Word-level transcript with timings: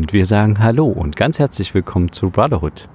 Und 0.00 0.14
wir 0.14 0.24
sagen 0.24 0.60
Hallo 0.60 0.86
und 0.86 1.14
ganz 1.14 1.38
herzlich 1.38 1.74
willkommen 1.74 2.10
zu 2.10 2.30
Brotherhood, 2.30 2.88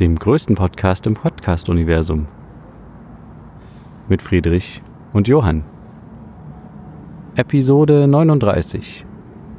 dem 0.00 0.18
größten 0.18 0.56
Podcast 0.56 1.06
im 1.06 1.14
Podcast-Universum. 1.14 2.26
Mit 4.08 4.20
Friedrich 4.20 4.82
und 5.12 5.28
Johann. 5.28 5.62
Episode 7.36 8.08
39. 8.08 9.06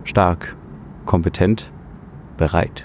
Stark, 0.03 0.57
kompetent, 1.05 1.71
bereit. 2.35 2.83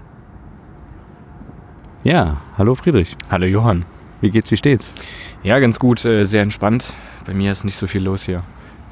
Ja, 2.05 2.37
hallo 2.57 2.77
Friedrich. 2.77 3.17
Hallo 3.29 3.47
Johann. 3.47 3.85
Wie 4.21 4.31
geht's, 4.31 4.53
wie 4.53 4.57
steht's? 4.57 4.95
Ja, 5.43 5.59
ganz 5.59 5.81
gut, 5.81 6.05
äh, 6.05 6.23
sehr 6.23 6.43
entspannt. 6.43 6.95
Bei 7.27 7.35
mir 7.35 7.51
ist 7.51 7.65
nicht 7.65 7.77
so 7.77 7.89
viel 7.89 8.05
los 8.05 8.23
hier. 8.23 8.45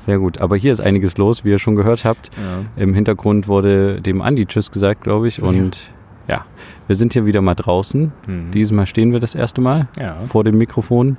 Sehr 0.07 0.19
gut. 0.19 0.39
Aber 0.39 0.57
hier 0.57 0.73
ist 0.73 0.81
einiges 0.81 1.17
los, 1.19 1.45
wie 1.45 1.51
ihr 1.51 1.59
schon 1.59 1.77
gehört 1.77 2.05
habt. 2.05 2.31
Ja. 2.37 2.83
Im 2.83 2.95
Hintergrund 2.95 3.49
wurde 3.49 4.01
dem 4.01 4.23
Andi 4.23 4.47
Tschüss 4.47 4.71
gesagt, 4.71 5.03
glaube 5.03 5.29
ich. 5.29 5.43
Und 5.43 5.79
ja. 6.29 6.45
wir 6.87 6.97
sind 6.97 7.13
hier 7.13 7.27
wieder 7.27 7.41
mal 7.43 7.55
draußen. 7.55 8.13
Mhm. 8.27 8.51
Diesmal 8.53 8.87
stehen 8.87 9.13
wir 9.13 9.21
das 9.21 9.35
erste 9.35 9.61
Mal 9.61 9.89
Ja. 9.99 10.17
vor 10.25 10.45
dem 10.45 10.59
Mikrofon 10.59 11.17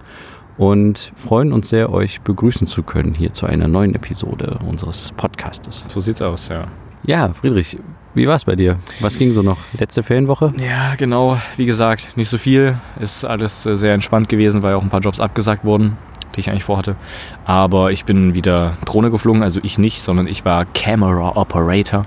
und 0.58 1.12
freuen 1.16 1.54
uns 1.54 1.70
sehr, 1.70 1.92
euch 1.92 2.22
begrüßen 2.22 2.68
zu 2.68 2.84
können 2.84 3.14
hier 3.14 3.34
zu 3.34 3.46
einer 3.46 3.68
neuen 3.68 3.96
Episode 3.96 4.60
unseres 4.68 5.12
Podcastes. 5.18 5.84
So 5.88 6.00
sieht's 6.00 6.22
aus, 6.22 6.50
ja. 6.50 6.66
Ja, 7.04 7.34
Friedrich, 7.34 7.78
wie 8.14 8.28
war 8.28 8.36
es 8.36 8.46
bei 8.46 8.56
dir? 8.56 8.78
Was 9.00 9.18
ging 9.18 9.32
so 9.32 9.42
noch? 9.42 9.58
Letzte 9.80 10.04
Ferienwoche? 10.04 10.54
Ja, 10.58 10.94
genau. 10.96 11.38
Wie 11.58 11.66
gesagt, 11.66 12.16
nicht 12.16 12.30
so 12.30 12.38
viel. 12.38 12.76
Ist 13.00 13.26
alles 13.26 13.66
äh, 13.66 13.76
sehr 13.76 13.94
entspannt 13.94 14.30
gewesen, 14.30 14.62
weil 14.62 14.76
auch 14.76 14.84
ein 14.84 14.90
paar 14.90 15.00
Jobs 15.00 15.20
abgesagt 15.20 15.64
wurden, 15.66 15.98
die 16.36 16.42
ich 16.42 16.50
eigentlich 16.50 16.64
vorhatte. 16.64 16.96
Aber 17.46 17.92
ich 17.92 18.06
bin 18.06 18.34
wieder 18.34 18.78
Drohne 18.86 19.12
geflogen, 19.12 19.44
also 19.44 19.60
ich 19.64 19.78
nicht, 19.78 20.02
sondern 20.02 20.28
ich 20.28 20.46
war 20.46 20.66
Camera 20.66 21.36
Operator 21.36 22.06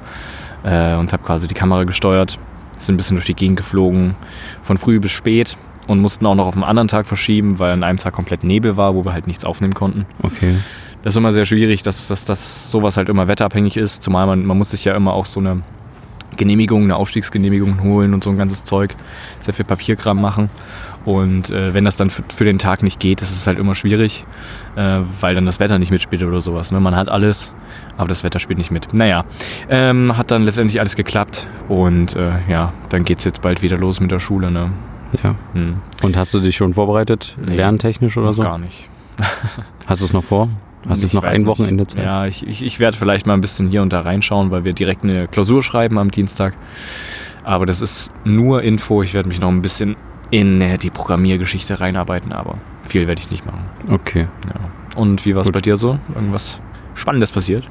äh, 0.64 0.94
und 0.94 1.12
habe 1.12 1.22
quasi 1.22 1.46
die 1.46 1.54
Kamera 1.54 1.84
gesteuert. 1.84 2.38
Sind 2.76 2.94
ein 2.94 2.96
bisschen 2.96 3.16
durch 3.16 3.26
die 3.26 3.34
Gegend 3.34 3.56
geflogen, 3.56 4.16
von 4.62 4.78
früh 4.78 4.98
bis 4.98 5.12
spät 5.12 5.56
und 5.86 6.00
mussten 6.00 6.26
auch 6.26 6.34
noch 6.34 6.46
auf 6.46 6.54
einen 6.54 6.64
anderen 6.64 6.88
Tag 6.88 7.06
verschieben, 7.06 7.58
weil 7.58 7.72
an 7.72 7.84
einem 7.84 7.98
Tag 7.98 8.14
komplett 8.14 8.42
Nebel 8.42 8.76
war, 8.76 8.94
wo 8.94 9.04
wir 9.04 9.12
halt 9.12 9.26
nichts 9.26 9.44
aufnehmen 9.44 9.74
konnten. 9.74 10.06
Okay. 10.22 10.54
Das 11.02 11.12
ist 11.12 11.18
immer 11.18 11.32
sehr 11.32 11.44
schwierig, 11.44 11.82
dass, 11.82 12.08
dass, 12.08 12.24
dass 12.24 12.70
sowas 12.70 12.96
halt 12.96 13.10
immer 13.10 13.28
wetterabhängig 13.28 13.76
ist. 13.76 14.02
Zumal 14.02 14.26
man, 14.26 14.46
man 14.46 14.56
muss 14.56 14.70
sich 14.70 14.86
ja 14.86 14.96
immer 14.96 15.12
auch 15.12 15.26
so 15.26 15.38
eine 15.38 15.62
Genehmigung, 16.36 16.84
eine 16.84 16.96
Aufstiegsgenehmigung 16.96 17.82
holen 17.82 18.14
und 18.14 18.24
so 18.24 18.30
ein 18.30 18.38
ganzes 18.38 18.64
Zeug. 18.64 18.96
Sehr 19.40 19.54
viel 19.54 19.66
Papierkram 19.66 20.20
machen. 20.20 20.48
Und 21.04 21.50
äh, 21.50 21.74
wenn 21.74 21.84
das 21.84 21.96
dann 21.96 22.08
für, 22.08 22.22
für 22.28 22.44
den 22.44 22.58
Tag 22.58 22.82
nicht 22.82 22.98
geht, 22.98 23.20
ist 23.20 23.30
es 23.30 23.46
halt 23.46 23.58
immer 23.58 23.74
schwierig, 23.74 24.24
äh, 24.76 25.00
weil 25.20 25.34
dann 25.34 25.44
das 25.44 25.60
Wetter 25.60 25.78
nicht 25.78 25.90
mitspielt 25.90 26.22
oder 26.22 26.40
sowas. 26.40 26.72
Ne? 26.72 26.80
Man 26.80 26.96
hat 26.96 27.08
alles, 27.08 27.52
aber 27.96 28.08
das 28.08 28.24
Wetter 28.24 28.38
spielt 28.38 28.58
nicht 28.58 28.70
mit. 28.70 28.94
Naja, 28.94 29.24
ähm, 29.68 30.16
hat 30.16 30.30
dann 30.30 30.44
letztendlich 30.44 30.80
alles 30.80 30.96
geklappt 30.96 31.46
und 31.68 32.16
äh, 32.16 32.32
ja, 32.48 32.72
dann 32.88 33.04
geht 33.04 33.18
es 33.18 33.24
jetzt 33.24 33.42
bald 33.42 33.62
wieder 33.62 33.76
los 33.76 34.00
mit 34.00 34.10
der 34.10 34.18
Schule. 34.18 34.50
Ne? 34.50 34.72
Ja. 35.22 35.34
Hm. 35.52 35.76
Und 36.02 36.16
hast 36.16 36.32
du 36.32 36.40
dich 36.40 36.56
schon 36.56 36.74
vorbereitet, 36.74 37.36
Nee, 37.44 37.56
lerntechnisch 37.56 38.16
oder 38.16 38.32
so? 38.32 38.42
Gar 38.42 38.58
nicht. 38.58 38.88
Hast 39.86 40.00
du 40.00 40.06
es 40.06 40.12
noch 40.12 40.24
vor? 40.24 40.48
Hast 40.88 41.02
du 41.02 41.06
jetzt 41.06 41.14
noch 41.14 41.22
ein. 41.22 41.46
Wochenende 41.46 41.86
Zeit? 41.86 42.04
Ja, 42.04 42.26
ich, 42.26 42.46
ich, 42.46 42.64
ich 42.64 42.80
werde 42.80 42.96
vielleicht 42.96 43.26
mal 43.26 43.34
ein 43.34 43.40
bisschen 43.40 43.68
hier 43.68 43.80
und 43.80 43.92
da 43.92 44.00
reinschauen, 44.00 44.50
weil 44.50 44.64
wir 44.64 44.72
direkt 44.72 45.04
eine 45.04 45.28
Klausur 45.28 45.62
schreiben 45.62 45.98
am 45.98 46.10
Dienstag. 46.10 46.54
Aber 47.44 47.64
das 47.64 47.80
ist 47.80 48.10
nur 48.24 48.62
Info. 48.62 49.02
Ich 49.02 49.14
werde 49.14 49.28
mich 49.28 49.40
noch 49.40 49.50
ein 49.50 49.62
bisschen 49.62 49.96
in 50.34 50.60
äh, 50.60 50.78
die 50.78 50.90
Programmiergeschichte 50.90 51.80
reinarbeiten, 51.80 52.32
aber 52.32 52.56
viel 52.84 53.06
werde 53.06 53.20
ich 53.20 53.30
nicht 53.30 53.46
machen. 53.46 53.60
Okay. 53.90 54.26
Ja. 54.46 54.98
Und 55.00 55.24
wie 55.24 55.34
war 55.36 55.42
es 55.42 55.50
bei 55.50 55.60
dir 55.60 55.76
so? 55.76 55.98
Irgendwas 56.14 56.60
Spannendes 56.94 57.30
passiert? 57.32 57.68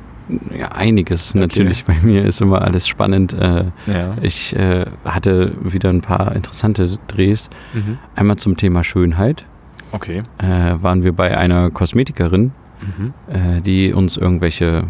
Ja, 0.58 0.70
einiges. 0.70 1.32
Okay. 1.32 1.40
Natürlich, 1.40 1.84
bei 1.86 1.96
mir 2.02 2.24
ist 2.26 2.40
immer 2.40 2.62
alles 2.62 2.88
spannend. 2.88 3.34
Äh, 3.34 3.66
Ja. 3.88 4.16
Ich 4.22 4.56
äh, 4.56 4.86
hatte 5.04 5.54
wieder 5.62 5.90
ein 5.90 6.02
paar 6.02 6.34
interessante 6.36 6.98
Drehs. 7.08 7.50
Mhm. 7.74 7.98
Einmal 8.16 8.38
zum 8.38 8.56
Thema 8.56 8.84
Schönheit. 8.86 9.46
Okay. 9.92 10.24
Äh, 10.38 10.76
waren 10.82 11.04
wir 11.04 11.12
bei 11.12 11.38
einer 11.38 11.70
Kosmetikerin, 11.70 12.52
Mhm. 12.82 13.14
äh, 13.28 13.62
die 13.62 13.94
uns 13.94 14.16
irgendwelche 14.18 14.86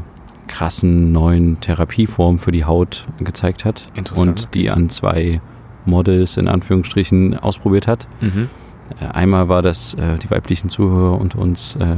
krassen 0.47 1.11
neuen 1.11 1.59
Therapieformen 1.61 2.37
für 2.39 2.51
die 2.51 2.65
Haut 2.65 3.07
gezeigt 3.19 3.65
hat 3.65 3.89
Interessant. 3.95 4.27
und 4.27 4.53
die 4.55 4.69
an 4.69 4.89
zwei 4.89 5.41
Models 5.85 6.37
in 6.37 6.47
Anführungsstrichen 6.47 7.37
ausprobiert 7.37 7.87
hat. 7.87 8.07
Mhm. 8.21 8.49
Äh, 8.99 9.05
einmal 9.05 9.49
war 9.49 9.61
das, 9.61 9.93
äh, 9.95 10.17
die 10.17 10.29
weiblichen 10.31 10.69
Zuhörer 10.69 11.19
unter 11.19 11.39
uns 11.39 11.75
äh, 11.77 11.95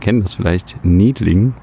kennen 0.00 0.22
das 0.22 0.34
vielleicht, 0.34 0.76
Needling. 0.84 1.54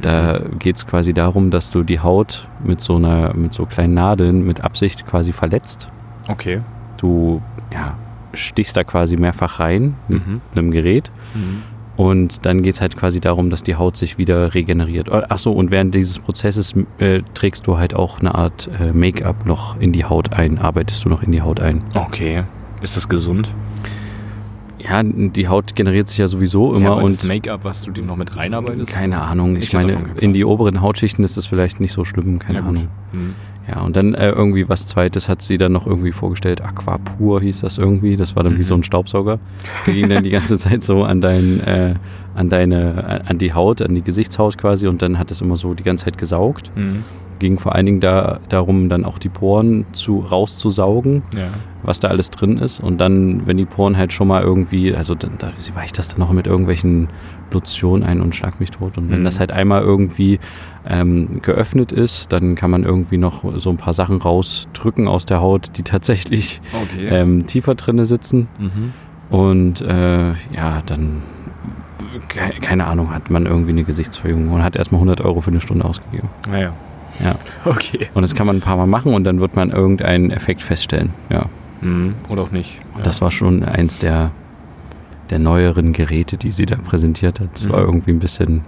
Da 0.00 0.40
geht 0.58 0.76
es 0.76 0.86
quasi 0.86 1.12
darum, 1.12 1.50
dass 1.50 1.70
du 1.70 1.82
die 1.82 2.00
Haut 2.00 2.48
mit 2.64 2.80
so 2.80 2.96
einer, 2.96 3.34
mit 3.34 3.52
so 3.52 3.66
kleinen 3.66 3.92
Nadeln 3.94 4.46
mit 4.46 4.62
Absicht 4.62 5.06
quasi 5.06 5.32
verletzt. 5.32 5.88
Okay. 6.28 6.60
Du 6.96 7.42
ja, 7.72 7.98
stichst 8.32 8.76
da 8.76 8.84
quasi 8.84 9.16
mehrfach 9.16 9.60
rein 9.60 9.94
mit 10.08 10.26
Mhm. 10.26 10.40
einem 10.54 10.70
Gerät 10.70 11.10
Mhm. 11.34 11.62
Und 12.00 12.46
dann 12.46 12.62
geht 12.62 12.76
es 12.76 12.80
halt 12.80 12.96
quasi 12.96 13.20
darum, 13.20 13.50
dass 13.50 13.62
die 13.62 13.74
Haut 13.76 13.94
sich 13.94 14.16
wieder 14.16 14.54
regeneriert. 14.54 15.12
Achso, 15.12 15.52
und 15.52 15.70
während 15.70 15.94
dieses 15.94 16.18
Prozesses 16.18 16.72
äh, 16.98 17.20
trägst 17.34 17.66
du 17.66 17.76
halt 17.76 17.92
auch 17.94 18.20
eine 18.20 18.34
Art 18.34 18.70
äh, 18.80 18.90
Make-up 18.92 19.44
noch 19.44 19.78
in 19.78 19.92
die 19.92 20.06
Haut 20.06 20.32
ein, 20.32 20.56
arbeitest 20.58 21.04
du 21.04 21.10
noch 21.10 21.22
in 21.22 21.30
die 21.30 21.42
Haut 21.42 21.60
ein. 21.60 21.84
Okay. 21.94 22.44
Ist 22.80 22.96
das 22.96 23.06
gesund? 23.06 23.52
Ja, 24.78 25.02
die 25.02 25.46
Haut 25.48 25.76
generiert 25.76 26.08
sich 26.08 26.16
ja 26.16 26.26
sowieso 26.26 26.74
immer 26.74 26.86
ja, 26.86 26.92
und 26.92 27.10
das 27.14 27.24
Make-up, 27.24 27.64
was 27.64 27.82
du 27.82 27.90
dir 27.90 28.02
noch 28.02 28.16
mit 28.16 28.34
reinarbeitest? 28.34 28.86
keine 28.90 29.20
Ahnung. 29.20 29.56
Ich, 29.56 29.64
Ich 29.64 29.72
meine, 29.74 29.98
in 30.20 30.32
die 30.32 30.46
oberen 30.46 30.80
Hautschichten 30.80 31.22
ist 31.22 31.36
das 31.36 31.44
vielleicht 31.44 31.80
nicht 31.80 31.92
so 31.92 32.04
schlimm, 32.04 32.38
keine 32.38 32.60
Ja. 32.60 32.64
Ahnung. 32.64 32.88
Mhm. 33.12 33.34
Ja, 33.70 33.82
und 33.82 33.94
dann 33.94 34.14
äh, 34.14 34.30
irgendwie 34.30 34.68
was 34.68 34.86
Zweites 34.86 35.28
hat 35.28 35.42
sie 35.42 35.56
dann 35.56 35.70
noch 35.72 35.86
irgendwie 35.86 36.10
vorgestellt. 36.12 36.60
Aquapur 36.60 37.40
hieß 37.40 37.60
das 37.60 37.78
irgendwie. 37.78 38.16
Das 38.16 38.34
war 38.34 38.42
dann 38.42 38.54
wie 38.54 38.58
Mhm. 38.58 38.62
so 38.64 38.74
ein 38.74 38.82
Staubsauger. 38.82 39.38
Der 39.86 39.94
ging 39.94 40.08
dann 40.08 40.24
die 40.24 40.30
ganze 40.30 40.58
Zeit 40.58 40.82
so 40.82 41.04
an 41.04 41.20
dein, 41.20 41.60
äh, 41.60 41.94
an 42.34 42.48
deine, 42.48 43.22
an 43.26 43.38
die 43.38 43.52
Haut, 43.54 43.80
an 43.82 43.94
die 43.94 44.02
Gesichtshaut 44.02 44.58
quasi 44.58 44.88
und 44.88 45.02
dann 45.02 45.18
hat 45.18 45.30
es 45.30 45.40
immer 45.40 45.54
so 45.56 45.74
die 45.74 45.84
ganze 45.84 46.06
Zeit 46.06 46.18
gesaugt. 46.18 46.70
Mhm. 46.74 47.04
Ging 47.38 47.58
vor 47.58 47.74
allen 47.74 47.86
Dingen 47.86 48.00
da, 48.00 48.40
darum, 48.48 48.88
dann 48.88 49.04
auch 49.04 49.18
die 49.18 49.28
Poren 49.30 49.86
zu, 49.92 50.18
rauszusaugen, 50.18 51.22
Ja. 51.34 51.46
was 51.82 51.98
da 52.00 52.08
alles 52.08 52.28
drin 52.30 52.58
ist. 52.58 52.80
Und 52.80 52.98
dann, 53.00 53.46
wenn 53.46 53.56
die 53.56 53.64
Poren 53.64 53.96
halt 53.96 54.12
schon 54.12 54.28
mal 54.28 54.42
irgendwie, 54.42 54.94
also 54.94 55.14
dann, 55.14 55.32
da, 55.38 55.52
sie 55.56 55.74
weicht 55.74 55.96
das 55.96 56.08
dann 56.08 56.18
noch 56.18 56.32
mit 56.32 56.46
irgendwelchen 56.46 57.08
Lotionen 57.50 58.02
ein 58.02 58.20
und 58.20 58.34
schlag 58.34 58.60
mich 58.60 58.70
tot. 58.70 58.98
Und 58.98 59.10
wenn 59.10 59.20
Mhm. 59.20 59.24
das 59.24 59.40
halt 59.40 59.52
einmal 59.52 59.80
irgendwie 59.82 60.38
ähm, 60.88 61.42
geöffnet 61.42 61.92
ist, 61.92 62.32
dann 62.32 62.54
kann 62.54 62.70
man 62.70 62.84
irgendwie 62.84 63.18
noch 63.18 63.58
so 63.58 63.70
ein 63.70 63.76
paar 63.76 63.92
Sachen 63.94 64.20
rausdrücken 64.22 65.08
aus 65.08 65.26
der 65.26 65.40
Haut, 65.40 65.76
die 65.76 65.82
tatsächlich 65.82 66.60
Okay. 66.72 67.08
ähm, 67.08 67.46
tiefer 67.46 67.74
drinne 67.74 68.04
sitzen. 68.06 68.48
mhm. 68.58 68.92
Und 69.36 69.80
äh, 69.82 70.30
ja, 70.52 70.82
dann, 70.86 71.22
ke- 72.28 72.58
keine 72.60 72.86
Ahnung, 72.86 73.12
hat 73.14 73.30
man 73.30 73.46
irgendwie 73.46 73.70
eine 73.70 73.84
Gesichtsverjüngung 73.84 74.54
und 74.54 74.64
hat 74.64 74.74
erstmal 74.74 74.98
100 74.98 75.20
Euro 75.20 75.40
für 75.40 75.50
eine 75.52 75.60
Stunde 75.60 75.84
ausgegeben. 75.84 76.28
Naja. 76.50 76.72
Ja. 77.22 77.34
Okay. 77.64 78.08
Und 78.14 78.22
das 78.22 78.34
kann 78.34 78.46
man 78.46 78.56
ein 78.56 78.60
paar 78.60 78.76
Mal 78.76 78.86
machen 78.86 79.12
und 79.14 79.24
dann 79.24 79.38
wird 79.40 79.54
man 79.54 79.70
irgendeinen 79.70 80.30
Effekt 80.30 80.62
feststellen. 80.62 81.10
Ja. 81.28 81.46
Mhm. 81.80 82.14
Oder 82.28 82.42
auch 82.44 82.50
nicht. 82.50 82.78
Und 82.96 83.06
das 83.06 83.20
war 83.20 83.30
schon 83.30 83.62
eins 83.64 83.98
der, 83.98 84.30
der 85.28 85.38
neueren 85.38 85.92
Geräte, 85.92 86.36
die 86.36 86.50
sie 86.50 86.66
da 86.66 86.76
präsentiert 86.76 87.38
hat. 87.38 87.50
Das 87.54 87.68
war 87.68 87.80
Mhm. 87.80 87.86
irgendwie 87.86 88.10
ein 88.12 88.18
bisschen 88.20 88.62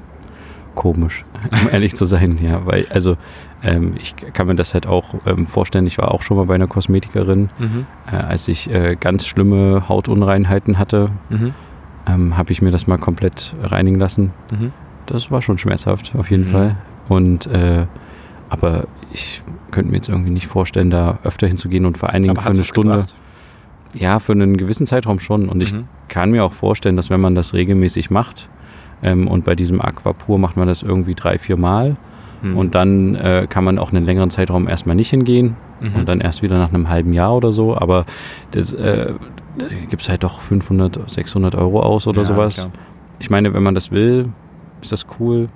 komisch, 0.75 1.25
um 1.53 1.69
ehrlich 1.71 1.95
zu 1.97 2.05
sein. 2.05 2.39
Ja, 2.43 2.65
weil, 2.67 2.87
also 2.91 3.17
ähm, 3.63 3.95
ich 4.01 4.15
kann 4.33 4.47
mir 4.47 4.55
das 4.55 4.75
halt 4.75 4.87
auch 4.87 5.15
ähm, 5.27 5.47
vorstellen. 5.47 5.87
Ich 5.87 5.99
war 5.99 6.13
auch 6.13 6.23
schon 6.23 6.37
mal 6.37 6.47
bei 6.47 6.55
einer 6.55 6.67
Kosmetikerin, 6.67 7.51
Mhm. 7.59 7.87
äh, 8.11 8.17
als 8.17 8.49
ich 8.49 8.71
äh, 8.71 8.97
ganz 8.99 9.27
schlimme 9.27 9.89
Hautunreinheiten 9.89 10.79
hatte, 10.79 11.11
Mhm. 11.31 11.55
ähm, 12.07 12.37
habe 12.37 12.53
ich 12.53 12.63
mir 12.63 12.71
das 12.71 12.87
mal 12.87 12.99
komplett 12.99 13.55
reinigen 13.63 13.99
lassen. 13.99 14.33
Mhm. 14.51 14.73
Das 15.07 15.31
war 15.31 15.43
schon 15.43 15.59
schmerzhaft, 15.59 16.13
auf 16.17 16.31
jeden 16.31 16.45
Mhm. 16.45 16.51
Fall. 16.51 16.77
Und 17.09 17.47
äh, 17.47 17.87
aber 18.49 18.85
ich 19.13 19.43
könnte 19.71 19.91
mir 19.91 19.97
jetzt 19.97 20.09
irgendwie 20.09 20.31
nicht 20.31 20.47
vorstellen, 20.47 20.91
da 20.91 21.19
öfter 21.25 21.47
hinzugehen 21.47 21.87
und 21.87 21.97
vor 21.99 22.11
allen 22.11 22.23
Dingen 22.23 22.37
Aber 22.37 22.43
für 22.43 22.51
eine 22.53 22.65
Stunde. 22.65 22.93
gebracht? 22.93 23.15
Ja, 23.95 24.21
für 24.21 24.33
einen 24.33 24.57
gewissen 24.57 24.87
Zeitraum 24.87 25.21
schon. 25.21 25.49
Und 25.49 25.63
ich 25.63 25.73
Mhm. 25.73 25.85
kann 26.09 26.31
mir 26.31 26.45
auch 26.45 26.53
vorstellen, 26.53 26.97
dass 26.97 27.11
wenn 27.11 27.21
man 27.21 27.35
das 27.35 27.53
regelmäßig 27.55 28.11
macht, 28.11 28.49
ähm, 29.03 29.29
und 29.29 29.45
bei 29.45 29.55
diesem 29.55 29.81
Aquapur 29.81 30.39
macht 30.39 30.57
man 30.57 30.69
das 30.69 30.83
irgendwie 30.83 31.15
drei, 31.15 31.39
vier 31.39 31.57
Mal, 31.57 31.97
Mhm. 32.43 32.57
und 32.57 32.75
dann 32.75 33.15
äh, 33.15 33.47
kann 33.49 33.63
man 33.63 33.79
auch 33.79 33.93
einen 33.93 34.05
längeren 34.05 34.29
Zeitraum 34.31 34.67
erstmal 34.69 34.97
nicht 34.97 35.11
hingehen 35.11 35.55
Mhm. 35.81 35.95
und 35.95 36.09
dann 36.09 36.21
erst 36.21 36.43
wieder 36.43 36.59
nach 36.59 36.71
einem 36.71 36.89
halben 36.89 37.13
Jahr 37.13 37.37
oder 37.37 37.53
so. 37.53 37.77
Aber 37.77 38.05
das 38.51 38.73
äh, 38.73 39.13
gibt 39.89 40.03
es 40.03 40.09
halt 40.09 40.25
doch 40.25 40.41
500, 40.41 41.09
600 41.09 41.55
Euro 41.55 41.81
aus 41.83 42.09
oder 42.09 42.23
Ja, 42.23 42.29
sowas. 42.29 42.55
klar. 42.57 42.71
Ich 43.21 43.31
meine, 43.31 43.55
wenn 43.55 43.63
man 43.63 43.77
das 43.77 43.93
will, 43.93 44.31
ist 44.81 44.91
das 44.91 45.07
cool. 45.21 45.47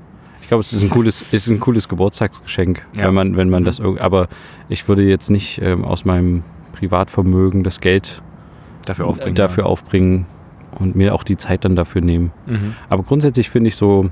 Ich 0.43 0.47
glaube, 0.47 0.61
es 0.61 0.73
ist 0.73 0.81
ein 0.85 0.91
cooles, 0.91 1.23
ist 1.33 1.49
ein 1.49 1.59
cooles 1.59 1.89
Geburtstagsgeschenk, 1.89 2.87
Ja. 2.97 3.09
wenn 3.09 3.15
man, 3.15 3.37
wenn 3.37 3.51
man 3.51 3.63
Mhm. 3.63 3.67
das 3.67 3.81
irgendwie. 3.81 4.01
Aber 4.03 4.29
ich 4.69 4.87
würde 4.87 5.03
jetzt 5.03 5.29
nicht 5.29 5.61
ähm, 5.63 5.85
aus 5.85 6.05
meinem 6.05 6.45
Privatvermögen 6.79 7.65
das 7.65 7.81
Geld 7.81 8.23
Dafür 8.85 9.07
aufbringen. 9.09 9.35
dafür 9.35 9.67
aufbringen 9.67 10.27
und 10.79 10.97
mir 10.97 11.15
auch 11.15 11.25
die 11.25 11.37
Zeit 11.37 11.65
dann 11.65 11.77
dafür 11.77 12.03
nehmen. 12.03 12.33
Mhm. 12.47 12.75
Aber 12.89 13.03
grundsätzlich 13.03 13.51
finde 13.51 13.69
ich 13.69 13.77
so, 13.77 14.11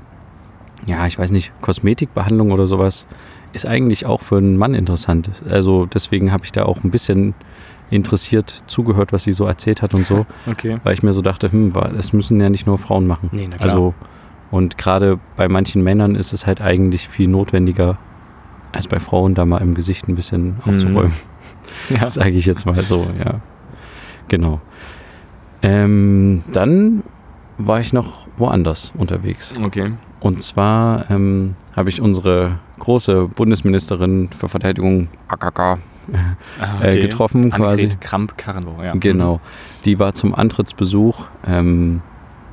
ja, 0.85 1.05
ich 1.07 1.17
weiß 1.17 1.31
nicht, 1.31 1.51
Kosmetikbehandlung 1.61 2.51
oder 2.51 2.67
sowas 2.67 3.05
ist 3.53 3.65
eigentlich 3.65 4.05
auch 4.05 4.21
für 4.21 4.37
einen 4.37 4.57
Mann 4.57 4.73
interessant. 4.73 5.29
Also 5.49 5.85
deswegen 5.85 6.31
habe 6.31 6.43
ich 6.43 6.51
da 6.51 6.63
auch 6.63 6.83
ein 6.83 6.91
bisschen 6.91 7.33
interessiert 7.89 8.63
zugehört, 8.67 9.13
was 9.13 9.23
sie 9.23 9.33
so 9.33 9.45
erzählt 9.45 9.81
hat 9.81 9.93
und 9.93 10.05
so, 10.05 10.25
Okay. 10.47 10.79
weil 10.83 10.93
ich 10.93 11.03
mir 11.03 11.13
so 11.13 11.21
dachte, 11.21 11.51
hm, 11.51 11.73
das 11.95 12.13
müssen 12.13 12.41
ja 12.41 12.49
nicht 12.49 12.67
nur 12.67 12.77
Frauen 12.77 13.07
machen. 13.07 13.29
Nee, 13.31 13.47
na 13.49 13.57
klar. 13.57 13.69
Also 13.69 13.93
und 14.51 14.77
gerade 14.77 15.19
bei 15.37 15.47
manchen 15.47 15.83
Männern 15.83 16.15
ist 16.15 16.33
es 16.33 16.45
halt 16.45 16.61
eigentlich 16.61 17.07
viel 17.07 17.27
notwendiger, 17.27 17.97
als 18.71 18.87
bei 18.87 18.99
Frauen 18.99 19.35
da 19.35 19.45
mal 19.45 19.57
im 19.59 19.73
Gesicht 19.75 20.07
ein 20.07 20.15
bisschen 20.15 20.57
aufzuräumen. 20.65 21.13
Ja. 21.89 22.09
Sage 22.09 22.31
ich 22.31 22.45
jetzt 22.45 22.65
mal 22.65 22.81
so, 22.83 23.07
ja. 23.19 23.41
Genau. 24.27 24.61
Ähm, 25.65 26.43
dann 26.51 27.03
war 27.57 27.79
ich 27.79 27.93
noch 27.93 28.27
woanders 28.37 28.91
unterwegs. 28.97 29.53
Okay. 29.61 29.93
Und 30.19 30.41
zwar 30.41 31.09
ähm, 31.09 31.55
habe 31.75 31.89
ich 31.89 32.01
unsere 32.01 32.59
große 32.79 33.27
Bundesministerin 33.35 34.29
für 34.37 34.49
Verteidigung, 34.49 35.07
AKK, 35.27 35.79
Ah, 36.59 36.83
Äh, 36.83 36.99
getroffen 37.01 37.49
quasi. 37.49 37.81
Annegret 37.83 37.99
Kramp-Karrenbauer, 38.01 38.85
ja. 38.85 38.93
genau, 38.93 39.39
die 39.85 39.97
war 39.97 40.13
zum 40.13 40.35
Antrittsbesuch 40.35 41.25
ähm, 41.47 42.01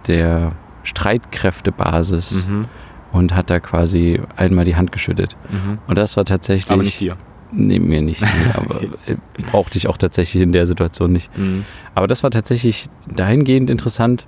der 0.06 0.52
Streitkräftebasis 0.84 2.48
Mhm. 2.48 2.64
und 3.12 3.34
hat 3.34 3.50
da 3.50 3.60
quasi 3.60 4.20
einmal 4.36 4.64
die 4.64 4.76
Hand 4.76 4.90
geschüttet. 4.92 5.36
Mhm. 5.50 5.78
Und 5.86 5.98
das 5.98 6.16
war 6.16 6.24
tatsächlich. 6.24 6.70
Aber 6.72 6.82
nicht 6.82 6.98
dir. 7.00 7.16
Nee, 7.52 7.78
mir 7.78 8.00
nicht. 8.02 8.22
Nee, 8.22 8.28
aber 8.54 8.82
äh, 8.82 9.16
brauchte 9.50 9.76
ich 9.78 9.86
auch 9.88 9.96
tatsächlich 9.98 10.42
in 10.42 10.52
der 10.52 10.66
Situation 10.66 11.12
nicht. 11.12 11.36
Mhm. 11.36 11.64
Aber 11.94 12.06
das 12.08 12.22
war 12.22 12.30
tatsächlich 12.30 12.86
dahingehend 13.14 13.68
interessant, 13.70 14.26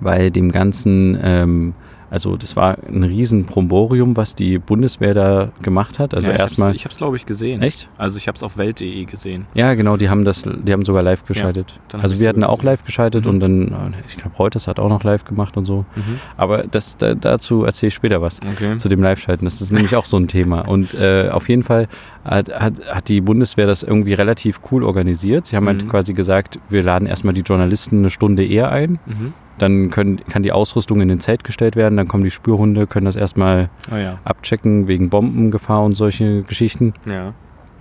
weil 0.00 0.30
dem 0.30 0.50
Ganzen, 0.52 1.18
ähm, 1.22 1.74
also 2.12 2.36
das 2.36 2.56
war 2.56 2.76
ein 2.88 3.04
riesen 3.04 3.44
Bromborium, 3.44 4.16
was 4.16 4.34
die 4.34 4.58
Bundeswehr 4.58 5.14
da 5.14 5.52
gemacht 5.62 6.00
hat. 6.00 6.12
Also 6.12 6.28
ja, 6.28 6.34
ich 6.34 6.40
erstmal. 6.40 6.68
hab's- 6.70 6.76
Ich 6.76 6.84
habe 6.84 6.90
es, 6.92 6.96
glaube 6.98 7.16
ich, 7.16 7.24
gesehen. 7.26 7.62
Echt? 7.62 7.88
Also 7.98 8.16
ich 8.16 8.26
habe 8.26 8.34
es 8.34 8.42
auf 8.42 8.56
welt.de 8.56 9.04
gesehen. 9.04 9.46
Ja, 9.54 9.74
genau, 9.74 9.96
die 9.96 10.08
haben 10.08 10.24
das, 10.24 10.42
die 10.42 10.72
haben 10.72 10.84
sogar 10.84 11.02
live 11.04 11.24
geschaltet. 11.24 11.78
hab 11.92 12.02
also 12.02 12.18
wir 12.18 12.28
hatten 12.28 12.40
sogar 12.40 12.50
auch 12.50 12.56
gesehen. 12.58 12.66
live 12.66 12.84
geschaltet 12.84 13.24
Mhm. 13.26 13.30
und 13.30 13.40
dann, 13.40 13.68
äh, 13.68 13.74
ich 14.08 14.16
glaube, 14.16 14.34
Reuters 14.36 14.66
hat 14.66 14.80
auch 14.80 14.88
noch 14.88 15.04
live 15.04 15.22
gemacht 15.24 15.56
und 15.56 15.66
so. 15.66 15.84
Mhm. 15.94 16.18
Aber 16.36 16.64
das, 16.64 16.96
da, 16.96 17.14
dazu 17.14 17.62
erzähle 17.64 17.88
ich 17.88 17.94
später 17.94 18.20
was. 18.22 18.40
Okay. 18.54 18.76
zu 18.78 18.88
dem 18.88 19.02
Live-Schalten. 19.02 19.44
Das 19.44 19.60
ist 19.60 19.70
nämlich 19.70 19.94
auch 19.94 20.06
so 20.06 20.16
ein 20.16 20.26
Thema. 20.26 20.62
Und 20.62 20.94
äh, 20.94 21.28
auf 21.30 21.48
jeden 21.48 21.62
Fall 21.62 21.86
hat, 22.24 22.48
hat, 22.50 22.74
hat 22.86 23.08
die 23.08 23.20
Bundeswehr 23.20 23.66
das 23.66 23.82
irgendwie 23.82 24.12
relativ 24.14 24.60
cool 24.70 24.84
organisiert. 24.84 25.46
Sie 25.46 25.56
haben 25.56 25.66
halt 25.66 25.84
Mhm. 25.84 25.88
quasi 25.88 26.12
gesagt, 26.12 26.58
wir 26.68 26.82
laden 26.82 27.06
erstmal 27.08 27.32
die 27.34 27.40
Journalisten 27.42 27.98
eine 27.98 28.10
Stunde 28.10 28.44
eher 28.44 28.70
ein. 28.70 28.98
Mhm. 29.06 29.32
Dann 29.58 29.90
können, 29.90 30.20
kann 30.30 30.42
die 30.42 30.52
Ausrüstung 30.52 31.00
in 31.00 31.08
den 31.08 31.20
Zelt 31.20 31.44
gestellt 31.44 31.76
werden. 31.76 31.96
Dann 31.96 32.08
kommen 32.08 32.24
die 32.24 32.30
Spürhunde, 32.30 32.86
können 32.86 33.06
das 33.06 33.16
erstmal 33.16 33.68
Oh 33.92 33.96
ja. 33.96 34.18
abchecken 34.24 34.86
wegen 34.88 35.08
Bombengefahr 35.10 35.82
und 35.84 35.94
solche 35.94 36.42
Geschichten. 36.42 36.92
Ja. 37.06 37.32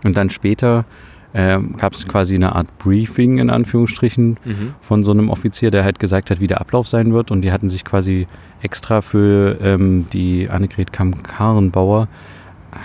Und 0.06 0.16
dann 0.18 0.30
später 0.30 0.86
ähm, 1.34 1.76
gab 1.78 1.94
es 1.94 2.08
quasi 2.08 2.34
eine 2.36 2.56
Art 2.56 2.76
Briefing 2.80 3.38
in 3.38 3.50
Anführungsstrichen 3.50 4.38
Mhm. 4.44 4.74
von 4.82 5.04
so 5.04 5.12
einem 5.12 5.30
Offizier, 5.30 5.70
der 5.70 5.84
halt 5.84 6.00
gesagt 6.00 6.32
hat, 6.32 6.40
wie 6.40 6.48
der 6.48 6.60
Ablauf 6.60 6.88
sein 6.88 7.14
wird. 7.14 7.30
Und 7.30 7.42
die 7.44 7.52
hatten 7.52 7.70
sich 7.70 7.86
quasi 7.86 8.28
extra 8.62 9.02
für 9.02 9.58
ähm, 9.62 10.08
die 10.12 10.50
Annegret 10.50 10.92
Kamm-Karrenbauer 10.92 12.08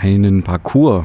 einen 0.03 0.43
Parcours 0.43 1.05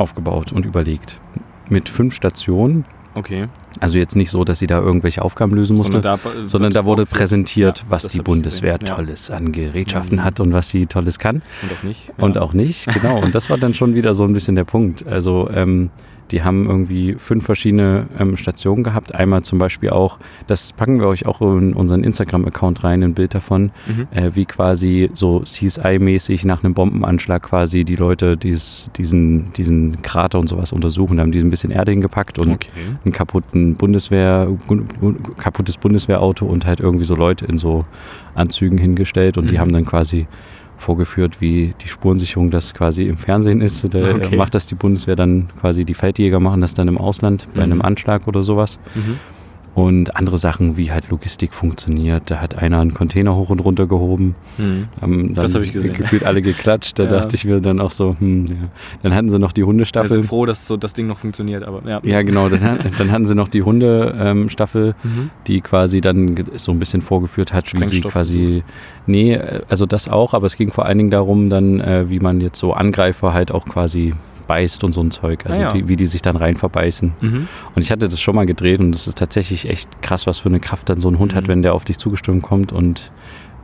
aufgebaut 0.00 0.52
und 0.52 0.66
überlegt. 0.66 1.20
Mit 1.68 1.88
fünf 1.88 2.14
Stationen. 2.14 2.84
Okay. 3.14 3.48
Also 3.80 3.98
jetzt 3.98 4.14
nicht 4.14 4.30
so, 4.30 4.44
dass 4.44 4.60
sie 4.60 4.66
da 4.68 4.78
irgendwelche 4.80 5.22
Aufgaben 5.22 5.54
lösen 5.54 5.76
musste, 5.76 6.00
sondern 6.00 6.20
da, 6.22 6.46
Sondern 6.46 6.72
da, 6.72 6.84
wurde 6.84 7.06
präsentiert, 7.06 7.78
Ja, 7.80 7.84
was 7.88 8.06
die 8.08 8.20
Bundeswehr 8.20 8.78
ja. 8.80 8.94
Tolles 8.94 9.30
an 9.30 9.50
Gerätschaften 9.52 10.18
Mhm. 10.18 10.24
hat 10.24 10.38
und 10.40 10.52
was 10.52 10.68
sie 10.68 10.86
Tolles 10.86 11.18
kann. 11.18 11.42
Und 11.62 11.72
auch 11.72 11.82
nicht. 11.82 12.06
Ja. 12.08 12.24
Und 12.24 12.38
auch 12.38 12.52
nicht, 12.52 12.86
genau. 12.92 13.20
Und 13.20 13.34
das 13.34 13.50
war 13.50 13.58
dann 13.58 13.74
schon 13.74 13.94
wieder 13.94 14.14
so 14.14 14.24
ein 14.24 14.32
bisschen 14.32 14.54
der 14.54 14.64
Punkt. 14.64 15.06
Also 15.06 15.48
ähm, 15.52 15.90
die 16.30 16.42
haben 16.42 16.66
irgendwie 16.66 17.14
fünf 17.18 17.44
verschiedene 17.44 18.06
ähm, 18.18 18.36
Stationen 18.36 18.84
gehabt. 18.84 19.14
Einmal 19.14 19.42
zum 19.42 19.58
Beispiel 19.58 19.90
auch, 19.90 20.18
das 20.46 20.72
packen 20.72 21.00
wir 21.00 21.06
euch 21.08 21.26
auch 21.26 21.40
in 21.40 21.72
unseren 21.72 22.04
Instagram-Account 22.04 22.84
rein, 22.84 23.02
ein 23.02 23.14
Bild 23.14 23.34
davon, 23.34 23.72
Mhm. 23.86 24.06
äh, 24.12 24.30
wie 24.34 24.44
quasi 24.46 25.10
so 25.14 25.40
CSI-mäßig 25.44 26.46
nach 26.46 26.62
einem 26.62 26.74
Bombenanschlag 26.74 27.42
quasi 27.42 27.84
die 27.84 27.96
Leute 27.96 28.36
dies, 28.36 28.88
diesen, 28.96 29.52
diesen 29.54 30.02
Krater 30.02 30.38
und 30.38 30.48
sowas 30.48 30.72
untersuchen. 30.72 31.16
Da 31.16 31.22
haben 31.22 31.32
die 31.32 31.40
ein 31.40 31.50
bisschen 31.50 31.70
Erde 31.70 31.92
hingepackt 31.92 32.38
und 32.38 32.50
Okay. 32.52 32.70
einen 33.04 33.12
kaputten 33.12 33.74
Bundeswehr, 33.74 34.48
kaputtes 35.36 35.76
Bundeswehrauto 35.78 36.46
und 36.46 36.66
halt 36.66 36.80
irgendwie 36.80 37.04
so 37.04 37.14
Leute 37.14 37.46
in 37.46 37.58
so 37.58 37.84
Anzügen 38.34 38.78
hingestellt 38.78 39.36
und 39.38 39.48
die 39.50 39.54
Mhm. 39.54 39.58
haben 39.60 39.72
dann 39.72 39.84
quasi 39.84 40.26
vorgeführt, 40.80 41.40
wie 41.40 41.74
die 41.80 41.88
Spurensicherung 41.88 42.50
das 42.50 42.74
quasi 42.74 43.04
im 43.04 43.16
Fernsehen 43.16 43.60
ist. 43.60 43.92
Da 43.94 44.14
Okay. 44.14 44.36
macht 44.36 44.54
das 44.54 44.66
die 44.66 44.74
Bundeswehr 44.74 45.16
dann 45.16 45.48
quasi, 45.60 45.84
die 45.84 45.94
Feldjäger 45.94 46.40
machen 46.40 46.60
das 46.60 46.74
dann 46.74 46.88
im 46.88 46.98
Ausland 46.98 47.46
bei 47.54 47.58
Mhm. 47.66 47.72
einem 47.72 47.82
Anschlag 47.82 48.26
oder 48.26 48.42
sowas. 48.42 48.78
Mhm. 48.94 49.18
Und 49.74 50.16
andere 50.16 50.36
Sachen, 50.36 50.76
wie 50.76 50.90
halt 50.90 51.10
Logistik 51.10 51.54
funktioniert. 51.54 52.24
Da 52.30 52.40
hat 52.40 52.56
einer 52.56 52.80
einen 52.80 52.92
Container 52.92 53.36
hoch 53.36 53.50
und 53.50 53.60
runter 53.60 53.86
gehoben. 53.86 54.34
Haben 55.00 55.34
dann 55.34 55.44
Das 55.44 55.54
hab 55.54 55.62
ich 55.62 55.70
gesehen. 55.70 55.94
gefühlt 55.94 56.24
alle 56.24 56.42
geklatscht. 56.42 56.98
Da 56.98 57.04
Ja. 57.10 57.10
dachte 57.10 57.36
ich 57.36 57.44
mir 57.44 57.60
dann 57.60 57.80
auch 57.80 57.92
so, 57.92 58.16
hm, 58.18 58.46
ja. 58.46 58.54
Dann 59.04 59.14
hatten 59.14 59.28
sie 59.30 59.38
noch 59.38 59.52
die 59.52 59.62
Hundestaffel. 59.62 60.10
sind 60.10 60.26
froh, 60.26 60.44
dass 60.44 60.66
so 60.66 60.76
das 60.76 60.92
Ding 60.92 61.06
noch 61.06 61.18
funktioniert, 61.18 61.62
aber 61.62 61.88
ja. 61.88 62.00
Ja, 62.02 62.22
genau. 62.22 62.48
Dann, 62.48 62.78
dann 62.98 63.12
hatten 63.12 63.26
sie 63.26 63.34
noch 63.36 63.48
die 63.48 63.62
Hundestaffel, 63.62 64.94
Mhm. 65.04 65.30
die 65.46 65.60
quasi 65.60 66.00
dann 66.00 66.34
so 66.56 66.72
ein 66.72 66.78
bisschen 66.78 67.00
vorgeführt 67.02 67.52
hat, 67.52 67.72
wie 67.72 67.84
sie 67.84 68.00
quasi. 68.00 68.62
Nee, 69.06 69.34
äh, 69.34 69.60
also 69.68 69.86
das 69.86 70.08
auch, 70.08 70.34
aber 70.34 70.46
es 70.46 70.56
ging 70.56 70.72
vor 70.72 70.86
allen 70.86 70.98
Dingen 70.98 71.10
darum, 71.10 71.48
dann, 71.48 71.80
äh, 71.80 72.08
wie 72.10 72.18
man 72.18 72.40
jetzt 72.40 72.58
so 72.58 72.72
Angreifer 72.72 73.32
halt 73.32 73.52
auch 73.52 73.64
quasi 73.66 74.14
beißt 74.50 74.82
und 74.84 74.92
so 74.92 75.00
ein 75.00 75.10
Zeug. 75.12 75.46
Also 75.46 75.58
Ah, 75.58 75.62
ja. 75.62 75.72
die, 75.72 75.86
wie 75.88 75.94
die 75.96 76.06
sich 76.06 76.22
dann 76.22 76.36
rein 76.36 76.56
verbeißen. 76.56 77.12
Mhm. 77.20 77.48
Und 77.74 77.82
ich 77.82 77.90
hatte 77.92 78.08
das 78.08 78.20
schon 78.20 78.34
mal 78.34 78.46
gedreht 78.46 78.80
und 78.80 78.90
das 78.92 79.06
ist 79.06 79.16
tatsächlich 79.18 79.68
echt 79.68 80.02
krass, 80.02 80.26
was 80.26 80.38
für 80.38 80.48
eine 80.48 80.58
Kraft 80.58 80.88
dann 80.88 81.00
so 81.00 81.08
ein 81.08 81.18
Hund 81.20 81.32
Mhm. 81.32 81.36
hat, 81.36 81.46
wenn 81.48 81.62
der 81.62 81.74
auf 81.74 81.84
dich 81.84 81.98
zugestürmt 81.98 82.42
kommt 82.42 82.72
und 82.72 83.12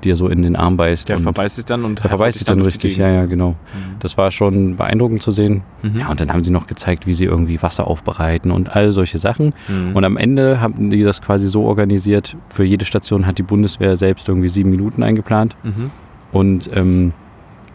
dir 0.04 0.14
so 0.14 0.28
in 0.28 0.42
den 0.42 0.54
Arm 0.56 0.76
beißt. 0.76 1.08
Der 1.08 1.18
verbeißt 1.18 1.56
sich 1.56 1.64
dann 1.64 1.84
und 1.84 2.02
der 2.04 2.10
verbeißt 2.10 2.38
sich 2.38 2.46
dann 2.46 2.58
die 2.58 2.64
richtig, 2.66 2.98
ja, 2.98 3.08
ja, 3.08 3.24
genau. 3.24 3.50
Mhm. 3.52 3.96
Das 3.98 4.16
war 4.18 4.30
schon 4.30 4.76
beeindruckend 4.76 5.22
zu 5.22 5.32
sehen. 5.32 5.62
Mhm. 5.82 5.98
Ja, 5.98 6.08
und 6.10 6.20
dann 6.20 6.32
haben 6.32 6.44
sie 6.44 6.52
noch 6.52 6.66
gezeigt, 6.68 7.06
wie 7.06 7.14
sie 7.14 7.24
irgendwie 7.24 7.60
Wasser 7.62 7.86
aufbereiten 7.88 8.50
und 8.52 8.76
all 8.76 8.92
solche 8.92 9.18
Sachen. 9.18 9.54
Mhm. 9.68 9.96
Und 9.96 10.04
am 10.04 10.16
Ende 10.18 10.60
haben 10.60 10.90
die 10.90 11.02
das 11.02 11.20
quasi 11.22 11.48
so 11.48 11.64
organisiert, 11.64 12.36
für 12.48 12.62
jede 12.62 12.84
Station 12.84 13.26
hat 13.26 13.38
die 13.38 13.42
Bundeswehr 13.42 13.96
selbst 13.96 14.28
irgendwie 14.28 14.48
sieben 14.50 14.70
Minuten 14.70 15.02
eingeplant 15.02 15.56
Mhm. 15.64 15.90
und 16.30 16.70
ähm, 16.74 17.12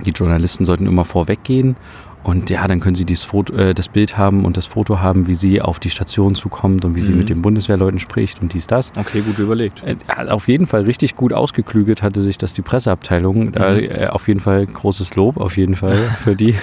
die 0.06 0.12
Journalisten 0.12 0.66
sollten 0.66 0.88
immer 0.88 1.06
vorweggehen 1.06 1.75
und 2.24 2.50
ja, 2.51 2.68
dann 2.68 2.80
können 2.80 2.96
sie 2.96 3.06
dieses 3.06 3.24
Foto, 3.25 3.54
äh, 3.56 3.74
das 3.74 3.90
Bild 3.90 4.18
haben 4.18 4.46
und 4.46 4.56
das 4.58 4.66
Foto 4.68 5.00
haben, 5.00 5.28
wie 5.28 5.34
sie 5.34 5.62
auf 5.62 5.80
die 5.80 5.90
Station 5.90 6.36
zukommt 6.36 6.86
und 6.86 6.96
wie 6.96 7.01
sie 7.01 7.12
Mhm. 7.13 7.18
mit 7.18 7.30
den 7.30 7.42
Bundeswehrleuten 7.42 8.00
spricht 8.00 8.42
und 8.42 8.54
dies, 8.54 8.68
das. 8.68 8.92
Okay, 8.98 9.22
gut 9.22 9.40
überlegt. 9.40 9.82
Äh, 9.84 9.96
auf 10.30 10.48
jeden 10.48 10.68
Fall 10.68 10.82
richtig 10.84 11.16
gut 11.16 11.34
ausgeklügelt 11.34 12.04
hatte 12.04 12.22
sich 12.22 12.38
das 12.38 12.54
die 12.54 12.62
Presseabteilung. 12.62 13.51
Da, 13.54 13.72
Mhm. 13.74 13.80
äh, 13.80 14.08
auf 14.08 14.28
jeden 14.28 14.40
Fall 14.40 14.66
großes 14.66 15.16
Lob, 15.16 15.38
auf 15.38 15.58
jeden 15.58 15.75
Fall 15.75 15.98
für 16.20 16.36
die. 16.36 16.56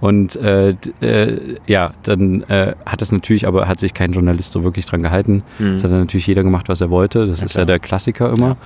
Und 0.00 0.36
äh, 0.36 0.74
äh, 1.00 1.56
ja, 1.66 1.92
dann 2.02 2.42
äh, 2.44 2.74
hat 2.86 3.02
es 3.02 3.12
natürlich, 3.12 3.46
aber 3.46 3.68
hat 3.68 3.80
sich 3.80 3.94
kein 3.94 4.12
Journalist 4.12 4.52
so 4.52 4.64
wirklich 4.64 4.86
dran 4.86 5.02
gehalten. 5.02 5.42
Mhm. 5.58 5.74
Es 5.76 5.84
hat 5.84 5.90
dann 5.90 6.00
natürlich 6.00 6.26
jeder 6.26 6.42
gemacht, 6.42 6.68
was 6.68 6.80
er 6.80 6.90
wollte. 6.90 7.26
Das 7.26 7.40
Ja, 7.40 7.46
ist 7.46 7.52
klar. 7.52 7.62
ja 7.62 7.66
der 7.66 7.78
Klassiker 7.78 8.30
immer. 8.32 8.56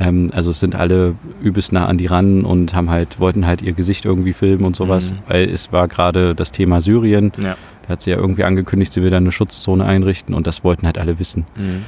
Ähm, 0.00 0.28
also 0.32 0.50
es 0.50 0.58
sind 0.60 0.74
alle 0.74 1.14
übelst 1.42 1.72
nah 1.72 1.86
an 1.86 1.98
die 1.98 2.06
ran 2.06 2.44
und 2.44 2.74
haben 2.74 2.90
halt, 2.90 3.20
wollten 3.20 3.46
halt 3.46 3.60
ihr 3.62 3.74
Gesicht 3.74 4.04
irgendwie 4.06 4.32
filmen 4.32 4.64
und 4.64 4.74
sowas, 4.74 5.12
Mhm. 5.12 5.16
weil 5.28 5.48
es 5.50 5.72
war 5.72 5.86
gerade 5.88 6.34
das 6.34 6.50
Thema 6.52 6.80
Syrien. 6.80 7.32
Ja. 7.42 7.56
Da 7.82 7.88
hat 7.90 8.02
sie 8.02 8.10
ja 8.10 8.16
irgendwie 8.16 8.44
angekündigt, 8.44 8.92
sie 8.92 9.02
will 9.02 9.10
da 9.10 9.18
eine 9.18 9.30
Schutzzone 9.32 9.84
einrichten 9.84 10.34
und 10.34 10.46
das 10.46 10.64
wollten 10.64 10.86
halt 10.86 10.96
alle 10.98 11.18
wissen. 11.18 11.44
Mhm. 11.56 11.84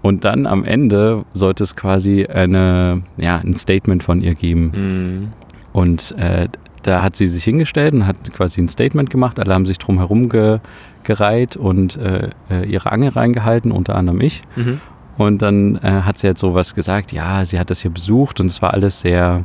Und 0.00 0.24
dann 0.24 0.46
am 0.46 0.64
Ende 0.64 1.24
sollte 1.34 1.62
es 1.62 1.76
quasi 1.76 2.24
eine, 2.26 3.02
ja, 3.20 3.36
ein 3.38 3.54
Statement 3.54 4.02
von 4.02 4.20
ihr 4.20 4.34
geben. 4.34 4.72
Mhm. 4.74 5.32
Und 5.72 6.14
äh, 6.18 6.48
da 6.82 7.02
hat 7.02 7.14
sie 7.14 7.28
sich 7.28 7.44
hingestellt 7.44 7.94
und 7.94 8.06
hat 8.06 8.32
quasi 8.34 8.60
ein 8.60 8.68
Statement 8.68 9.10
gemacht. 9.10 9.38
Alle 9.38 9.54
haben 9.54 9.66
sich 9.66 9.78
drum 9.78 9.98
herum 9.98 10.28
ge, 10.28 10.58
gereiht 11.04 11.56
und 11.56 11.96
äh, 11.98 12.30
äh, 12.50 12.66
ihre 12.68 12.90
Angel 12.90 13.10
reingehalten, 13.10 13.70
unter 13.70 13.94
anderem 13.94 14.20
ich. 14.20 14.42
Mhm. 14.56 14.80
Und 15.18 15.42
dann 15.42 15.76
äh, 15.76 16.02
hat 16.02 16.18
sie 16.18 16.26
jetzt 16.26 16.40
sowas 16.40 16.74
gesagt, 16.74 17.12
ja, 17.12 17.44
sie 17.44 17.58
hat 17.58 17.70
das 17.70 17.82
hier 17.82 17.90
besucht 17.90 18.40
und 18.40 18.46
es 18.46 18.62
war 18.62 18.72
alles 18.72 19.00
sehr, 19.00 19.44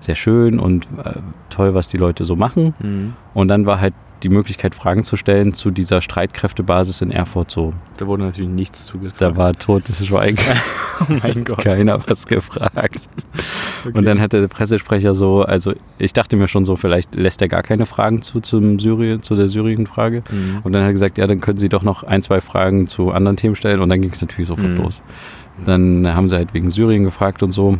sehr 0.00 0.14
schön 0.14 0.58
und 0.58 0.84
äh, 1.04 1.20
toll, 1.48 1.74
was 1.74 1.88
die 1.88 1.96
Leute 1.96 2.24
so 2.24 2.36
machen. 2.36 2.74
Mhm. 2.80 3.14
Und 3.34 3.48
dann 3.48 3.66
war 3.66 3.80
halt 3.80 3.94
die 4.26 4.34
Möglichkeit, 4.34 4.74
Fragen 4.74 5.04
zu 5.04 5.16
stellen 5.16 5.54
zu 5.54 5.70
dieser 5.70 6.00
Streitkräftebasis 6.00 7.00
in 7.00 7.12
Erfurt 7.12 7.50
so. 7.50 7.72
Da 7.96 8.06
wurde 8.06 8.24
natürlich 8.24 8.50
nichts 8.50 8.86
zugefragt. 8.86 9.20
Da 9.20 9.36
war 9.36 9.52
totes 9.52 10.04
Schweigen. 10.04 10.38
oh 11.00 11.12
mein 11.22 11.44
Gott. 11.44 11.64
keiner 11.64 12.00
was 12.08 12.26
gefragt. 12.26 13.08
Okay. 13.84 13.96
Und 13.96 14.04
dann 14.04 14.20
hat 14.20 14.32
der 14.32 14.48
Pressesprecher 14.48 15.14
so, 15.14 15.42
also 15.42 15.74
ich 15.98 16.12
dachte 16.12 16.36
mir 16.36 16.48
schon 16.48 16.64
so, 16.64 16.76
vielleicht 16.76 17.14
lässt 17.14 17.40
er 17.40 17.48
gar 17.48 17.62
keine 17.62 17.86
Fragen 17.86 18.20
zu 18.20 18.40
zum 18.40 18.80
Syrien, 18.80 19.22
zu 19.22 19.36
der 19.36 19.48
Syrien-Frage. 19.48 20.24
Mhm. 20.30 20.58
Und 20.64 20.72
dann 20.72 20.82
hat 20.82 20.88
er 20.90 20.92
gesagt, 20.92 21.18
ja, 21.18 21.26
dann 21.26 21.40
können 21.40 21.58
Sie 21.58 21.68
doch 21.68 21.82
noch 21.82 22.02
ein, 22.02 22.22
zwei 22.22 22.40
Fragen 22.40 22.88
zu 22.88 23.12
anderen 23.12 23.36
Themen 23.36 23.54
stellen. 23.54 23.80
Und 23.80 23.88
dann 23.90 24.02
ging 24.02 24.10
es 24.10 24.20
natürlich 24.20 24.48
sofort 24.48 24.70
Mhm. 24.70 24.78
los. 24.78 25.02
Dann 25.64 26.06
haben 26.12 26.28
sie 26.28 26.36
halt 26.36 26.52
wegen 26.52 26.70
Syrien 26.70 27.04
gefragt 27.04 27.42
und 27.42 27.52
so. 27.52 27.78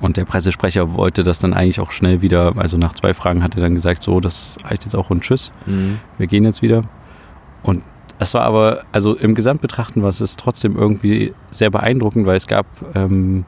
Und 0.00 0.16
der 0.16 0.24
Pressesprecher 0.24 0.94
wollte 0.94 1.22
das 1.24 1.40
dann 1.40 1.52
eigentlich 1.52 1.78
auch 1.80 1.92
schnell 1.92 2.22
wieder, 2.22 2.54
also 2.56 2.78
nach 2.78 2.94
zwei 2.94 3.12
Fragen 3.14 3.42
hat 3.42 3.54
er 3.56 3.60
dann 3.60 3.74
gesagt, 3.74 4.02
so, 4.02 4.20
das 4.20 4.56
reicht 4.64 4.84
jetzt 4.84 4.94
auch 4.96 5.10
und 5.10 5.22
tschüss, 5.22 5.52
Mhm. 5.66 5.98
wir 6.18 6.26
gehen 6.26 6.44
jetzt 6.44 6.62
wieder. 6.62 6.82
Und 7.62 7.82
es 8.18 8.32
war 8.34 8.42
aber, 8.42 8.82
also 8.92 9.14
im 9.16 9.34
Gesamtbetrachten 9.34 10.02
war 10.02 10.08
es 10.08 10.36
trotzdem 10.36 10.76
irgendwie 10.76 11.34
sehr 11.50 11.70
beeindruckend, 11.70 12.26
weil 12.26 12.36
es 12.36 12.46
gab 12.46 12.66
ähm, 12.94 13.44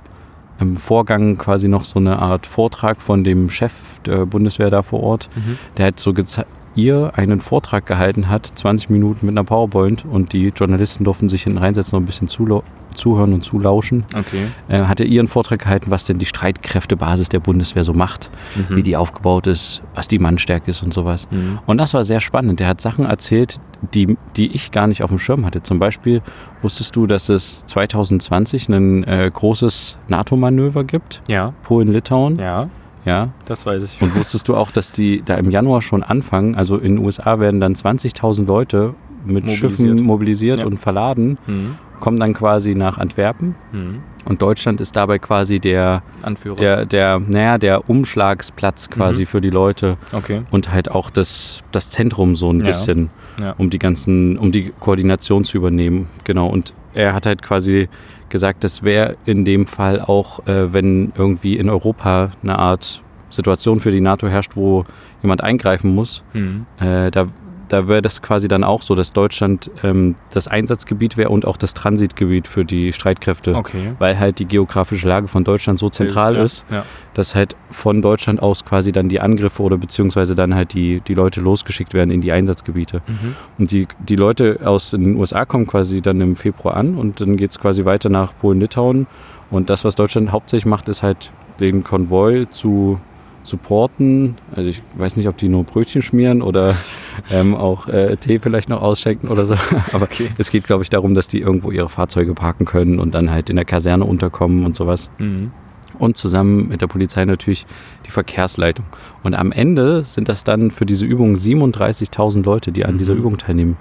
im 0.61 0.77
Vorgang 0.77 1.39
quasi 1.39 1.69
noch 1.69 1.85
so 1.85 1.99
eine 1.99 2.19
Art 2.19 2.47
Vortrag 2.47 3.01
von 3.01 3.25
dem 3.25 3.49
Chef 3.51 3.99
der 4.01 4.27
Bundeswehr 4.27 4.71
da 4.71 4.83
vor 4.83 5.03
Ort, 5.03 5.29
Mhm. 5.35 5.59
der 5.79 5.87
hat 5.87 6.01
so 6.01 6.11
geze- 6.11 6.45
ihr 6.75 7.13
einen 7.17 7.41
Vortrag 7.41 7.87
gehalten 7.87 8.29
hat, 8.29 8.47
20 8.55 8.91
Minuten 8.91 9.27
mit 9.27 9.35
einer 9.37 9.45
PowerPoint 9.45 10.05
und 10.05 10.33
die 10.33 10.49
Journalisten 10.57 11.05
durften 11.05 11.29
sich 11.29 11.43
hinten 11.43 11.59
reinsetzen 11.59 11.97
und 11.97 12.03
ein 12.05 12.07
bisschen 12.07 12.29
zuhören 12.29 13.33
und 13.33 13.43
zulauschen. 13.43 14.05
Okay. 14.17 14.47
Äh, 14.69 14.83
hat 14.85 15.01
er 15.01 15.07
ihren 15.07 15.29
Vortrag 15.29 15.61
gehalten, 15.61 15.91
was 15.91 16.05
denn 16.05 16.19
die 16.19 16.27
Streitkräftebasis 16.27 17.29
der 17.29 17.41
Bundeswehr 17.41 17.85
so 17.85 17.93
macht, 17.93 18.31
Mhm. 18.57 18.77
wie 18.77 18.83
die 18.83 18.97
aufgebaut 18.97 19.47
ist, 19.47 19.83
was 19.95 20.09
die 20.09 20.19
Mannstärke 20.19 20.71
ist 20.71 20.83
und 20.83 20.93
sowas. 20.95 21.27
Mhm. 21.31 21.59
Und 21.67 21.79
das 21.79 21.95
war 21.95 22.05
sehr 22.05 22.21
spannend. 22.21 22.61
Der 22.61 22.69
hat 22.69 22.81
Sachen 22.81 23.05
erzählt, 23.07 23.61
die, 23.95 24.17
die 24.37 24.53
ich 24.53 24.71
gar 24.73 24.87
nicht 24.87 25.03
auf 25.03 25.11
dem 25.11 25.19
Schirm 25.19 25.45
hatte. 25.47 25.63
Zum 25.63 25.79
Beispiel 25.79 26.23
wusstest 26.63 26.95
du, 26.97 27.07
dass 27.07 27.29
es 27.29 27.65
2020 27.67 28.69
ein 28.69 29.05
äh, 29.05 29.31
großes 29.33 29.97
NATO-Manöver 30.09 30.85
gibt, 30.85 31.23
Ja, 31.29 31.53
Polen-Litauen. 31.65 32.39
ja, 32.39 32.69
ja. 33.05 33.29
das 33.45 33.67
weiß 33.67 33.83
ich. 33.83 34.01
Und 34.03 34.15
wusstest 34.17 34.49
du 34.49 34.57
auch, 34.57 34.71
dass 34.71 34.93
die 34.93 35.23
da 35.25 35.35
im 35.37 35.51
Januar 35.51 35.83
schon 35.83 36.03
anfangen? 36.03 36.55
Also 36.55 36.77
in 36.77 36.97
den 36.97 37.05
USA 37.05 37.39
werden 37.41 37.61
dann 37.61 37.75
20.000 37.75 38.45
Leute 38.47 38.95
mit 39.25 39.45
Mobilisiert. 39.45 39.59
Schiffen 39.71 40.03
mobilisiert 40.03 40.61
Ja. 40.61 40.67
und 40.67 40.79
verladen, 40.79 41.39
Mhm. 41.47 41.75
kommen 42.01 42.17
dann 42.19 42.33
quasi 42.35 42.75
nach 42.75 42.99
Antwerpen. 42.99 43.55
Mhm. 43.73 44.01
Und 44.25 44.43
Deutschland 44.43 44.81
ist 44.81 44.95
dabei 44.97 45.19
quasi 45.19 45.59
der, 45.61 46.03
Anführer. 46.23 46.57
der, 46.57 46.87
der, 46.87 47.19
naja, 47.21 47.59
der 47.59 47.89
Umschlagsplatz 47.89 48.89
quasi 48.91 49.23
Mhm. 49.23 49.27
für 49.27 49.41
die 49.41 49.51
Leute 49.51 49.97
okay. 50.13 50.43
und 50.51 50.73
halt 50.73 50.91
auch 50.91 51.11
das, 51.11 51.63
das 51.73 51.89
Zentrum 51.91 52.35
so 52.37 52.51
ein 52.51 52.61
Ja. 52.61 52.67
bisschen, 52.67 53.11
Ja. 53.41 53.55
um 53.59 53.71
die 53.71 53.79
ganzen, 53.79 54.39
um 54.39 54.53
die 54.53 54.73
Koordination 54.81 55.45
zu 55.45 55.57
übernehmen. 55.57 56.09
Genau. 56.25 56.47
Und 56.49 56.73
er 56.95 57.15
hat 57.15 57.27
halt 57.27 57.43
quasi 57.43 57.89
gesagt, 58.33 58.65
das 58.65 58.83
wäre 58.83 59.17
in 59.25 59.45
dem 59.45 59.67
Fall 59.69 60.01
auch, 60.01 60.45
äh, 60.49 60.73
wenn 60.73 61.13
irgendwie 61.17 61.57
in 61.57 61.71
Europa 61.71 62.31
eine 62.43 62.59
Art 62.59 63.01
Situation 63.31 63.79
für 63.79 63.93
die 63.93 64.01
NATO 64.01 64.27
herrscht, 64.27 64.57
wo 64.57 64.85
jemand 65.23 65.43
eingreifen 65.43 65.95
muss, 65.95 66.25
Mhm. 66.33 66.67
äh, 66.81 67.11
da, 67.13 67.29
da 67.73 67.89
wäre 67.89 68.03
das 68.03 68.21
quasi 68.21 68.49
dann 68.49 68.65
auch 68.65 68.83
so, 68.83 68.95
dass 68.95 69.15
Deutschland 69.15 69.71
ähm, 69.83 70.15
das 70.31 70.47
Einsatzgebiet 70.47 71.17
wäre 71.17 71.31
und 71.31 71.47
auch 71.47 71.57
das 71.57 71.73
Transitgebiet 71.73 72.47
für 72.47 72.67
die 72.67 72.93
Streitkräfte. 72.93 73.55
Okay. 73.55 73.95
Weil 73.99 74.19
halt 74.19 74.41
die 74.41 74.45
geografische 74.45 75.09
Lage 75.09 75.27
von 75.27 75.43
Deutschland 75.43 75.79
so 75.79 75.89
zentral 75.89 76.37
ja. 76.37 76.43
ist, 76.43 76.67
Ja. 76.71 76.85
dass 77.15 77.35
halt 77.35 77.57
von 77.71 78.03
Deutschland 78.03 78.43
aus 78.43 78.67
quasi 78.67 78.93
dann 78.93 79.09
die 79.09 79.21
Angriffe 79.21 79.63
oder 79.63 79.79
beziehungsweise 79.79 80.35
dann 80.35 80.55
halt 80.55 80.75
die, 80.75 81.01
die 81.01 81.15
Leute 81.15 81.41
losgeschickt 81.41 81.95
werden 81.95 82.11
in 82.11 82.21
die 82.21 82.31
Einsatzgebiete. 82.31 83.01
Mhm. 83.07 83.37
Und 83.59 83.71
die, 83.71 83.89
die 84.07 84.17
Leute 84.17 84.61
aus 84.65 84.91
den 84.91 85.17
USA 85.17 85.47
kommen 85.47 85.67
quasi 85.67 86.03
dann 86.03 86.21
im 86.21 86.37
Februar 86.37 86.77
an 86.77 86.97
und 86.97 87.23
dann 87.23 87.39
geht 87.39 87.53
es 87.53 87.59
quasi 87.59 87.87
weiter 87.87 88.11
nach 88.11 88.35
Polen-Litauen. 88.39 89.07
Und 89.51 89.71
das, 89.71 89.83
was 89.83 89.95
Deutschland 89.95 90.31
hauptsächlich 90.31 90.67
macht, 90.67 90.89
ist 90.89 91.03
halt 91.03 91.31
den 91.59 91.85
Konvoi 91.85 92.47
zu 92.51 93.01
supporten. 93.43 94.37
Also 94.55 94.71
ich 94.71 94.83
weiß 94.97 95.17
nicht, 95.17 95.29
ob 95.29 95.37
die 95.37 95.49
nur 95.49 95.65
Brötchen 95.65 96.03
schmieren 96.03 96.43
oder 96.43 96.77
ähm, 97.31 97.55
auch 97.55 97.89
äh, 97.89 98.17
Tee 98.17 98.39
vielleicht 98.39 98.69
noch 98.69 98.83
ausschenken 98.83 99.29
oder 99.29 99.47
so. 99.47 99.55
Aber 99.93 100.09
es 100.39 100.51
geht, 100.51 100.65
glaube 100.65 100.83
ich, 100.83 100.91
darum, 100.91 101.15
dass 101.15 101.29
die 101.29 101.41
irgendwo 101.41 101.71
ihre 101.71 101.89
Fahrzeuge 101.89 102.35
parken 102.35 102.65
können 102.65 102.99
und 102.99 103.15
dann 103.15 103.31
halt 103.31 103.51
in 103.51 103.57
der 103.57 103.65
Kaserne 103.65 104.05
unterkommen 104.05 104.65
und 104.65 104.77
sowas 104.77 105.11
Mhm. 105.19 105.51
und 105.99 106.17
zusammen 106.17 106.69
mit 106.69 106.81
der 106.81 106.87
Polizei 106.87 107.25
natürlich 107.25 107.67
die 108.07 108.11
Verkehrsleitung. 108.11 108.87
Und 109.23 109.35
am 109.35 109.53
Ende 109.53 110.05
sind 110.05 110.29
das 110.29 110.45
dann 110.45 110.71
für 110.71 110.87
diese 110.87 111.05
Übung 111.05 111.35
37.000 111.37 112.45
Leute, 112.45 112.73
die 112.73 112.85
an 112.85 112.95
Mhm. 112.95 112.99
dieser 112.99 113.15
Übung 113.15 113.39
teilnehmen. 113.39 113.77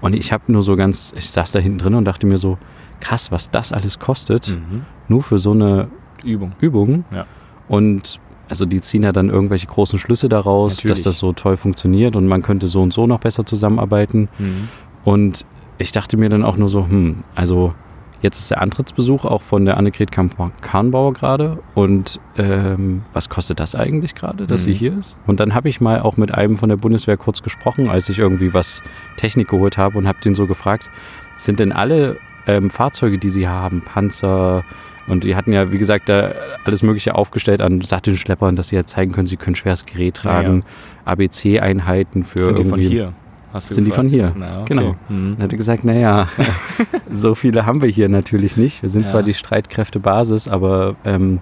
Und 0.00 0.14
ich 0.14 0.32
habe 0.32 0.44
nur 0.48 0.62
so 0.62 0.76
ganz, 0.76 1.12
ich 1.16 1.30
saß 1.30 1.50
da 1.52 1.58
hinten 1.58 1.78
drin 1.78 1.94
und 1.94 2.04
dachte 2.04 2.26
mir 2.26 2.38
so, 2.38 2.58
krass, 3.00 3.30
was 3.32 3.50
das 3.50 3.72
alles 3.72 3.98
kostet, 3.98 4.48
Mhm. 4.48 4.82
nur 5.08 5.22
für 5.22 5.38
so 5.38 5.52
eine 5.52 5.88
Übung. 6.24 6.52
Übung. 6.60 7.04
Ja. 7.14 7.26
Und 7.68 8.20
also 8.48 8.64
die 8.66 8.80
ziehen 8.80 9.02
ja 9.02 9.12
dann 9.12 9.28
irgendwelche 9.30 9.66
großen 9.66 9.98
Schlüsse 9.98 10.28
daraus, 10.28 10.76
Natürlich. 10.76 10.96
dass 10.98 11.02
das 11.04 11.18
so 11.18 11.32
toll 11.32 11.56
funktioniert 11.56 12.16
und 12.16 12.26
man 12.26 12.42
könnte 12.42 12.66
so 12.68 12.82
und 12.82 12.92
so 12.92 13.06
noch 13.06 13.20
besser 13.20 13.44
zusammenarbeiten. 13.46 14.28
Mhm. 14.38 14.68
Und 15.04 15.44
ich 15.78 15.92
dachte 15.92 16.16
mir 16.16 16.28
dann 16.28 16.44
auch 16.44 16.56
nur 16.56 16.68
so, 16.68 16.84
hm, 16.86 17.22
also 17.34 17.74
jetzt 18.20 18.38
ist 18.40 18.50
der 18.50 18.60
Antrittsbesuch 18.60 19.24
auch 19.24 19.42
von 19.42 19.64
der 19.64 19.76
Annegret 19.76 20.10
Kahnbauer 20.10 21.12
gerade. 21.12 21.58
Und 21.74 22.18
ähm, 22.36 23.02
was 23.12 23.28
kostet 23.28 23.60
das 23.60 23.74
eigentlich 23.76 24.14
gerade, 24.16 24.46
dass 24.46 24.64
sie 24.64 24.70
Mhm. 24.70 24.74
hier 24.74 24.98
ist? 24.98 25.16
Und 25.26 25.38
dann 25.40 25.54
habe 25.54 25.68
ich 25.68 25.80
mal 25.80 26.00
auch 26.00 26.16
mit 26.16 26.34
einem 26.34 26.56
von 26.56 26.68
der 26.68 26.76
Bundeswehr 26.76 27.16
kurz 27.16 27.42
gesprochen, 27.42 27.88
als 27.88 28.08
ich 28.08 28.18
irgendwie 28.18 28.52
was 28.54 28.82
Technik 29.16 29.48
geholt 29.48 29.78
habe 29.78 29.96
und 29.98 30.08
habe 30.08 30.18
den 30.20 30.34
so 30.34 30.46
gefragt, 30.46 30.90
sind 31.36 31.60
denn 31.60 31.70
alle 31.72 32.16
ähm, 32.48 32.70
Fahrzeuge, 32.70 33.18
die 33.18 33.28
sie 33.30 33.46
haben, 33.46 33.82
Panzer, 33.82 34.64
und 35.08 35.24
die 35.24 35.34
hatten 35.36 35.52
ja, 35.52 35.72
wie 35.72 35.78
gesagt, 35.78 36.08
da 36.08 36.32
alles 36.64 36.82
Mögliche 36.82 37.14
aufgestellt 37.14 37.60
an 37.62 37.80
Sattelschleppern, 37.80 38.56
dass 38.56 38.68
sie 38.68 38.76
ja 38.76 38.84
zeigen 38.84 39.12
können, 39.12 39.26
sie 39.26 39.36
können 39.36 39.56
schweres 39.56 39.86
Gerät 39.86 40.14
tragen, 40.16 40.64
ABC-Einheiten 41.04 42.24
für 42.24 42.40
Sind 42.42 42.58
die 42.58 42.64
von 42.64 42.80
hier? 42.80 43.12
Hast 43.52 43.70
du 43.70 43.74
Sind 43.74 43.84
die 43.84 43.90
gefragt? 43.90 44.08
von 44.10 44.14
hier? 44.14 44.32
Na, 44.36 44.60
okay. 44.60 44.74
Genau. 44.74 44.96
Mhm. 45.08 45.34
Dann 45.36 45.44
hat 45.44 45.52
er 45.52 45.56
gesagt, 45.58 45.84
naja, 45.84 46.28
so 47.12 47.34
viele 47.34 47.64
haben 47.66 47.80
wir 47.82 47.88
hier 47.88 48.08
natürlich 48.08 48.56
nicht. 48.56 48.82
Wir 48.82 48.90
sind 48.90 49.02
Ja. 49.02 49.06
zwar 49.08 49.22
die 49.22 49.34
Streitkräftebasis, 49.34 50.48
aber 50.48 50.96
ähm, 51.04 51.40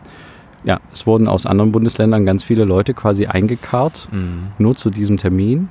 ja, 0.64 0.78
es 0.92 1.06
wurden 1.06 1.26
aus 1.28 1.46
anderen 1.46 1.72
Bundesländern 1.72 2.24
ganz 2.24 2.42
viele 2.44 2.64
Leute 2.64 2.94
quasi 2.94 3.26
eingekarrt, 3.26 4.08
Mhm. 4.12 4.48
nur 4.58 4.76
zu 4.76 4.90
diesem 4.90 5.16
Termin, 5.16 5.68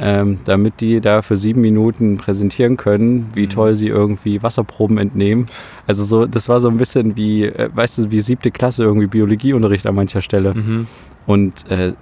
ähm, 0.00 0.38
damit 0.44 0.80
die 0.80 1.00
da 1.00 1.22
für 1.22 1.36
sieben 1.36 1.60
Minuten 1.60 2.16
präsentieren 2.18 2.76
können, 2.76 3.26
wie 3.34 3.44
Mhm. 3.46 3.50
toll 3.50 3.74
sie 3.74 3.88
irgendwie 3.88 4.42
Wasserproben 4.42 4.98
entnehmen. 4.98 5.46
Also 5.86 6.04
so, 6.04 6.26
das 6.26 6.48
war 6.48 6.60
so 6.60 6.68
ein 6.68 6.76
bisschen 6.76 7.16
wie, 7.16 7.44
äh, 7.44 7.68
weißt 7.74 7.98
du, 7.98 8.10
wie 8.10 8.20
siebte 8.20 8.50
Klasse 8.50 8.84
irgendwie 8.84 9.06
Biologieunterricht 9.08 9.86
an 9.86 9.94
mancher 9.94 10.22
Stelle. 10.22 10.54
Mhm. 10.54 10.86
Und 11.26 11.70
äh, 11.70 11.92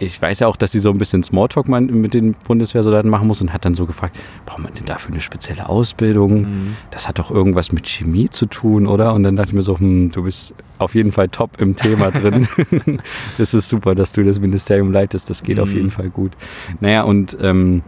ich 0.00 0.20
weiß 0.20 0.40
ja 0.40 0.46
auch, 0.48 0.56
dass 0.56 0.72
sie 0.72 0.80
so 0.80 0.90
ein 0.90 0.98
bisschen 0.98 1.22
Smalltalk 1.22 1.68
man 1.68 1.86
mit 1.86 2.14
den 2.14 2.32
Bundeswehrsoldaten 2.32 3.10
machen 3.10 3.26
muss 3.28 3.40
und 3.42 3.52
hat 3.52 3.64
dann 3.64 3.74
so 3.74 3.84
gefragt, 3.86 4.18
braucht 4.46 4.60
man 4.60 4.72
denn 4.74 4.86
dafür 4.86 5.12
eine 5.12 5.20
spezielle 5.20 5.68
Ausbildung? 5.68 6.40
Mhm. 6.40 6.76
Das 6.90 7.06
hat 7.06 7.18
doch 7.18 7.30
irgendwas 7.30 7.70
mit 7.70 7.86
Chemie 7.86 8.28
zu 8.30 8.46
tun, 8.46 8.86
oder? 8.86 9.12
Und 9.14 9.22
dann 9.22 9.36
dachte 9.36 9.50
ich 9.50 9.54
mir 9.54 9.62
so, 9.62 9.78
hm, 9.78 10.10
du 10.10 10.22
bist 10.24 10.54
auf 10.78 10.94
jeden 10.94 11.12
Fall 11.12 11.28
top 11.28 11.60
im 11.60 11.76
Thema 11.76 12.10
drin. 12.10 12.48
das 13.38 13.52
ist 13.54 13.68
super, 13.68 13.94
dass 13.94 14.12
du 14.12 14.24
das 14.24 14.40
Ministerium 14.40 14.90
leitest. 14.90 15.28
Das 15.30 15.42
geht 15.42 15.60
auf 15.60 15.68
Mhm. 15.70 15.74
jeden 15.76 15.90
Fall 15.90 16.08
gut. 16.10 16.32
Naja, 16.80 17.02
und 17.02 17.36
ähm, 17.40 17.82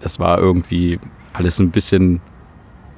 das 0.00 0.18
war 0.18 0.38
irgendwie 0.38 0.98
alles 1.32 1.58
ein 1.58 1.70
bisschen. 1.70 2.20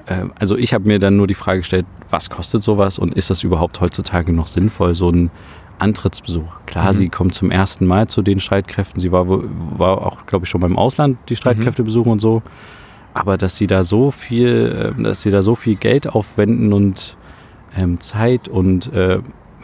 äh, 0.07 0.25
Also 0.39 0.57
ich 0.57 0.75
habe 0.75 0.87
mir 0.87 0.99
dann 0.99 1.17
nur 1.17 1.27
die 1.27 1.35
Frage 1.35 1.61
gestellt, 1.61 1.87
was 2.11 2.29
kostet 2.29 2.63
sowas 2.63 2.99
und 2.99 3.15
ist 3.15 3.31
das 3.31 3.43
überhaupt 3.45 3.81
heutzutage 3.81 4.33
noch 4.33 4.47
sinnvoll, 4.47 4.95
so 4.95 5.11
ein 5.11 5.31
Antrittsbesuch? 5.81 6.51
Klar, 6.67 6.89
Mhm. 6.93 6.97
sie 6.97 7.09
kommt 7.09 7.35
zum 7.35 7.51
ersten 7.51 7.87
Mal 7.87 8.07
zu 8.09 8.23
den 8.23 8.41
Streitkräften. 8.41 9.01
Sie 9.01 9.11
war, 9.13 9.27
war 9.29 10.07
auch, 10.07 10.27
glaube 10.27 10.45
ich, 10.45 10.51
schon 10.51 10.61
beim 10.61 10.77
Ausland 10.79 11.19
die 11.29 11.37
Streitkräfte 11.37 11.83
besuchen 11.83 12.13
und 12.13 12.21
so. 12.21 12.43
Aber 13.15 13.37
dass 13.37 13.57
sie 13.57 13.67
da 13.67 13.83
so 13.83 14.11
viel, 14.11 14.95
äh, 14.99 15.03
dass 15.03 15.23
sie 15.23 15.31
da 15.31 15.43
so 15.43 15.55
viel 15.55 15.75
Geld 15.77 16.09
aufwenden 16.09 16.73
und 16.73 17.17
ähm, 17.77 17.99
Zeit 18.01 18.49
und 18.49 18.93
äh, 18.93 19.19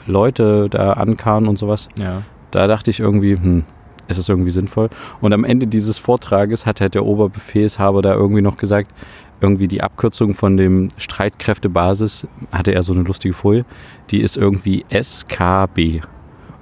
Leute 0.06 0.68
da 0.70 0.92
ankarren 0.94 1.46
und 1.48 1.58
sowas, 1.58 1.88
Ja. 1.98 2.22
da 2.50 2.66
dachte 2.66 2.90
ich 2.90 3.00
irgendwie, 3.00 3.34
hm, 3.34 3.64
ist 4.08 4.18
es 4.18 4.28
irgendwie 4.28 4.50
sinnvoll? 4.50 4.88
Und 5.20 5.32
am 5.32 5.44
Ende 5.44 5.66
dieses 5.66 5.98
Vortrages 5.98 6.64
hat 6.66 6.80
halt 6.80 6.94
der 6.94 7.04
Oberbefehlshaber 7.04 8.02
da 8.02 8.14
irgendwie 8.14 8.42
noch 8.42 8.56
gesagt, 8.56 8.92
irgendwie 9.40 9.68
die 9.68 9.82
Abkürzung 9.82 10.34
von 10.34 10.56
dem 10.56 10.88
Streitkräftebasis, 10.96 12.26
hatte 12.52 12.72
er 12.72 12.82
so 12.82 12.92
eine 12.92 13.02
lustige 13.02 13.34
Folie, 13.34 13.64
die 14.10 14.20
ist 14.20 14.36
irgendwie 14.36 14.84
SKB. 14.88 16.00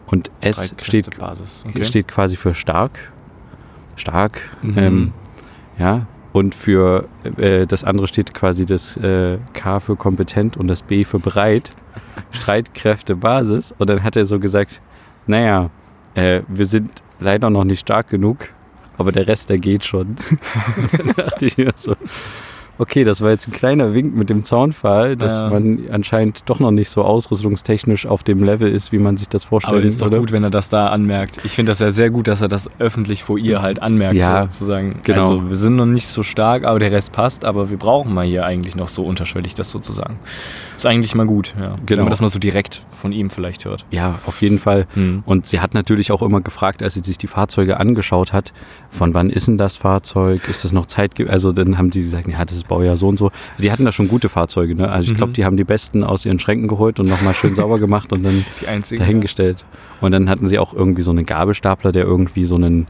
Und 0.06 0.30
S 0.40 0.74
steht. 0.82 1.08
Okay. 1.66 1.84
steht 1.84 2.08
quasi 2.08 2.36
für 2.36 2.54
stark. 2.54 3.12
Stark. 3.96 4.40
Mhm. 4.62 4.78
Ähm, 4.78 5.12
ja. 5.78 6.06
Und 6.32 6.54
für 6.54 7.08
äh, 7.36 7.66
das 7.66 7.84
andere 7.84 8.08
steht 8.08 8.34
quasi 8.34 8.66
das 8.66 8.96
äh, 8.96 9.38
K 9.52 9.80
für 9.80 9.96
kompetent 9.96 10.56
und 10.56 10.68
das 10.68 10.82
B 10.82 11.04
für 11.04 11.20
bereit. 11.20 11.70
Streitkräftebasis. 12.32 13.72
Und 13.78 13.88
dann 13.88 14.02
hat 14.02 14.16
er 14.16 14.24
so 14.24 14.38
gesagt, 14.38 14.80
naja, 15.26 15.70
äh, 16.14 16.42
wir 16.48 16.66
sind 16.66 17.02
leider 17.20 17.50
noch 17.50 17.64
nicht 17.64 17.80
stark 17.80 18.08
genug, 18.08 18.48
aber 18.98 19.12
der 19.12 19.26
Rest, 19.26 19.48
der 19.48 19.58
geht 19.58 19.84
schon. 19.84 20.16
dachte 21.16 21.46
ich 21.46 21.56
mir 21.56 21.72
so, 21.76 21.94
okay, 22.78 23.04
das 23.04 23.20
war 23.20 23.30
jetzt 23.30 23.46
ein 23.48 23.52
kleiner 23.52 23.94
Wink 23.94 24.14
mit 24.16 24.30
dem 24.30 24.42
Zaunpfahl, 24.42 25.16
dass 25.16 25.40
Ja. 25.40 25.50
man 25.50 25.80
anscheinend 25.90 26.42
doch 26.48 26.60
noch 26.60 26.70
nicht 26.70 26.90
so 26.90 27.02
ausrüstungstechnisch 27.02 28.06
auf 28.06 28.22
dem 28.22 28.42
Level 28.42 28.68
ist, 28.70 28.92
wie 28.92 28.98
man 28.98 29.16
sich 29.16 29.28
das 29.28 29.44
vorstellt. 29.44 29.76
Aber 29.78 29.84
ist 29.84 30.00
doch 30.02 30.08
oder? 30.08 30.18
gut, 30.20 30.32
wenn 30.32 30.44
er 30.44 30.50
das 30.50 30.68
da 30.68 30.88
anmerkt. 30.88 31.40
Ich 31.44 31.52
finde 31.52 31.70
das 31.70 31.78
ja 31.78 31.90
sehr 31.90 32.10
gut, 32.10 32.26
dass 32.28 32.40
er 32.42 32.48
das 32.48 32.70
öffentlich 32.78 33.22
vor 33.22 33.38
ihr 33.38 33.62
halt 33.62 33.80
anmerkt, 33.82 34.16
Ja, 34.16 34.42
sozusagen. 34.44 35.00
genau. 35.02 35.30
Also 35.30 35.48
wir 35.50 35.56
sind 35.56 35.76
noch 35.76 35.86
nicht 35.86 36.08
so 36.08 36.22
stark, 36.22 36.64
aber 36.64 36.78
der 36.78 36.92
Rest 36.92 37.12
passt, 37.12 37.44
aber 37.44 37.70
wir 37.70 37.76
brauchen 37.76 38.12
mal 38.14 38.24
hier 38.26 38.44
eigentlich 38.44 38.76
noch 38.76 38.88
so 38.88 39.04
unterschwellig 39.04 39.54
das 39.54 39.70
sozusagen. 39.70 40.18
Ist 40.76 40.86
eigentlich 40.86 41.14
mal 41.14 41.26
gut, 41.26 41.54
ja. 41.58 41.76
Wenn 41.76 41.86
Genau. 41.86 42.02
man 42.02 42.10
das 42.10 42.20
mal 42.20 42.28
so 42.28 42.38
direkt 42.38 42.82
von 43.00 43.12
ihm 43.12 43.30
vielleicht 43.30 43.64
hört. 43.64 43.84
Ja, 43.90 44.18
auf 44.26 44.40
jeden 44.42 44.58
Fall. 44.58 44.86
Hm. 44.94 45.22
Und 45.26 45.46
sie 45.46 45.60
hat 45.60 45.74
natürlich 45.74 46.10
auch 46.10 46.22
immer 46.22 46.40
gefragt, 46.40 46.82
als 46.82 46.94
sie 46.94 47.00
sich 47.00 47.18
die 47.18 47.26
Fahrzeuge 47.28 47.78
angeschaut 47.78 48.32
hat, 48.32 48.52
von 48.90 49.14
wann 49.14 49.30
ist 49.30 49.46
denn 49.48 49.58
das 49.58 49.76
Fahrzeug? 49.76 50.48
Ist 50.48 50.64
das 50.64 50.72
noch 50.72 50.86
Zeit? 50.86 51.04
Also 51.28 51.52
dann 51.52 51.78
haben 51.78 51.90
die 51.90 52.02
gesagt, 52.02 52.26
ja, 52.28 52.44
das 52.44 52.56
ist 52.56 52.63
Baujahr 52.68 52.96
so 52.96 53.08
und 53.08 53.16
so. 53.18 53.30
Die 53.58 53.70
hatten 53.70 53.84
da 53.84 53.92
schon 53.92 54.08
gute 54.08 54.28
Fahrzeuge, 54.28 54.74
ne? 54.74 54.88
Also 54.90 55.10
ich 55.10 55.16
glaube, 55.16 55.30
Mhm. 55.30 55.34
die 55.34 55.44
haben 55.44 55.56
die 55.56 55.64
besten 55.64 56.04
aus 56.04 56.24
ihren 56.24 56.38
Schränken 56.38 56.68
geholt 56.68 56.98
und 57.00 57.08
nochmal 57.08 57.34
schön 57.34 57.54
sauber 57.54 57.78
gemacht 57.78 58.12
und 58.12 58.22
dann 58.24 58.44
Die 58.60 58.68
einzige. 58.68 58.98
dahingestellt. 59.00 59.64
Und 60.00 60.12
dann 60.12 60.28
hatten 60.28 60.46
sie 60.46 60.58
auch 60.58 60.74
irgendwie 60.74 61.02
so 61.02 61.10
einen 61.10 61.26
Gabelstapler, 61.26 61.92
der 61.92 62.04
irgendwie 62.04 62.44
so 62.44 62.54
einen, 62.56 62.86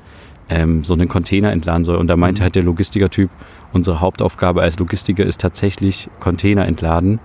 ähm, 0.48 0.84
so 0.84 0.94
einen 0.94 1.08
Container 1.08 1.52
entladen 1.52 1.84
soll. 1.84 1.96
Und 1.96 2.06
da 2.08 2.16
meinte 2.16 2.40
Mhm. 2.40 2.44
halt 2.44 2.54
der 2.54 2.62
Logistiker-Typ, 2.64 3.30
unsere 3.72 4.00
Hauptaufgabe 4.00 4.62
als 4.62 4.78
Logistiker 4.78 5.24
ist 5.24 5.40
tatsächlich 5.40 6.08
Container 6.20 6.66
entladen. 6.66 7.18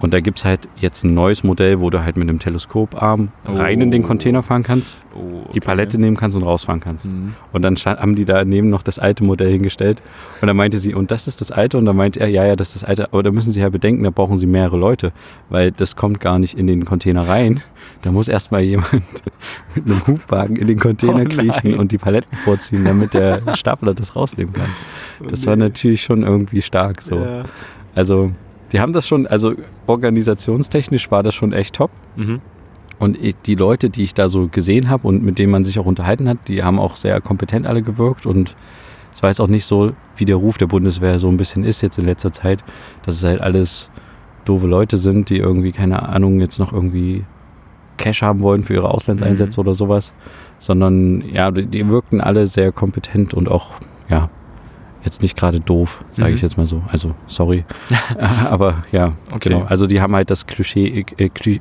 Und 0.00 0.14
da 0.14 0.20
gibt's 0.20 0.44
halt 0.46 0.68
jetzt 0.76 1.04
ein 1.04 1.12
neues 1.14 1.44
Modell, 1.44 1.78
wo 1.80 1.90
du 1.90 2.02
halt 2.02 2.16
mit 2.16 2.28
einem 2.28 2.38
Teleskoparm 2.38 3.28
rein 3.44 3.80
in 3.82 3.90
den 3.90 4.02
Oh. 4.02 4.06
Container 4.06 4.42
fahren 4.42 4.62
kannst, 4.62 4.96
Oh, 5.14 5.42
die 5.54 5.60
Palette 5.60 6.00
nehmen 6.00 6.16
kannst 6.16 6.36
und 6.36 6.42
rausfahren 6.42 6.80
kannst. 6.80 7.06
Mhm. 7.06 7.34
Und 7.52 7.62
dann 7.62 7.74
haben 7.76 8.14
die 8.14 8.24
daneben 8.24 8.70
noch 8.70 8.82
das 8.82 8.98
alte 8.98 9.24
Modell 9.24 9.50
hingestellt. 9.50 10.00
Und 10.40 10.46
dann 10.48 10.56
meinte 10.56 10.78
sie, 10.78 10.94
und 10.94 11.10
das 11.10 11.26
ist 11.28 11.40
das 11.42 11.50
alte? 11.50 11.76
Und 11.76 11.84
dann 11.84 11.96
meinte 11.96 12.18
er, 12.20 12.28
ja, 12.28 12.46
ja, 12.46 12.56
das 12.56 12.68
ist 12.68 12.76
das 12.82 12.84
alte. 12.84 13.12
Aber 13.12 13.22
da 13.22 13.30
müssen 13.30 13.52
Sie 13.52 13.60
ja 13.60 13.68
bedenken, 13.68 14.04
da 14.04 14.10
brauchen 14.10 14.36
Sie 14.38 14.46
mehrere 14.46 14.78
Leute, 14.78 15.12
weil 15.50 15.70
das 15.72 15.96
kommt 15.96 16.18
gar 16.20 16.38
nicht 16.38 16.56
in 16.56 16.66
den 16.66 16.84
Container 16.86 17.28
rein. 17.28 17.60
Da 18.02 18.10
muss 18.12 18.28
erstmal 18.28 18.62
jemand 18.62 18.92
mit 19.74 19.84
einem 19.86 20.06
Hubwagen 20.06 20.56
in 20.56 20.66
den 20.66 20.78
Container 20.78 21.24
Oh 21.26 21.28
kriechen 21.28 21.74
und 21.74 21.92
die 21.92 21.98
Paletten 21.98 22.36
vorziehen, 22.38 22.84
damit 22.84 23.12
der 23.12 23.42
Stapler 23.56 23.92
das 23.94 24.16
rausnehmen 24.16 24.54
kann. 24.54 24.68
Das 25.28 25.44
war 25.46 25.56
natürlich 25.56 26.02
schon 26.02 26.22
irgendwie 26.22 26.62
stark 26.62 27.02
so. 27.02 27.16
Ja. 27.16 27.44
Also, 27.94 28.30
die 28.72 28.80
haben 28.80 28.92
das 28.92 29.06
schon, 29.06 29.26
also 29.26 29.54
organisationstechnisch 29.86 31.10
war 31.10 31.22
das 31.22 31.34
schon 31.34 31.52
echt 31.52 31.74
top. 31.74 31.90
Mhm. 32.16 32.40
Und 32.98 33.22
ich, 33.22 33.34
die 33.36 33.54
Leute, 33.54 33.88
die 33.88 34.02
ich 34.02 34.14
da 34.14 34.28
so 34.28 34.48
gesehen 34.48 34.90
habe 34.90 35.08
und 35.08 35.22
mit 35.22 35.38
denen 35.38 35.50
man 35.50 35.64
sich 35.64 35.78
auch 35.78 35.86
unterhalten 35.86 36.28
hat, 36.28 36.48
die 36.48 36.62
haben 36.62 36.78
auch 36.78 36.96
sehr 36.96 37.20
kompetent 37.20 37.66
alle 37.66 37.82
gewirkt. 37.82 38.26
Und 38.26 38.56
es 39.14 39.22
war 39.22 39.30
jetzt 39.30 39.40
auch 39.40 39.48
nicht 39.48 39.64
so, 39.64 39.92
wie 40.16 40.26
der 40.26 40.36
Ruf 40.36 40.58
der 40.58 40.66
Bundeswehr 40.66 41.18
so 41.18 41.28
ein 41.28 41.38
bisschen 41.38 41.64
ist 41.64 41.80
jetzt 41.80 41.98
in 41.98 42.04
letzter 42.04 42.32
Zeit, 42.32 42.62
dass 43.04 43.14
es 43.14 43.24
halt 43.24 43.40
alles 43.40 43.90
doofe 44.44 44.66
Leute 44.66 44.98
sind, 44.98 45.30
die 45.30 45.38
irgendwie, 45.38 45.72
keine 45.72 46.08
Ahnung, 46.08 46.40
jetzt 46.40 46.58
noch 46.58 46.72
irgendwie 46.72 47.24
Cash 47.96 48.22
haben 48.22 48.40
wollen 48.40 48.62
für 48.62 48.74
ihre 48.74 48.90
Auslandseinsätze 48.90 49.60
oder 49.60 49.74
sowas. 49.74 50.12
Sondern 50.58 51.22
ja, 51.32 51.50
die, 51.50 51.66
die 51.66 51.88
wirkten 51.88 52.20
alle 52.20 52.46
sehr 52.46 52.70
kompetent 52.70 53.32
und 53.32 53.48
auch, 53.48 53.70
ja, 54.10 54.28
jetzt 55.04 55.22
nicht 55.22 55.36
gerade 55.36 55.60
doof, 55.60 56.00
sage 56.12 56.30
Mhm. 56.30 56.34
ich 56.36 56.42
jetzt 56.42 56.56
mal 56.56 56.66
so. 56.66 56.82
Also, 56.90 57.14
sorry. 57.26 57.64
Aber 58.44 58.84
ja, 58.92 59.12
Okay. 59.32 59.48
genau. 59.50 59.64
Also 59.64 59.86
die 59.86 60.00
haben 60.00 60.14
halt 60.14 60.30
das 60.30 60.46
Klischee, 60.46 61.04
äh, 61.18 61.24
äh, 61.24 61.28
Kli- 61.28 61.60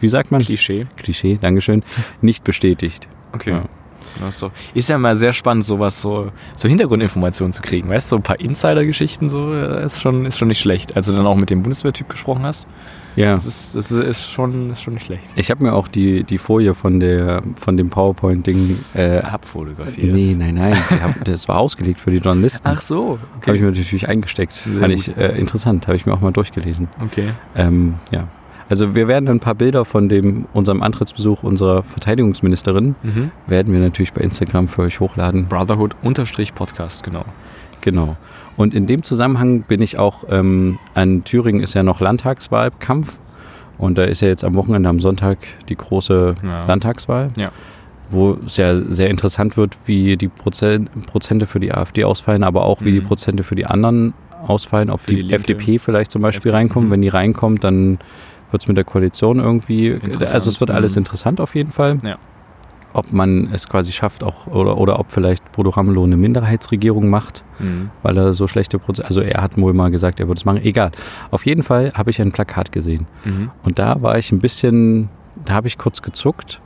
wie 0.00 0.08
sagt 0.08 0.30
man? 0.30 0.40
Klischee. 0.42 0.86
Klischee, 0.96 1.38
Dankeschön, 1.40 1.82
nicht 2.20 2.44
bestätigt. 2.44 3.08
Okay. 3.32 3.50
Ja. 3.52 4.30
So. 4.30 4.50
ist 4.72 4.88
ja 4.88 4.96
mal 4.96 5.14
sehr 5.14 5.34
spannend, 5.34 5.64
sowas 5.64 6.00
so, 6.00 6.30
so 6.54 6.68
Hintergrundinformationen 6.70 7.52
zu 7.52 7.60
kriegen. 7.60 7.90
Weißt 7.90 8.10
du, 8.10 8.10
so 8.10 8.16
ein 8.16 8.22
paar 8.22 8.40
Insider-Geschichten 8.40 9.28
so 9.28 9.52
äh, 9.52 9.84
ist 9.84 10.00
schon, 10.00 10.24
ist 10.24 10.38
schon 10.38 10.48
nicht 10.48 10.60
schlecht. 10.60 10.96
Als 10.96 11.06
du 11.06 11.12
dann 11.12 11.26
auch 11.26 11.34
mit 11.36 11.50
dem 11.50 11.62
Bundeswehrtyp 11.62 12.08
gesprochen 12.08 12.44
hast, 12.44 12.66
Ja. 13.16 13.34
das 13.34 13.46
ist, 13.46 13.74
das 13.74 13.90
ist, 13.90 14.30
schon, 14.30 14.70
ist 14.70 14.82
schon 14.82 14.94
nicht 14.94 15.06
schlecht. 15.06 15.24
Ich 15.36 15.50
habe 15.50 15.64
mir 15.64 15.72
auch 15.74 15.88
die, 15.88 16.22
die 16.24 16.38
Folie 16.38 16.74
von, 16.74 17.00
der, 17.00 17.42
von 17.56 17.76
dem 17.76 17.88
PowerPoint-Ding. 17.88 18.78
Äh, 18.94 19.18
Abfotografiert. 19.20 20.14
nee, 20.14 20.34
nein, 20.38 20.54
nein. 20.54 20.76
Die 20.90 21.00
hab, 21.02 21.24
das 21.24 21.48
war 21.48 21.58
ausgelegt 21.58 21.98
für 22.00 22.10
die 22.10 22.18
Journalisten. 22.18 22.68
Ach 22.68 22.80
so. 22.80 23.18
Habe 23.46 23.56
ich 23.56 23.62
mir 23.62 23.68
natürlich 23.70 24.08
eingesteckt. 24.08 24.52
Sehr 24.52 24.74
Fand 24.80 24.94
gut. 24.94 25.08
ich 25.08 25.16
äh, 25.16 25.38
interessant. 25.38 25.86
Habe 25.86 25.96
ich 25.96 26.04
mir 26.06 26.12
auch 26.12 26.20
mal 26.20 26.30
durchgelesen. 26.32 26.88
Okay. 27.02 27.30
Ähm, 27.56 27.94
ja. 28.12 28.28
Also 28.68 28.94
wir 28.96 29.06
werden 29.08 29.28
ein 29.28 29.38
paar 29.40 29.54
Bilder 29.54 29.84
von 29.84 30.08
dem, 30.08 30.46
unserem 30.52 30.82
Antrittsbesuch 30.82 31.44
unserer 31.44 31.84
Verteidigungsministerin 31.84 32.96
Mhm. 33.02 33.30
werden 33.46 33.72
wir 33.72 33.78
natürlich 33.80 34.12
bei 34.12 34.22
Instagram 34.22 34.66
für 34.68 34.82
euch 34.82 34.98
hochladen. 35.00 35.46
Brotherhood-Podcast, 35.46 37.02
genau. 37.04 37.24
Genau. 37.80 38.16
Und 38.56 38.74
in 38.74 38.86
dem 38.86 39.02
Zusammenhang 39.02 39.62
bin 39.62 39.82
ich 39.82 39.98
auch, 39.98 40.24
ähm, 40.30 40.78
an 40.94 41.24
Thüringen 41.24 41.62
ist 41.62 41.74
ja 41.74 41.82
noch 41.82 42.00
Landtagswahlkampf. 42.00 43.18
Und 43.78 43.98
da 43.98 44.04
ist 44.04 44.22
ja 44.22 44.28
jetzt 44.28 44.44
am 44.44 44.54
Wochenende, 44.54 44.88
am 44.88 45.00
Sonntag, 45.00 45.38
die 45.68 45.76
große 45.76 46.34
Ja. 46.42 46.64
Landtagswahl. 46.66 47.30
Ja. 47.36 47.50
Wo 48.10 48.38
es 48.46 48.56
ja 48.56 48.80
sehr 48.88 49.10
interessant 49.10 49.56
wird, 49.56 49.76
wie 49.84 50.16
die 50.16 50.28
Prozen 50.28 50.88
Prozente 51.06 51.46
für 51.46 51.60
die 51.60 51.72
AfD 51.72 52.04
ausfallen, 52.04 52.44
aber 52.44 52.64
auch 52.64 52.80
wie 52.82 52.92
die 52.92 53.00
Mhm. 53.00 53.04
Prozente 53.04 53.42
für 53.42 53.56
die 53.56 53.66
anderen 53.66 54.14
ausfallen. 54.46 54.90
Ob 54.90 55.00
Für 55.00 55.10
die, 55.14 55.24
die. 55.24 55.34
FDP 55.34 55.78
vielleicht 55.78 56.10
zum 56.12 56.22
Beispiel 56.22 56.50
FDP, 56.50 56.56
reinkommt. 56.56 56.86
mhm. 56.86 56.92
Wenn 56.92 57.02
die 57.02 57.08
reinkommt, 57.08 57.64
dann 57.64 57.98
wird 58.52 58.62
es 58.62 58.68
mit 58.68 58.76
der 58.76 58.84
Koalition 58.84 59.40
irgendwie. 59.40 59.98
Also 60.20 60.48
es 60.48 60.60
wird 60.60 60.70
alles 60.70 60.94
Mhm. 60.94 61.00
interessant 61.00 61.40
auf 61.40 61.54
jeden 61.56 61.72
Fall. 61.72 61.98
Ja. 62.04 62.16
Ob 62.96 63.12
man 63.12 63.50
es 63.52 63.68
quasi 63.68 63.92
schafft, 63.92 64.24
auch 64.24 64.46
oder, 64.46 64.78
oder 64.78 64.98
ob 64.98 65.10
vielleicht 65.10 65.52
Bodo 65.52 65.70
Ramelow 65.70 66.04
eine 66.04 66.16
Minderheitsregierung 66.16 67.08
macht 67.08 67.42
Mhm. 67.58 67.88
weil 68.02 68.18
er 68.18 68.34
so 68.34 68.46
schlechte 68.48 68.78
Prozesse, 68.78 69.06
also 69.08 69.22
er 69.22 69.40
hat 69.40 69.56
wohl 69.56 69.72
mal 69.72 69.90
gesagt, 69.90 70.20
er 70.20 70.28
würde 70.28 70.38
es 70.38 70.44
machen. 70.44 70.60
Egal. 70.62 70.90
Auf 71.30 71.46
jeden 71.46 71.62
Fall 71.62 71.90
habe 71.94 72.10
ich 72.10 72.20
ein 72.20 72.30
Plakat 72.30 72.70
gesehen. 72.70 73.06
Mhm. 73.24 73.50
Und 73.62 73.78
da 73.78 74.02
war 74.02 74.18
ich 74.18 74.30
ein 74.30 74.40
bisschen, 74.40 75.08
da 75.46 75.54
habe 75.54 75.66
ich 75.66 75.78
kurz 75.78 76.02
gezuckt. 76.02 76.60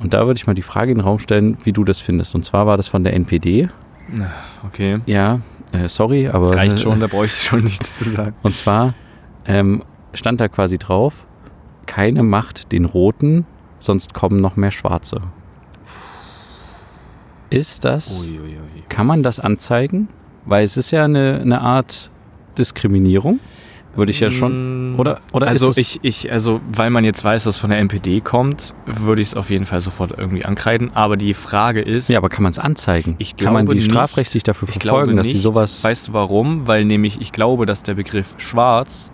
Und 0.00 0.14
da 0.14 0.26
würde 0.26 0.38
ich 0.38 0.46
mal 0.48 0.54
die 0.54 0.62
Frage 0.62 0.90
in 0.90 0.98
den 0.98 1.04
Raum 1.04 1.20
stellen, 1.20 1.58
wie 1.62 1.72
du 1.72 1.84
das 1.84 2.00
findest. 2.00 2.34
Und 2.34 2.44
zwar 2.44 2.66
war 2.66 2.76
das 2.76 2.88
von 2.88 3.04
der 3.04 3.12
NPD. 3.14 3.68
Okay. 4.66 4.98
Ja, 5.06 5.38
äh, 5.70 5.88
sorry, 5.88 6.28
aber. 6.28 6.56
Reicht 6.56 6.80
schon, 6.80 6.98
da 6.98 7.06
brauche 7.06 7.26
ich 7.26 7.34
schon 7.40 7.60
nichts 7.64 7.98
zu 7.98 8.10
sagen. 8.10 8.34
Und 8.42 8.56
zwar 8.56 8.94
ähm, 9.46 9.82
stand 10.12 10.40
da 10.40 10.48
quasi 10.48 10.76
drauf: 10.76 11.24
keine 11.86 12.22
Macht 12.24 12.72
den 12.72 12.84
Roten, 12.84 13.46
sonst 13.78 14.12
kommen 14.12 14.40
noch 14.40 14.56
mehr 14.56 14.72
Schwarze. 14.72 15.20
Ist 17.52 17.84
das. 17.84 18.20
Uiuiui. 18.22 18.56
Kann 18.88 19.06
man 19.06 19.22
das 19.22 19.38
anzeigen? 19.40 20.08
Weil 20.44 20.64
es 20.64 20.76
ist 20.76 20.90
ja 20.90 21.04
eine, 21.04 21.38
eine 21.40 21.60
Art 21.60 22.10
Diskriminierung, 22.58 23.38
würde 23.94 24.10
ich 24.10 24.20
ja 24.20 24.30
schon. 24.30 24.94
Mm, 24.94 25.00
Oder, 25.00 25.20
oder 25.32 25.48
also 25.48 25.68
ist 25.70 25.78
es, 25.78 25.78
ich, 25.78 26.00
ich, 26.02 26.32
also 26.32 26.60
weil 26.70 26.90
man 26.90 27.04
jetzt 27.04 27.24
weiß, 27.24 27.44
dass 27.44 27.58
von 27.58 27.70
der 27.70 27.78
NPD 27.78 28.20
kommt, 28.20 28.74
würde 28.86 29.22
ich 29.22 29.28
es 29.28 29.34
auf 29.34 29.50
jeden 29.50 29.64
Fall 29.66 29.80
sofort 29.80 30.12
irgendwie 30.18 30.44
ankreiden. 30.44 30.90
Aber 30.94 31.16
die 31.16 31.34
Frage 31.34 31.80
ist, 31.80 32.08
Ja, 32.08 32.18
aber 32.18 32.28
kann 32.28 32.42
man 32.42 32.50
es 32.50 32.58
anzeigen? 32.58 33.14
Ich 33.18 33.36
kann 33.36 33.52
man 33.52 33.66
die 33.66 33.76
nicht. 33.76 33.90
strafrechtlich 33.90 34.42
dafür 34.42 34.68
verfolgen, 34.68 35.16
dass 35.16 35.26
nicht. 35.26 35.36
die 35.36 35.40
sowas. 35.40 35.82
Weißt 35.84 36.08
du 36.08 36.12
warum? 36.12 36.66
Weil 36.66 36.84
nämlich 36.84 37.20
ich 37.20 37.32
glaube, 37.32 37.64
dass 37.66 37.82
der 37.82 37.94
Begriff 37.94 38.34
Schwarz 38.38 39.10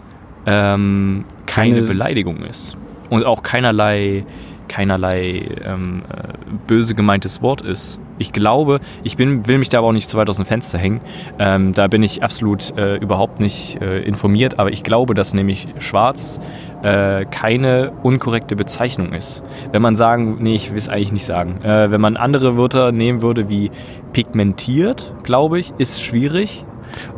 ähm, 0.46 1.24
keine, 1.46 1.76
Keine- 1.76 1.86
Beleidigung 1.86 2.38
ist 2.44 2.76
und 3.10 3.24
auch 3.24 3.42
keinerlei 3.42 4.24
keinerlei 4.68 5.48
ähm, 5.64 6.02
äh, 6.10 6.28
böse 6.66 6.94
gemeintes 6.94 7.40
Wort 7.42 7.62
ist. 7.62 7.98
Ich 8.18 8.32
glaube, 8.32 8.80
ich 9.02 9.16
bin, 9.16 9.46
will 9.46 9.58
mich 9.58 9.68
da 9.68 9.78
aber 9.78 9.88
auch 9.88 9.92
nicht 9.92 10.10
zu 10.10 10.16
weit 10.16 10.28
aus 10.28 10.36
dem 10.36 10.44
Fenster 10.44 10.78
hängen. 10.78 11.00
Ähm, 11.38 11.72
da 11.72 11.86
bin 11.86 12.02
ich 12.02 12.22
absolut 12.22 12.76
äh, 12.76 12.96
überhaupt 12.96 13.40
nicht 13.40 13.80
äh, 13.80 14.00
informiert, 14.02 14.58
aber 14.58 14.72
ich 14.72 14.82
glaube, 14.82 15.14
dass 15.14 15.34
nämlich 15.34 15.68
Schwarz 15.78 16.40
äh, 16.82 17.24
keine 17.26 17.92
unkorrekte 18.02 18.56
Bezeichnung 18.56 19.12
ist. 19.12 19.42
Wenn 19.72 19.82
man 19.82 19.96
sagen, 19.96 20.38
nee, 20.40 20.54
ich 20.54 20.70
will 20.70 20.78
es 20.78 20.88
eigentlich 20.88 21.12
nicht 21.12 21.26
sagen. 21.26 21.62
Äh, 21.62 21.90
wenn 21.90 22.00
man 22.00 22.16
andere 22.16 22.56
Wörter 22.56 22.92
nehmen 22.92 23.22
würde 23.22 23.48
wie 23.48 23.70
pigmentiert, 24.12 25.14
glaube 25.22 25.58
ich, 25.58 25.72
ist 25.78 26.02
schwierig. 26.02 26.64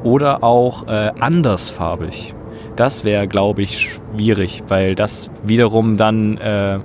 Oder 0.03 0.43
auch 0.43 0.89
äh, 0.89 1.13
andersfarbig. 1.21 2.35
Das 2.77 3.05
wäre, 3.05 3.29
glaube 3.29 3.63
ich, 3.63 3.79
schwierig, 3.81 4.63
weil 4.69 4.95
das 4.95 5.31
wiederum 5.45 5.97
dann 5.97 6.39
äh, 6.39 6.81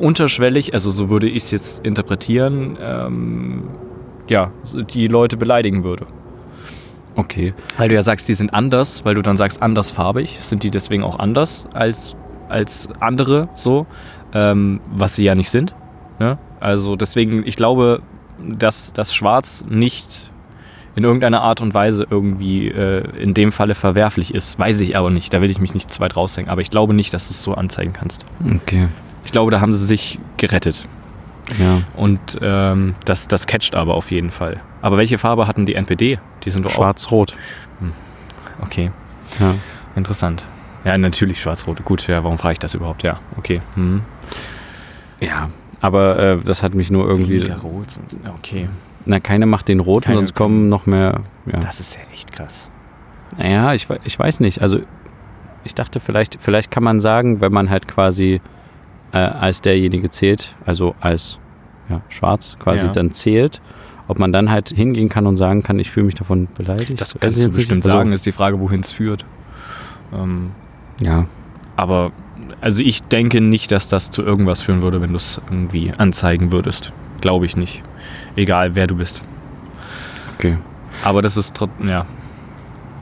unterschwellig, 0.00 0.74
also 0.74 0.90
so 0.90 1.10
würde 1.10 1.28
ich 1.28 1.44
es 1.44 1.50
jetzt 1.50 1.84
interpretieren, 1.84 2.76
ähm, 2.80 3.64
ja, 4.28 4.52
die 4.92 5.08
Leute 5.08 5.36
beleidigen 5.36 5.84
würde. 5.84 6.06
Okay. 7.16 7.52
Weil 7.76 7.88
du 7.88 7.94
ja 7.94 8.02
sagst, 8.02 8.28
die 8.28 8.34
sind 8.34 8.54
anders, 8.54 9.04
weil 9.04 9.14
du 9.14 9.22
dann 9.22 9.36
sagst 9.36 9.62
andersfarbig, 9.62 10.38
sind 10.40 10.62
die 10.62 10.70
deswegen 10.70 11.02
auch 11.02 11.18
anders 11.18 11.66
als, 11.74 12.16
als 12.48 12.88
andere 13.00 13.48
so, 13.54 13.86
ähm, 14.32 14.80
was 14.92 15.16
sie 15.16 15.24
ja 15.24 15.34
nicht 15.34 15.50
sind. 15.50 15.74
Ne? 16.18 16.38
Also 16.60 16.96
deswegen, 16.96 17.46
ich 17.46 17.56
glaube, 17.56 18.02
dass 18.38 18.92
das 18.92 19.14
Schwarz 19.14 19.64
nicht 19.68 20.30
in 20.96 21.04
irgendeiner 21.04 21.42
Art 21.42 21.60
und 21.60 21.72
Weise 21.74 22.06
irgendwie 22.08 22.68
äh, 22.68 23.04
in 23.20 23.34
dem 23.34 23.52
Falle 23.52 23.74
verwerflich 23.74 24.34
ist. 24.34 24.58
Weiß 24.58 24.80
ich 24.80 24.96
aber 24.96 25.10
nicht, 25.10 25.32
da 25.32 25.40
will 25.40 25.50
ich 25.50 25.60
mich 25.60 25.74
nicht 25.74 25.90
zu 25.90 26.00
weit 26.00 26.16
raushängen. 26.16 26.50
Aber 26.50 26.60
ich 26.60 26.70
glaube 26.70 26.94
nicht, 26.94 27.14
dass 27.14 27.28
du 27.28 27.32
es 27.32 27.42
so 27.42 27.54
anzeigen 27.54 27.92
kannst. 27.92 28.24
Okay. 28.44 28.88
Ich 29.24 29.32
glaube, 29.32 29.50
da 29.50 29.60
haben 29.60 29.72
sie 29.72 29.84
sich 29.84 30.18
gerettet. 30.36 30.86
Ja. 31.58 31.82
Und 31.96 32.38
ähm, 32.40 32.94
das, 33.04 33.26
das 33.28 33.46
catcht 33.46 33.74
aber 33.74 33.94
auf 33.94 34.10
jeden 34.10 34.30
Fall. 34.30 34.60
Aber 34.82 34.96
welche 34.96 35.18
Farbe 35.18 35.46
hatten 35.46 35.66
die 35.66 35.74
NPD? 35.74 36.18
Die 36.44 36.50
sind 36.50 36.64
doch 36.64 36.70
Schwarz-Rot. 36.70 37.36
okay. 38.62 38.90
Ja. 39.38 39.54
Interessant. 39.96 40.44
Ja, 40.84 40.96
natürlich 40.96 41.40
schwarz-rote. 41.40 41.82
Gut, 41.82 42.06
ja, 42.08 42.22
warum 42.24 42.38
frage 42.38 42.54
ich 42.54 42.58
das 42.58 42.74
überhaupt? 42.74 43.02
Ja, 43.02 43.18
okay. 43.36 43.60
Mhm. 43.76 44.00
Ja, 45.20 45.50
aber 45.80 46.18
äh, 46.18 46.38
das 46.44 46.62
hat 46.62 46.74
mich 46.74 46.90
nur 46.90 47.06
irgendwie. 47.06 47.40
Weniger 47.42 47.58
rot. 47.58 47.90
sind- 47.90 48.06
Okay. 48.38 48.68
Na, 49.04 49.18
keine 49.20 49.46
macht 49.46 49.68
den 49.68 49.80
roten, 49.80 50.04
Keine- 50.06 50.16
sonst 50.18 50.34
kommen 50.34 50.68
noch 50.68 50.86
mehr. 50.86 51.20
Ja. 51.46 51.58
Das 51.60 51.80
ist 51.80 51.96
ja 51.96 52.02
echt 52.12 52.32
krass. 52.32 52.70
Naja, 53.38 53.74
ich, 53.74 53.86
ich 54.04 54.18
weiß 54.18 54.40
nicht. 54.40 54.62
Also 54.62 54.80
ich 55.64 55.74
dachte, 55.74 56.00
vielleicht, 56.00 56.38
vielleicht 56.40 56.70
kann 56.70 56.82
man 56.84 57.00
sagen, 57.00 57.40
wenn 57.40 57.52
man 57.52 57.68
halt 57.70 57.86
quasi 57.88 58.40
äh, 59.12 59.18
als 59.18 59.60
derjenige 59.60 60.10
zählt, 60.10 60.54
also 60.64 60.94
als 61.00 61.38
ja, 61.88 62.00
schwarz 62.08 62.56
quasi 62.58 62.86
Ja. 62.86 62.92
dann 62.92 63.10
zählt, 63.12 63.60
ob 64.08 64.18
man 64.18 64.32
dann 64.32 64.50
halt 64.50 64.68
hingehen 64.70 65.08
kann 65.08 65.26
und 65.26 65.36
sagen 65.36 65.62
kann, 65.62 65.78
ich 65.78 65.90
fühle 65.90 66.06
mich 66.06 66.14
davon 66.14 66.48
beleidigt. 66.56 67.00
Das 67.00 67.14
kannst 67.18 67.36
du 67.38 67.42
jetzt 67.42 67.56
bestimmt 67.56 67.84
Also, 67.84 67.96
sagen, 67.96 68.12
ist 68.12 68.26
die 68.26 68.32
Frage, 68.32 68.60
wohin 68.60 68.80
es 68.80 68.92
führt. 68.92 69.24
Ähm, 70.12 70.50
Ja, 71.02 71.26
aber 71.76 72.12
also 72.60 72.82
ich 72.82 73.02
denke 73.04 73.40
nicht, 73.40 73.70
dass 73.72 73.88
das 73.88 74.10
zu 74.10 74.22
irgendwas 74.22 74.62
führen 74.62 74.82
würde, 74.82 75.00
wenn 75.00 75.10
du 75.10 75.16
es 75.16 75.40
irgendwie 75.50 75.92
anzeigen 75.96 76.52
würdest. 76.52 76.92
Glaube 77.20 77.46
ich 77.46 77.56
nicht. 77.56 77.82
Egal, 78.36 78.74
wer 78.74 78.86
du 78.86 78.96
bist. 78.96 79.22
okay. 80.36 80.58
Aber 81.04 81.22
das 81.22 81.36
ist 81.36 81.54
trotzdem, 81.54 81.88
ja. 81.88 82.06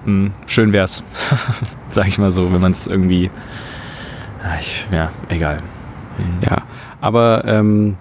Hm, 0.05 0.33
schön 0.47 0.73
wär's. 0.73 1.03
Sag 1.91 2.07
ich 2.09 2.19
mal 2.19 2.31
so, 2.31 2.53
wenn 2.53 2.61
man 2.61 2.73
es 2.73 2.87
irgendwie. 2.87 3.31
Ah, 4.43 4.59
Ich, 4.61 4.87
ja, 4.93 5.11
egal. 5.29 5.63
Hm. 6.19 6.25
Ja, 6.43 6.63
aber 7.01 7.45
ähm, 7.47 7.97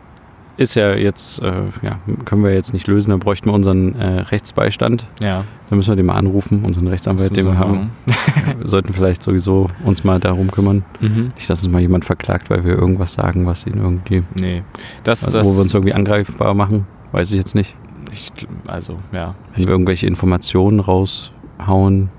ist 0.58 0.74
ja 0.76 0.96
jetzt, 0.96 1.40
äh, 1.42 1.52
ja, 1.84 2.00
können 2.26 2.44
wir 2.44 2.52
jetzt 2.54 2.74
nicht 2.74 2.88
lösen, 2.88 3.12
da 3.12 3.18
bräuchten 3.18 3.48
wir 3.50 3.54
unseren 3.54 3.96
äh, 3.96 4.22
Rechtsbeistand. 4.22 5.06
Ja. 5.22 5.44
Da 5.70 5.76
müssen 5.76 5.90
wir 5.90 5.96
den 5.96 6.08
mal 6.08 6.16
anrufen, 6.16 6.66
unseren 6.66 6.88
Rechtsanwalt, 6.88 7.36
den 7.36 7.46
wir 7.46 7.58
haben. 7.60 7.92
Wir 8.58 8.68
sollten 8.68 8.94
vielleicht 8.94 9.22
sowieso 9.22 9.70
uns 9.84 10.04
mal 10.04 10.20
darum 10.20 10.50
kümmern. 10.50 10.84
Mhm. 11.00 11.34
Nicht, 11.36 11.50
dass 11.50 11.64
uns 11.64 11.72
mal 11.72 11.82
jemand 11.82 12.06
verklagt, 12.06 12.50
weil 12.50 12.64
wir 12.64 12.74
irgendwas 12.76 13.14
sagen, 13.14 13.46
was 13.46 13.68
ihn 13.68 13.78
irgendwie, 13.78 14.24
Nee. 14.40 14.64
Das, 15.04 15.24
also, 15.26 15.38
das, 15.40 15.48
wo 15.48 15.54
wir 15.56 15.62
uns 15.62 15.74
irgendwie 15.74 15.94
angreifbar 15.94 16.54
machen. 16.54 16.88
Weiß 17.12 17.32
ich 17.32 17.38
jetzt 17.38 17.54
nicht. 17.54 17.76
ich, 18.12 18.32
also, 18.66 18.98
ja. 19.12 19.36
Wenn 19.56 19.66
wir 19.66 19.72
irgendwelche 19.72 20.08
Informationen 20.08 20.80
raushauen, 20.80 22.10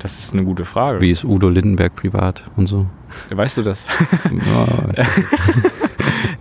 Das 0.00 0.18
ist 0.18 0.34
eine 0.34 0.44
gute 0.44 0.64
Frage. 0.64 1.00
wie 1.00 1.10
ist 1.10 1.24
Udo 1.24 1.48
Lindenberg 1.48 1.94
privat 1.96 2.42
und 2.56 2.66
so. 2.66 2.86
Weißt 3.30 3.56
du 3.56 3.62
das? 3.62 3.84
Ja, 4.24 4.88
weiß 4.88 4.98
ich. 4.98 5.24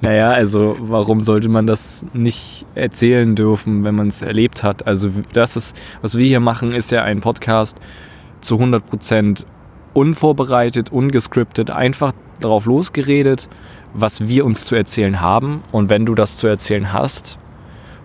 Naja, 0.01 0.31
also 0.31 0.77
warum 0.79 1.19
sollte 1.19 1.49
man 1.49 1.67
das 1.67 2.05
nicht 2.13 2.65
erzählen 2.73 3.35
dürfen, 3.35 3.83
wenn 3.83 3.95
man 3.95 4.07
es 4.07 4.21
erlebt 4.21 4.63
hat? 4.63 4.87
Also 4.87 5.09
das 5.33 5.57
ist, 5.57 5.75
was 6.01 6.17
wir 6.17 6.25
hier 6.25 6.39
machen, 6.39 6.71
ist 6.71 6.91
ja 6.91 7.03
ein 7.03 7.19
Podcast 7.19 7.77
zu 8.39 8.55
100% 8.55 9.43
unvorbereitet, 9.93 10.91
ungescriptet, 10.91 11.69
einfach 11.69 12.13
darauf 12.39 12.65
losgeredet, 12.65 13.49
was 13.93 14.27
wir 14.27 14.45
uns 14.45 14.63
zu 14.63 14.75
erzählen 14.75 15.19
haben. 15.19 15.63
Und 15.73 15.89
wenn 15.89 16.05
du 16.05 16.15
das 16.15 16.37
zu 16.37 16.47
erzählen 16.47 16.93
hast 16.93 17.37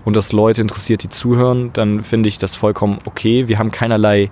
und 0.04 0.16
das 0.16 0.32
Leute 0.32 0.60
interessiert, 0.62 1.02
die 1.02 1.08
zuhören, 1.08 1.70
dann 1.72 2.04
finde 2.04 2.28
ich 2.28 2.38
das 2.38 2.54
vollkommen 2.54 2.98
okay. 3.04 3.48
Wir 3.48 3.58
haben 3.58 3.70
keinerlei, 3.70 4.30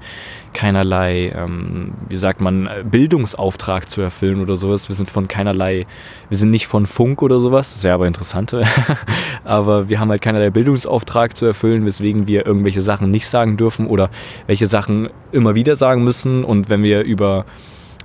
keinerlei, 0.53 1.33
ähm, 1.35 1.93
wie 2.09 2.17
sagt 2.17 2.41
man, 2.41 2.69
Bildungsauftrag 2.85 3.89
zu 3.89 4.01
erfüllen 4.01 4.41
oder 4.41 4.57
sowas. 4.57 4.89
Wir 4.89 4.97
sind 4.97 5.11
von 5.11 5.29
keinerlei, 5.29 5.87
wir 6.29 6.39
sind 6.39 6.51
nicht 6.51 6.67
von 6.67 6.87
Funk 6.87 7.23
oder 7.23 7.41
sowas, 7.41 7.73
das 7.73 7.85
wäre 7.85 7.95
aber 7.95 8.07
interessant. 8.07 8.55
aber 9.45 9.89
wir 9.89 9.99
haben 9.99 10.11
halt 10.11 10.23
keinerlei 10.23 10.51
Bildungsauftrag 10.51 11.37
zu 11.37 11.47
erfüllen, 11.47 11.87
weswegen 11.87 12.27
wir 12.27 12.47
irgendwelche 12.47 12.83
Sachen 12.83 13.11
nicht 13.11 13.27
sagen 13.27 13.57
dürfen 13.57 13.87
oder 13.87 14.11
welche 14.47 14.67
Sachen 14.67 15.09
immer 15.33 15.55
wieder 15.55 15.77
sagen 15.77 16.05
müssen. 16.05 16.45
Und 16.45 16.69
wenn 16.69 16.83
wir 16.83 17.03
über 17.03 17.47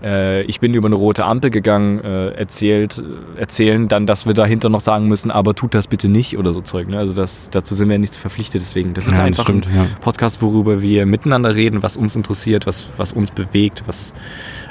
äh, 0.03 0.41
ich 0.43 0.60
bin 0.60 0.73
über 0.73 0.88
eine 0.88 0.95
rote 0.95 1.25
Ampel 1.25 1.49
gegangen, 1.49 1.99
äh, 2.03 2.29
erzählt, 2.31 3.03
erzählen, 3.36 3.88
dann, 3.88 4.05
dass 4.05 4.25
wir 4.25 4.33
dahinter 4.33 4.69
noch 4.69 4.79
sagen 4.81 5.07
müssen, 5.07 5.31
aber 5.31 5.55
tut 5.55 5.73
das 5.73 5.88
bitte 5.88 6.07
nicht 6.10 6.38
oder 6.38 6.51
so 6.51 6.62
Zeug. 6.62 6.88
Ne? 6.88 6.97
Also 6.97 7.13
das, 7.13 7.49
dazu 7.49 7.75
sind 7.75 7.89
wir 7.89 7.97
nicht 7.99 8.15
verpflichtet. 8.15 8.62
Deswegen, 8.62 8.93
das 8.93 9.05
ist 9.07 9.13
Ja, 9.13 9.17
das 9.19 9.27
einfach 9.27 9.43
stimmt, 9.43 9.67
ein 9.67 9.75
ja. 9.75 9.86
Podcast, 10.01 10.41
worüber 10.41 10.81
wir 10.81 11.05
miteinander 11.05 11.55
reden, 11.55 11.83
was 11.83 11.97
uns 11.97 12.15
interessiert, 12.15 12.67
was, 12.67 12.89
was 12.97 13.13
uns 13.13 13.31
bewegt, 13.31 13.83
was 13.88 14.13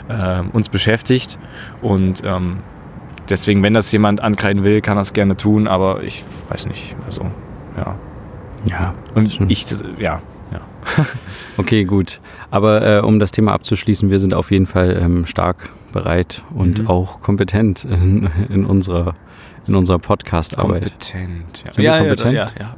äh, 0.09 0.43
uns 0.53 0.69
beschäftigt. 0.69 1.39
Und 1.83 2.23
ähm, 2.25 2.59
deswegen, 3.29 3.63
wenn 3.63 3.75
das 3.75 3.91
jemand 3.93 4.21
ankreiden 4.21 4.63
will, 4.65 4.81
kann 4.81 4.97
er 4.99 5.03
es 5.03 5.13
gerne 5.13 5.37
tun, 5.37 5.67
aber 5.67 6.03
ich 6.03 6.25
weiß 6.49 6.67
nicht. 6.69 6.95
Also, 7.07 7.23
ja. 7.77 7.97
ja. 8.69 8.95
Und 9.15 9.41
ich, 9.51 9.65
das- 9.67 9.83
ja, 9.99 10.03
ja. 10.03 10.23
Okay, 11.59 11.85
gut. 11.85 12.21
Aber 12.51 12.99
äh, 12.99 13.01
um 13.01 13.19
das 13.19 13.31
Thema 13.33 13.53
abzuschließen, 13.53 14.11
wir 14.11 14.19
sind 14.21 14.35
auf 14.35 14.51
jeden 14.51 14.67
Fall 14.67 14.99
ähm, 15.01 15.27
stark 15.27 15.71
bereit 15.93 16.43
und 16.55 16.81
Mhm. 16.81 16.87
auch 16.89 17.21
kompetent 17.23 17.85
in, 17.85 18.29
in 18.51 18.65
unserer, 18.67 19.15
in 19.67 19.75
unserer 19.75 19.99
Podcast-Arbeit. 19.99 20.83
Kompetent. 20.83 21.65
Ja, 21.65 21.73
Sind 21.73 21.85
ja, 21.85 21.99
kompetent? 21.99 22.35
ja, 22.35 22.49
ja, 22.59 22.75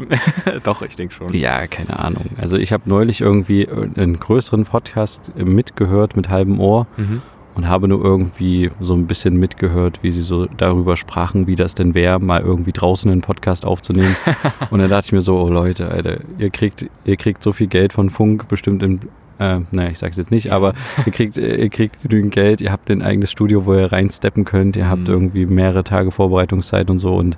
ja. 0.55 0.59
Doch, 0.63 0.83
ich 0.83 0.95
denke 0.97 1.13
schon. 1.15 1.35
Ja, 1.35 1.67
keine 1.67 1.99
Ahnung. 1.99 2.27
Also 2.41 2.57
ich 2.57 2.73
habe 2.73 2.85
neulich 2.89 3.21
irgendwie 3.21 3.69
einen 3.69 4.19
größeren 4.19 4.65
Podcast 4.65 5.21
mitgehört 5.37 6.17
mit 6.17 6.29
halbem 6.29 6.61
Ohr 6.61 6.87
Mhm. 6.97 7.23
Und 7.59 7.69
habe 7.69 7.89
nur 7.89 8.03
irgendwie 8.03 8.71
so 8.81 8.95
ein 8.95 9.07
bisschen 9.07 9.37
mitgehört, 9.37 9.99
wie 10.03 10.13
sie 10.13 10.23
so 10.23 10.47
darüber 10.47 10.97
sprachen, 10.97 11.47
wie 11.49 11.57
das 11.57 11.75
denn 11.75 11.93
wäre, 11.93 12.21
mal 12.21 12.41
irgendwie 12.41 12.73
draußen 12.73 13.11
einen 13.11 13.21
Podcast 13.21 13.67
aufzunehmen. 13.67 14.17
und 14.71 14.79
dann 14.79 14.89
dachte 14.89 15.07
ich 15.07 15.13
mir 15.13 15.21
so, 15.23 15.39
oh 15.39 15.49
Leute, 15.51 15.91
Alter, 15.91 16.19
ihr 16.39 16.51
kriegt, 16.51 16.87
ihr 17.05 17.17
kriegt 17.17 17.43
so 17.43 17.53
viel 17.53 17.67
Geld 17.67 17.93
von 17.93 18.09
Funk, 18.11 18.47
bestimmt 18.49 18.83
im, 18.85 19.01
äh, 19.41 19.59
naja, 19.73 19.91
ich 19.91 19.99
sag's 19.99 20.17
jetzt 20.17 20.31
nicht, 20.31 20.53
aber 20.53 20.73
ihr 21.05 21.13
kriegt, 21.13 21.37
ihr 21.37 21.69
kriegt 21.69 22.01
genügend 22.01 22.33
Geld, 22.33 22.61
ihr 22.61 22.71
habt 22.73 22.91
ein 22.91 23.03
eigenes 23.03 23.31
Studio, 23.31 23.67
wo 23.67 23.75
ihr 23.75 23.91
reinsteppen 23.93 24.45
könnt, 24.45 24.77
ihr 24.77 24.89
habt 24.89 25.03
Mhm. 25.09 25.15
irgendwie 25.15 25.45
mehrere 25.47 25.83
Tage 25.85 26.11
Vorbereitungszeit 26.13 26.89
und 26.91 27.01
so 27.01 27.17
und 27.17 27.37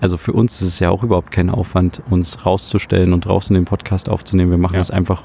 also 0.00 0.16
für 0.16 0.32
uns 0.32 0.60
ist 0.60 0.66
es 0.66 0.78
ja 0.80 0.90
auch 0.90 1.04
überhaupt 1.04 1.30
kein 1.30 1.48
Aufwand, 1.48 2.02
uns 2.10 2.44
rauszustellen 2.44 3.12
und 3.12 3.24
draußen 3.24 3.54
den 3.54 3.64
Podcast 3.64 4.08
aufzunehmen. 4.08 4.50
Wir 4.50 4.58
machen 4.58 4.74
Ja. 4.74 4.80
das 4.80 4.90
einfach, 4.90 5.22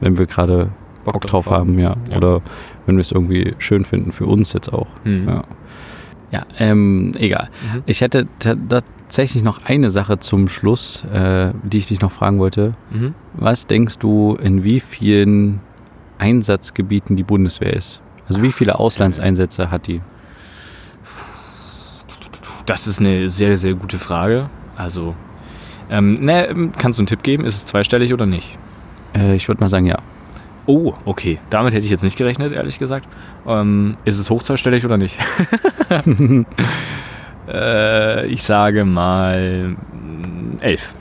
wenn 0.00 0.18
wir 0.18 0.26
gerade 0.26 0.70
Bock, 1.04 1.20
drauf 1.24 1.48
haben, 1.48 1.78
ja. 1.78 1.94
Ja. 2.10 2.16
Oder 2.16 2.42
wenn 2.86 2.96
wir 2.96 3.00
es 3.02 3.12
irgendwie 3.12 3.54
schön 3.58 3.84
finden, 3.84 4.12
für 4.12 4.26
uns 4.26 4.52
jetzt 4.52 4.72
auch. 4.72 4.86
Mhm. 5.04 5.28
Ja, 5.28 5.44
ja 6.30 6.46
ähm, 6.58 7.12
egal. 7.18 7.50
Mhm. 7.74 7.82
Ich 7.86 8.00
hätte 8.00 8.26
ta- 8.38 8.56
tatsächlich 8.68 9.42
noch 9.42 9.64
eine 9.64 9.90
Sache 9.90 10.18
zum 10.18 10.48
Schluss, 10.48 11.04
äh, 11.12 11.52
die 11.62 11.78
ich 11.78 11.86
dich 11.86 12.00
noch 12.00 12.12
fragen 12.12 12.38
wollte. 12.38 12.74
Mhm. 12.90 13.14
Was 13.34 13.66
denkst 13.66 13.98
du, 13.98 14.36
in 14.40 14.64
wie 14.64 14.80
vielen 14.80 15.60
Einsatzgebieten 16.18 17.16
die 17.16 17.22
Bundeswehr 17.22 17.72
ist? 17.74 18.00
Also 18.28 18.42
wie 18.42 18.50
viele 18.52 18.78
Auslandseinsätze 18.78 19.70
hat 19.70 19.86
die? 19.86 20.00
Das 22.66 22.86
ist 22.88 22.98
eine 23.00 23.28
sehr, 23.28 23.56
sehr 23.56 23.74
gute 23.74 23.98
Frage. 23.98 24.50
Also, 24.76 25.14
ähm, 25.88 26.14
ne, 26.14 26.70
kannst 26.78 26.98
du 26.98 27.02
einen 27.02 27.06
Tipp 27.06 27.22
geben? 27.22 27.44
Ist 27.44 27.56
es 27.56 27.66
zweistellig 27.66 28.12
oder 28.12 28.26
nicht? 28.26 28.58
Äh, 29.14 29.36
ich 29.36 29.46
würde 29.46 29.60
mal 29.60 29.68
sagen, 29.68 29.86
ja. 29.86 29.98
Oh, 30.66 30.94
okay. 31.04 31.38
Damit 31.50 31.74
hätte 31.74 31.84
ich 31.84 31.90
jetzt 31.90 32.02
nicht 32.02 32.18
gerechnet, 32.18 32.52
ehrlich 32.52 32.78
gesagt. 32.78 33.08
Ähm, 33.46 33.96
ist 34.04 34.18
es 34.18 34.30
hochzweistellig 34.30 34.84
oder 34.84 34.96
nicht? 34.96 35.16
äh, 37.48 38.26
ich 38.26 38.42
sage 38.42 38.84
mal 38.84 39.70
mm, 39.70 40.58
elf. 40.60 40.94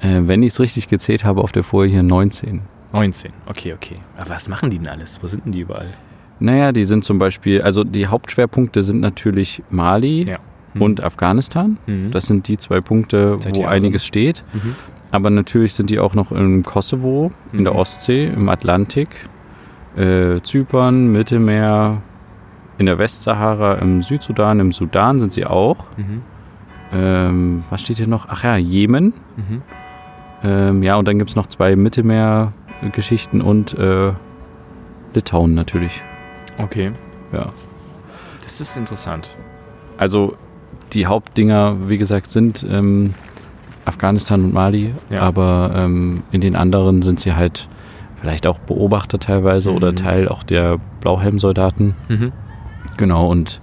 Äh, 0.00 0.20
wenn 0.26 0.42
ich 0.42 0.52
es 0.52 0.60
richtig 0.60 0.88
gezählt 0.88 1.24
habe, 1.24 1.40
auf 1.40 1.52
der 1.52 1.64
Folie 1.64 1.90
hier 1.90 2.02
19. 2.02 2.60
19. 2.92 3.32
Okay, 3.46 3.72
okay. 3.72 3.96
Aber 4.16 4.30
was 4.30 4.48
machen 4.48 4.70
die 4.70 4.78
denn 4.78 4.88
alles? 4.88 5.18
Wo 5.22 5.26
sind 5.26 5.44
denn 5.44 5.52
die 5.52 5.60
überall? 5.60 5.94
Naja, 6.40 6.72
die 6.72 6.84
sind 6.84 7.04
zum 7.04 7.18
Beispiel, 7.18 7.62
also 7.62 7.84
die 7.84 8.06
Hauptschwerpunkte 8.06 8.82
sind 8.82 9.00
natürlich 9.00 9.62
Mali 9.70 10.28
Ja. 10.28 10.38
Hm. 10.74 10.82
und 10.82 11.02
Afghanistan. 11.02 11.78
Mhm. 11.86 12.10
Das 12.10 12.26
sind 12.26 12.46
die 12.46 12.58
zwei 12.58 12.80
Punkte, 12.80 13.38
Seit 13.40 13.56
wo 13.56 13.64
einiges 13.64 14.06
steht. 14.06 14.44
Mhm. 14.52 14.76
Aber 15.10 15.30
natürlich 15.30 15.74
sind 15.74 15.90
die 15.90 15.98
auch 15.98 16.14
noch 16.14 16.32
im 16.32 16.62
Kosovo, 16.64 17.32
in 17.52 17.64
der 17.64 17.72
Mhm. 17.72 17.78
Ostsee, 17.78 18.26
im 18.26 18.48
Atlantik, 18.48 19.08
äh, 19.96 20.40
Zypern, 20.42 21.08
Mittelmeer, 21.12 22.02
in 22.76 22.86
der 22.86 22.98
Westsahara, 22.98 23.76
im 23.76 24.02
Südsudan, 24.02 24.60
im 24.60 24.72
Sudan 24.72 25.18
sind 25.18 25.32
sie 25.32 25.46
auch. 25.46 25.86
Mhm. 25.96 26.22
Ähm, 26.92 27.62
was 27.70 27.80
steht 27.82 27.96
hier 27.96 28.06
noch? 28.06 28.26
Ach 28.28 28.44
ja, 28.44 28.56
Jemen. 28.56 29.12
Mhm. 29.36 29.62
Ähm, 30.42 30.82
ja, 30.82 30.96
und 30.96 31.08
dann 31.08 31.18
gibt 31.18 31.30
es 31.30 31.36
noch 31.36 31.46
zwei 31.48 31.74
Mittelmeergeschichten 31.74 33.40
und 33.40 33.74
äh, 33.74 34.12
Litauen 35.14 35.54
natürlich. 35.54 36.02
Okay. 36.58 36.92
Ja. 37.32 37.52
Das 38.42 38.60
ist 38.60 38.76
interessant. 38.76 39.34
Also 39.96 40.36
die 40.92 41.06
Hauptdinger, 41.06 41.76
wie 41.88 41.98
gesagt, 41.98 42.30
sind 42.30 42.64
ähm, 42.70 43.14
Afghanistan 43.88 44.44
und 44.44 44.52
Mali, 44.54 44.94
Ja. 45.10 45.22
aber 45.22 45.72
ähm, 45.74 46.22
in 46.30 46.40
den 46.40 46.54
anderen 46.56 47.02
sind 47.02 47.18
sie 47.20 47.34
halt 47.34 47.68
vielleicht 48.20 48.46
auch 48.46 48.58
Beobachter 48.58 49.18
teilweise 49.18 49.72
oder 49.72 49.92
Mhm. 49.92 49.96
Teil 49.96 50.28
auch 50.28 50.42
der 50.42 50.78
Blauhelmsoldaten. 51.00 51.94
Mhm. 52.08 52.32
Genau, 52.96 53.28
und 53.30 53.60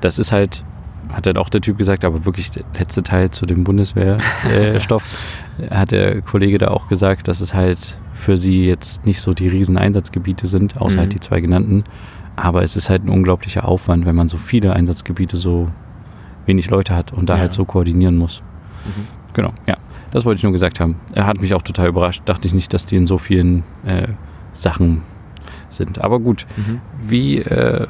das 0.00 0.18
ist 0.18 0.32
halt, 0.32 0.64
hat 1.12 1.26
dann 1.26 1.36
auch 1.36 1.48
der 1.50 1.60
Typ 1.60 1.76
gesagt, 1.78 2.04
aber 2.04 2.24
wirklich 2.24 2.50
der 2.50 2.64
letzte 2.78 3.02
Teil 3.02 3.30
zu 3.30 3.46
dem 3.46 3.62
Bundeswehrstoff, 3.64 5.04
äh, 5.58 5.70
hat 5.74 5.90
der 5.90 6.22
Kollege 6.22 6.58
da 6.58 6.68
auch 6.68 6.88
gesagt, 6.88 7.28
dass 7.28 7.40
es 7.40 7.54
halt 7.54 7.96
für 8.14 8.36
sie 8.36 8.64
jetzt 8.66 9.04
nicht 9.06 9.20
so 9.20 9.34
die 9.34 9.48
riesen 9.48 9.76
Einsatzgebiete 9.76 10.46
sind, 10.46 10.80
außer 10.80 10.96
Mhm. 10.96 11.00
halt 11.00 11.12
die 11.14 11.20
zwei 11.20 11.40
genannten. 11.40 11.84
Aber 12.36 12.62
es 12.62 12.74
ist 12.76 12.90
halt 12.90 13.04
ein 13.04 13.10
unglaublicher 13.10 13.66
Aufwand, 13.68 14.06
wenn 14.06 14.16
man 14.16 14.28
so 14.28 14.36
viele 14.38 14.72
Einsatzgebiete 14.72 15.36
so 15.36 15.68
wenig 16.46 16.68
Leute 16.70 16.96
hat 16.96 17.12
und 17.12 17.28
da 17.28 17.34
Ja. 17.34 17.40
halt 17.40 17.52
so 17.52 17.64
koordinieren 17.64 18.16
muss. 18.16 18.42
Mhm. 18.84 19.06
Genau, 19.34 19.52
ja. 19.66 19.76
Das 20.12 20.24
wollte 20.24 20.38
ich 20.38 20.42
nur 20.44 20.52
gesagt 20.52 20.78
haben. 20.80 20.96
Er 21.12 21.26
hat 21.26 21.40
mich 21.40 21.54
auch 21.54 21.62
total 21.62 21.88
überrascht. 21.88 22.22
Dachte 22.24 22.46
ich 22.46 22.54
nicht, 22.54 22.72
dass 22.72 22.86
die 22.86 22.96
in 22.96 23.06
so 23.06 23.18
vielen 23.18 23.64
äh, 23.84 24.06
Sachen 24.52 25.02
sind. 25.70 26.00
Aber 26.00 26.20
gut, 26.20 26.46
Mhm. 26.56 26.80
wie 27.04 27.38
äh, 27.38 27.86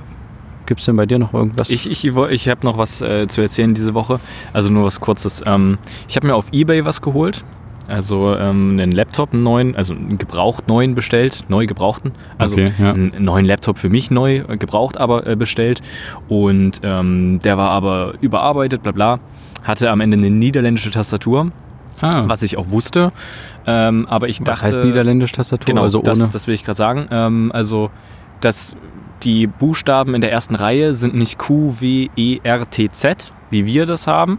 gibt 0.64 0.80
es 0.80 0.87
denn 0.87 0.96
bei 0.96 1.04
dir 1.04 1.18
noch 1.18 1.35
irgendwas? 1.35 1.68
Ich, 1.68 1.90
ich, 1.90 2.04
ich 2.07 2.48
habe 2.48 2.66
noch 2.66 2.78
was 2.78 3.02
äh, 3.02 3.26
zu 3.28 3.42
erzählen 3.42 3.74
diese 3.74 3.92
Woche. 3.94 4.20
Also 4.54 4.70
nur 4.72 4.85
was 4.85 5.00
Kurzes. 5.00 5.42
Ähm, 5.46 5.76
ich 6.09 6.16
habe 6.16 6.26
mir 6.26 6.35
auf 6.35 6.46
Ebay 6.52 6.85
was 6.87 7.02
geholt. 7.02 7.44
Also 7.87 8.35
ähm, 8.35 8.78
einen 8.80 8.92
Laptop, 8.92 9.35
einen 9.35 9.42
neuen, 9.42 9.76
also 9.76 9.92
einen 9.92 10.16
gebraucht 10.16 10.66
neuen 10.68 10.94
bestellt, 10.94 11.44
neu 11.48 11.66
gebrauchten. 11.66 12.12
Also 12.38 12.54
Okay, 12.54 12.72
ja. 12.78 12.92
einen 12.94 13.22
neuen 13.22 13.44
Laptop 13.44 13.76
für 13.76 13.90
mich 13.90 14.11
neu, 14.11 14.37
äh, 14.48 14.57
gebraucht 14.57 14.96
aber 14.96 15.26
äh, 15.26 15.37
bestellt. 15.37 15.83
Und 16.28 16.80
ähm, 16.83 17.40
der 17.44 17.59
war 17.59 17.68
aber 17.68 18.14
überarbeitet, 18.22 18.83
bla 18.83 18.92
bla. 18.92 19.20
Hatte 19.64 19.90
am 19.90 20.00
Ende 20.00 20.16
eine 20.16 20.31
niederländische 20.31 20.90
Tastatur, 20.90 21.50
ah, 22.00 22.24
was 22.27 22.42
ich 22.42 22.57
auch 22.57 22.70
wusste. 22.70 23.12
Ähm, 23.66 24.07
aber 24.09 24.29
ich 24.29 24.40
was 24.40 24.44
dachte. 24.44 24.62
heißt 24.62 24.85
niederländisch 24.85 25.33
Tastatur? 25.33 25.66
Genau, 25.66 25.83
also 25.83 26.00
ohne. 26.00 26.09
das, 26.09 26.31
das 26.31 26.46
will 26.46 26.55
ich 26.55 26.64
gerade 26.64 26.77
sagen. 26.77 27.09
Ähm, 27.11 27.50
also, 27.53 27.90
dass 28.40 28.77
die 29.24 29.46
Buchstaben 29.46 30.14
in 30.14 30.20
der 30.20 30.32
ersten 30.32 30.54
Reihe 30.54 30.94
sind 30.94 31.14
nicht 31.14 31.38
Q, 31.38 31.76
W, 31.80 32.08
E, 32.16 32.40
R, 32.42 32.68
T, 32.68 32.90
Z, 32.90 33.32
wie 33.50 33.66
wir 33.66 33.87
das 33.87 34.06
haben, 34.06 34.38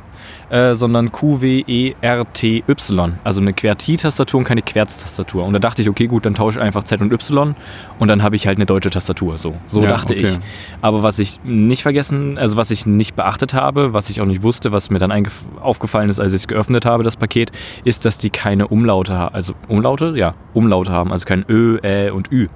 äh, 0.50 0.76
sondern 0.76 1.12
Q, 1.12 1.42
W, 1.42 1.64
E, 1.66 1.96
R, 2.02 2.26
T, 2.34 2.64
Y. 2.68 3.20
Also 3.24 3.42
eine 3.42 3.54
QWERTY-Tastatur 3.54 4.40
und 4.40 4.44
keine 4.44 4.62
Querz-Tastatur. 4.62 5.44
Und 5.46 5.54
da 5.54 5.60
dachte 5.60 5.82
ich, 5.82 5.90
okay, 5.90 6.08
gut, 6.08 6.26
dann 6.26 6.34
tausche 6.34 6.60
ich 6.60 6.66
einfach 6.66 6.84
Z 6.84 7.02
und 7.02 7.12
Y 7.12 7.56
und 8.00 8.08
dann 8.08 8.22
habe 8.24 8.36
ich 8.36 8.46
halt 8.46 8.58
eine 8.58 8.66
deutsche 8.66 8.90
Tastatur. 8.90 9.38
So, 9.38 9.56
so 9.66 9.82
Ja, 9.82 9.90
dachte 9.90 10.14
okay. 10.14 10.26
ich. 10.26 10.40
Aber 10.82 11.02
was 11.02 11.20
ich 11.20 11.40
nicht 11.44 11.82
vergessen, 11.82 12.38
also 12.38 12.58
was 12.58 12.72
ich 12.72 12.86
nicht 12.86 13.16
beachtet 13.16 13.54
habe, 13.54 13.94
was 13.94 14.10
ich 14.10 14.22
auch 14.22 14.26
nicht 14.26 14.44
wusste, 14.44 14.72
was 14.72 14.90
mir 14.90 15.00
dann 15.00 15.14
aufgefallen 15.62 16.10
ist, 16.10 16.20
als 16.20 16.34
ich 16.34 16.42
es 16.42 16.48
geöffnet 16.48 16.86
habe, 16.86 17.04
das 17.04 17.16
Paket, 17.16 17.52
ist, 17.86 18.06
dass 18.06 18.18
die 18.18 18.30
keine 18.30 18.68
Umlaute 18.68 19.14
haben. 19.14 19.34
Also 19.34 19.54
Umlaute? 19.68 20.14
Ja, 20.16 20.36
Umlaute 20.54 20.92
haben. 20.92 21.12
Also 21.12 21.26
kein 21.26 21.46
Ö, 21.48 21.78
Ä 21.84 22.10
und 22.12 22.32
Ü. 22.32 22.50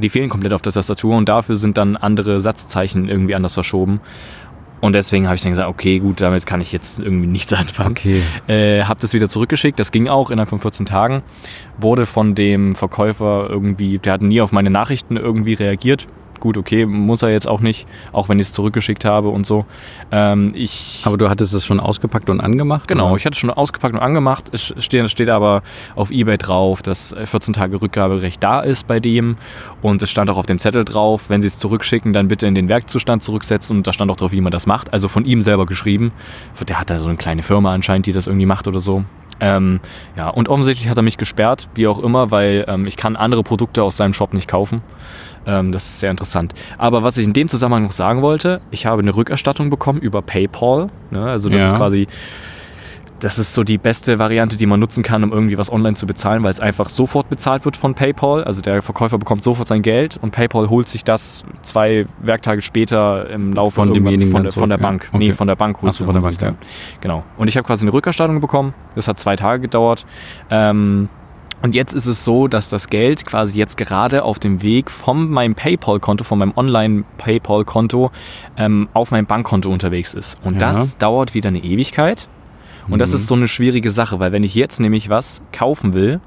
Die 0.00 0.08
fehlen 0.08 0.28
komplett 0.28 0.52
auf 0.52 0.62
der 0.62 0.72
Tastatur 0.72 1.16
und 1.16 1.28
dafür 1.28 1.56
sind 1.56 1.76
dann 1.76 1.96
andere 1.96 2.40
Satzzeichen 2.40 3.08
irgendwie 3.08 3.34
anders 3.34 3.54
verschoben. 3.54 4.00
Und 4.80 4.94
deswegen 4.94 5.26
habe 5.26 5.36
ich 5.36 5.42
dann 5.42 5.52
gesagt, 5.52 5.68
okay, 5.68 5.98
gut, 5.98 6.20
damit 6.20 6.46
kann 6.46 6.60
ich 6.60 6.72
jetzt 6.72 7.02
irgendwie 7.02 7.26
nichts 7.26 7.52
anfangen. 7.52 7.90
Okay. 7.90 8.22
Äh, 8.46 8.84
hab 8.84 8.98
das 8.98 9.12
wieder 9.12 9.28
zurückgeschickt, 9.28 9.78
das 9.78 9.92
ging 9.92 10.08
auch 10.08 10.30
innerhalb 10.30 10.48
von 10.48 10.58
14 10.58 10.86
Tagen. 10.86 11.22
Wurde 11.78 12.06
von 12.06 12.34
dem 12.34 12.74
Verkäufer 12.74 13.46
irgendwie, 13.50 13.98
der 13.98 14.14
hat 14.14 14.22
nie 14.22 14.40
auf 14.40 14.52
meine 14.52 14.70
Nachrichten 14.70 15.16
irgendwie 15.16 15.54
reagiert. 15.54 16.06
Gut, 16.40 16.56
okay, 16.56 16.86
muss 16.86 17.22
er 17.22 17.28
jetzt 17.30 17.46
auch 17.46 17.60
nicht, 17.60 17.86
auch 18.12 18.28
wenn 18.30 18.38
ich 18.38 18.46
es 18.46 18.52
zurückgeschickt 18.54 19.04
habe 19.04 19.28
und 19.28 19.46
so. 19.46 19.66
Ähm, 20.10 20.50
ich 20.54 21.02
Aber 21.04 21.18
du 21.18 21.28
hattest 21.28 21.52
es 21.52 21.66
schon 21.66 21.80
ausgepackt 21.80 22.30
und 22.30 22.40
angemacht? 22.40 22.88
Genau, 22.88 23.08
oder? 23.08 23.16
ich 23.16 23.26
hatte 23.26 23.34
es 23.34 23.38
schon 23.38 23.50
ausgepackt 23.50 23.94
und 23.94 24.00
angemacht. 24.00 24.46
Es 24.52 24.74
steht, 24.78 25.08
steht 25.10 25.28
aber 25.28 25.62
auf 25.94 26.10
Ebay 26.10 26.38
drauf, 26.38 26.80
dass 26.80 27.14
14 27.22 27.52
Tage 27.52 27.80
Rückgaberecht 27.80 28.42
da 28.42 28.60
ist 28.60 28.86
bei 28.86 29.00
dem. 29.00 29.36
Und 29.82 30.02
es 30.02 30.10
stand 30.10 30.30
auch 30.30 30.38
auf 30.38 30.46
dem 30.46 30.58
Zettel 30.58 30.84
drauf, 30.84 31.28
wenn 31.28 31.42
Sie 31.42 31.48
es 31.48 31.58
zurückschicken, 31.58 32.12
dann 32.12 32.28
bitte 32.28 32.46
in 32.46 32.54
den 32.54 32.68
Werkzustand 32.68 33.22
zurücksetzen. 33.22 33.76
Und 33.76 33.86
da 33.86 33.92
stand 33.92 34.10
auch 34.10 34.16
drauf, 34.16 34.32
wie 34.32 34.40
man 34.40 34.50
das 34.50 34.66
macht. 34.66 34.92
Also 34.92 35.08
von 35.08 35.26
ihm 35.26 35.42
selber 35.42 35.66
geschrieben. 35.66 36.12
Der 36.66 36.80
hat 36.80 36.88
da 36.88 36.98
so 36.98 37.08
eine 37.08 37.16
kleine 37.16 37.42
Firma 37.42 37.72
anscheinend, 37.72 38.06
die 38.06 38.12
das 38.12 38.26
irgendwie 38.26 38.46
macht 38.46 38.66
oder 38.66 38.80
so. 38.80 39.04
Ähm, 39.40 39.80
ja, 40.16 40.28
und 40.28 40.48
offensichtlich 40.48 40.88
hat 40.88 40.98
er 40.98 41.02
mich 41.02 41.16
gesperrt, 41.16 41.68
wie 41.74 41.86
auch 41.86 41.98
immer, 41.98 42.30
weil 42.30 42.64
ähm, 42.68 42.86
ich 42.86 42.96
kann 42.96 43.16
andere 43.16 43.42
Produkte 43.42 43.82
aus 43.82 43.96
seinem 43.96 44.12
Shop 44.12 44.34
nicht 44.34 44.48
kaufen. 44.48 44.82
Ähm, 45.46 45.72
das 45.72 45.84
ist 45.84 46.00
sehr 46.00 46.10
interessant. 46.10 46.54
Aber 46.78 47.02
was 47.02 47.16
ich 47.16 47.26
in 47.26 47.32
dem 47.32 47.48
Zusammenhang 47.48 47.84
noch 47.84 47.92
sagen 47.92 48.22
wollte, 48.22 48.60
ich 48.70 48.86
habe 48.86 49.02
eine 49.02 49.14
Rückerstattung 49.14 49.70
bekommen 49.70 49.98
über 49.98 50.22
PayPal. 50.22 50.88
Ne? 51.10 51.22
Also 51.24 51.48
das 51.48 51.62
Ja. 51.62 51.68
ist 51.68 51.76
quasi 51.76 52.06
das 53.20 53.38
ist 53.38 53.54
so 53.54 53.64
die 53.64 53.78
beste 53.78 54.18
Variante, 54.18 54.56
die 54.56 54.66
man 54.66 54.80
nutzen 54.80 55.02
kann, 55.02 55.22
um 55.22 55.32
irgendwie 55.32 55.58
was 55.58 55.70
online 55.70 55.94
zu 55.94 56.06
bezahlen, 56.06 56.42
weil 56.42 56.50
es 56.50 56.60
einfach 56.60 56.88
sofort 56.88 57.28
bezahlt 57.28 57.64
wird 57.64 57.76
von 57.76 57.94
PayPal. 57.94 58.44
Also 58.44 58.62
der 58.62 58.82
Verkäufer 58.82 59.18
bekommt 59.18 59.44
sofort 59.44 59.68
sein 59.68 59.82
Geld 59.82 60.18
und 60.20 60.30
PayPal 60.30 60.70
holt 60.70 60.88
sich 60.88 61.04
das 61.04 61.44
zwei 61.62 62.06
Werktage 62.20 62.62
später 62.62 63.28
im 63.30 63.52
Laufe 63.52 63.76
Von 63.76 63.92
demjenigen 63.92 64.32
von, 64.32 64.42
der, 64.44 64.52
von 64.52 64.68
der 64.70 64.78
zurück, 64.78 64.82
ja. 64.82 64.88
Bank. 64.90 65.08
Okay. 65.12 65.18
Nee, 65.18 65.32
von 65.32 65.46
der 65.46 65.56
Bank 65.56 65.78
Ach 65.82 65.92
so, 65.92 66.04
von 66.04 66.14
der 66.14 66.22
Bank, 66.22 66.38
dann. 66.38 66.56
Genau. 67.00 67.24
Und 67.36 67.48
ich 67.48 67.56
habe 67.56 67.66
quasi 67.66 67.84
eine 67.84 67.92
Rückerstattung 67.92 68.40
bekommen. 68.40 68.74
Das 68.94 69.06
hat 69.06 69.18
zwei 69.18 69.36
Tage 69.36 69.62
gedauert. 69.62 70.06
Ähm, 70.50 71.08
und 71.62 71.74
jetzt 71.74 71.92
ist 71.92 72.06
es 72.06 72.24
so, 72.24 72.48
dass 72.48 72.68
das 72.70 72.88
Geld 72.88 73.26
quasi 73.26 73.58
jetzt 73.58 73.76
gerade 73.76 74.22
auf 74.24 74.38
dem 74.38 74.62
Weg 74.62 74.90
von 74.90 75.28
meinem 75.30 75.54
PayPal-Konto, 75.54 76.24
von 76.24 76.38
meinem 76.38 76.52
Online-PayPal-Konto 76.56 78.10
ähm, 78.56 78.88
auf 78.94 79.10
mein 79.10 79.26
Bankkonto 79.26 79.70
unterwegs 79.70 80.14
ist. 80.14 80.38
Und 80.44 80.54
Ja. 80.54 80.60
das 80.60 80.96
dauert 80.98 81.34
wieder 81.34 81.48
eine 81.48 81.62
Ewigkeit. 81.62 82.28
Und 82.88 82.98
das 82.98 83.10
Mhm. 83.10 83.16
ist 83.16 83.26
so 83.28 83.34
eine 83.34 83.46
schwierige 83.48 83.90
Sache, 83.90 84.18
weil 84.18 84.32
wenn 84.32 84.42
ich 84.42 84.54
jetzt 84.54 84.80
nämlich 84.80 85.08
was 85.08 85.42
kaufen 85.52 85.92
will 85.92 86.20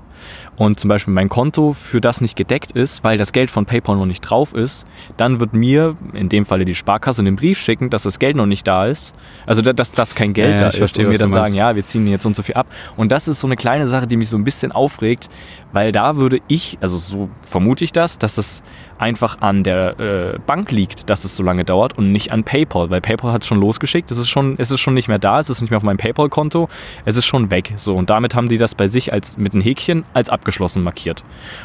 und 0.56 0.80
zum 0.80 0.88
Beispiel 0.88 1.14
mein 1.14 1.30
Konto 1.30 1.74
für 1.74 2.00
das 2.00 2.22
nicht 2.22 2.36
gedeckt 2.36 2.74
ist, 2.74 3.04
weil 3.04 3.18
das 3.18 3.32
Geld 3.34 3.50
von 3.50 3.66
PayPal 3.66 3.96
noch 3.98 4.06
nicht 4.06 4.22
drauf 4.22 4.54
ist, 4.54 4.86
dann 5.18 5.40
wird 5.40 5.54
mir, 5.54 5.96
in 6.14 6.30
dem 6.30 6.46
Falle 6.46 6.64
die 6.66 6.76
Sparkasse, 6.76 7.22
einen 7.22 7.36
Brief 7.36 7.60
schicken, 7.60 7.90
dass 7.90 8.04
das 8.04 8.20
Geld 8.20 8.36
noch 8.36 8.46
nicht 8.46 8.68
da 8.68 8.86
ist. 8.86 9.14
Also 9.48 9.62
da- 9.62 9.74
dass, 9.74 9.92
dass 9.94 10.14
kein 10.16 10.34
Geld 10.34 10.52
Ja, 10.52 10.58
da 10.58 10.68
ich 10.68 10.74
ist 10.74 10.78
verstehe, 10.80 11.06
und 11.06 11.12
mir 11.12 11.18
dann 11.18 11.32
sagen, 11.32 11.54
ja, 11.56 11.76
wir 11.76 11.84
ziehen 11.84 12.06
jetzt 12.08 12.26
und 12.26 12.36
so 12.36 12.44
viel 12.44 12.56
ab. 12.56 12.68
Und 12.98 13.12
das 13.12 13.28
ist 13.28 13.40
so 13.40 13.48
eine 13.48 13.56
kleine 13.56 13.88
Sache, 13.88 14.06
die 14.08 14.16
mich 14.16 14.30
so 14.30 14.38
ein 14.38 14.44
bisschen 14.44 14.72
aufregt, 14.72 15.30
weil 15.74 15.92
da 15.92 16.16
würde 16.16 16.40
ich, 16.48 16.78
also 16.82 16.98
so 16.98 17.30
vermute 17.42 17.84
ich 17.84 17.92
das, 17.92 18.18
dass 18.18 18.36
das 18.36 18.64
einfach 18.98 19.42
an 19.42 19.64
der 19.64 20.00
äh, 20.00 20.40
Bank 20.46 20.72
liegt, 20.72 21.10
dass 21.10 21.26
es 21.26 21.36
so 21.36 21.44
lange 21.44 21.66
dauert 21.66 21.98
und 21.98 22.12
nicht 22.12 22.32
an 22.32 22.44
PayPal, 22.44 22.90
weil 22.90 23.02
PayPal 23.02 23.34
hat 23.34 23.42
es 23.42 23.48
schon 23.48 23.60
losgeschickt, 23.60 24.10
es 24.12 24.18
ist 24.18 24.30
schon, 24.30 24.56
es 24.60 24.72
ist 24.72 24.80
schon 24.80 24.94
nicht 24.94 25.08
mehr 25.08 25.20
da, 25.20 25.40
es 25.40 25.50
ist 25.50 25.62
nicht 25.62 25.72
mehr 25.72 25.78
auf 25.78 25.84
meinem 25.84 25.98
PayPal-Konto, 25.98 26.70
es 27.04 27.18
ist 27.18 27.26
schon 27.26 27.52
weg. 27.52 27.74
So, 27.76 27.96
und 27.96 28.10
damit 28.10 28.36
haben 28.36 28.48
die 28.48 28.58
das 28.58 28.76
bei 28.76 28.88
sich 28.88 29.12
als 29.12 29.36
mit 29.36 29.54
einem 29.54 29.62
Häkchen 29.62 30.06
als 30.14 30.30
abgeschlossen 30.30 30.84
markiert. 30.84 31.24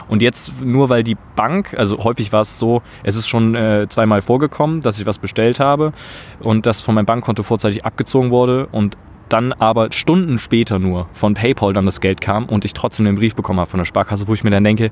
Und 0.08 0.22
jetzt 0.22 0.60
nur 0.60 0.88
weil 0.88 1.04
die 1.04 1.16
Bank, 1.36 1.74
also 1.78 2.02
häufig 2.02 2.32
war 2.32 2.40
es 2.40 2.58
so, 2.58 2.82
es 3.04 3.14
ist 3.14 3.28
schon 3.28 3.54
äh, 3.54 3.86
zweimal 3.88 4.22
vorgekommen, 4.22 4.80
dass 4.80 4.98
ich 4.98 5.06
was 5.06 5.18
bestellt 5.18 5.60
habe 5.60 5.92
und 6.40 6.66
das 6.66 6.80
von 6.80 6.94
meinem 6.94 7.06
Bankkonto 7.06 7.42
vorzeitig 7.42 7.84
abgezogen 7.84 8.30
wurde 8.30 8.66
und 8.72 8.96
dann 9.28 9.52
aber 9.52 9.92
Stunden 9.92 10.38
später 10.38 10.78
nur 10.78 11.08
von 11.12 11.34
PayPal 11.34 11.72
dann 11.72 11.86
das 11.86 12.00
Geld 12.00 12.20
kam 12.20 12.46
und 12.46 12.64
ich 12.64 12.72
trotzdem 12.74 13.06
den 13.06 13.16
Brief 13.16 13.34
bekommen 13.34 13.60
habe 13.60 13.70
von 13.70 13.78
der 13.78 13.84
Sparkasse, 13.84 14.28
wo 14.28 14.34
ich 14.34 14.44
mir 14.44 14.50
dann 14.50 14.64
denke, 14.64 14.90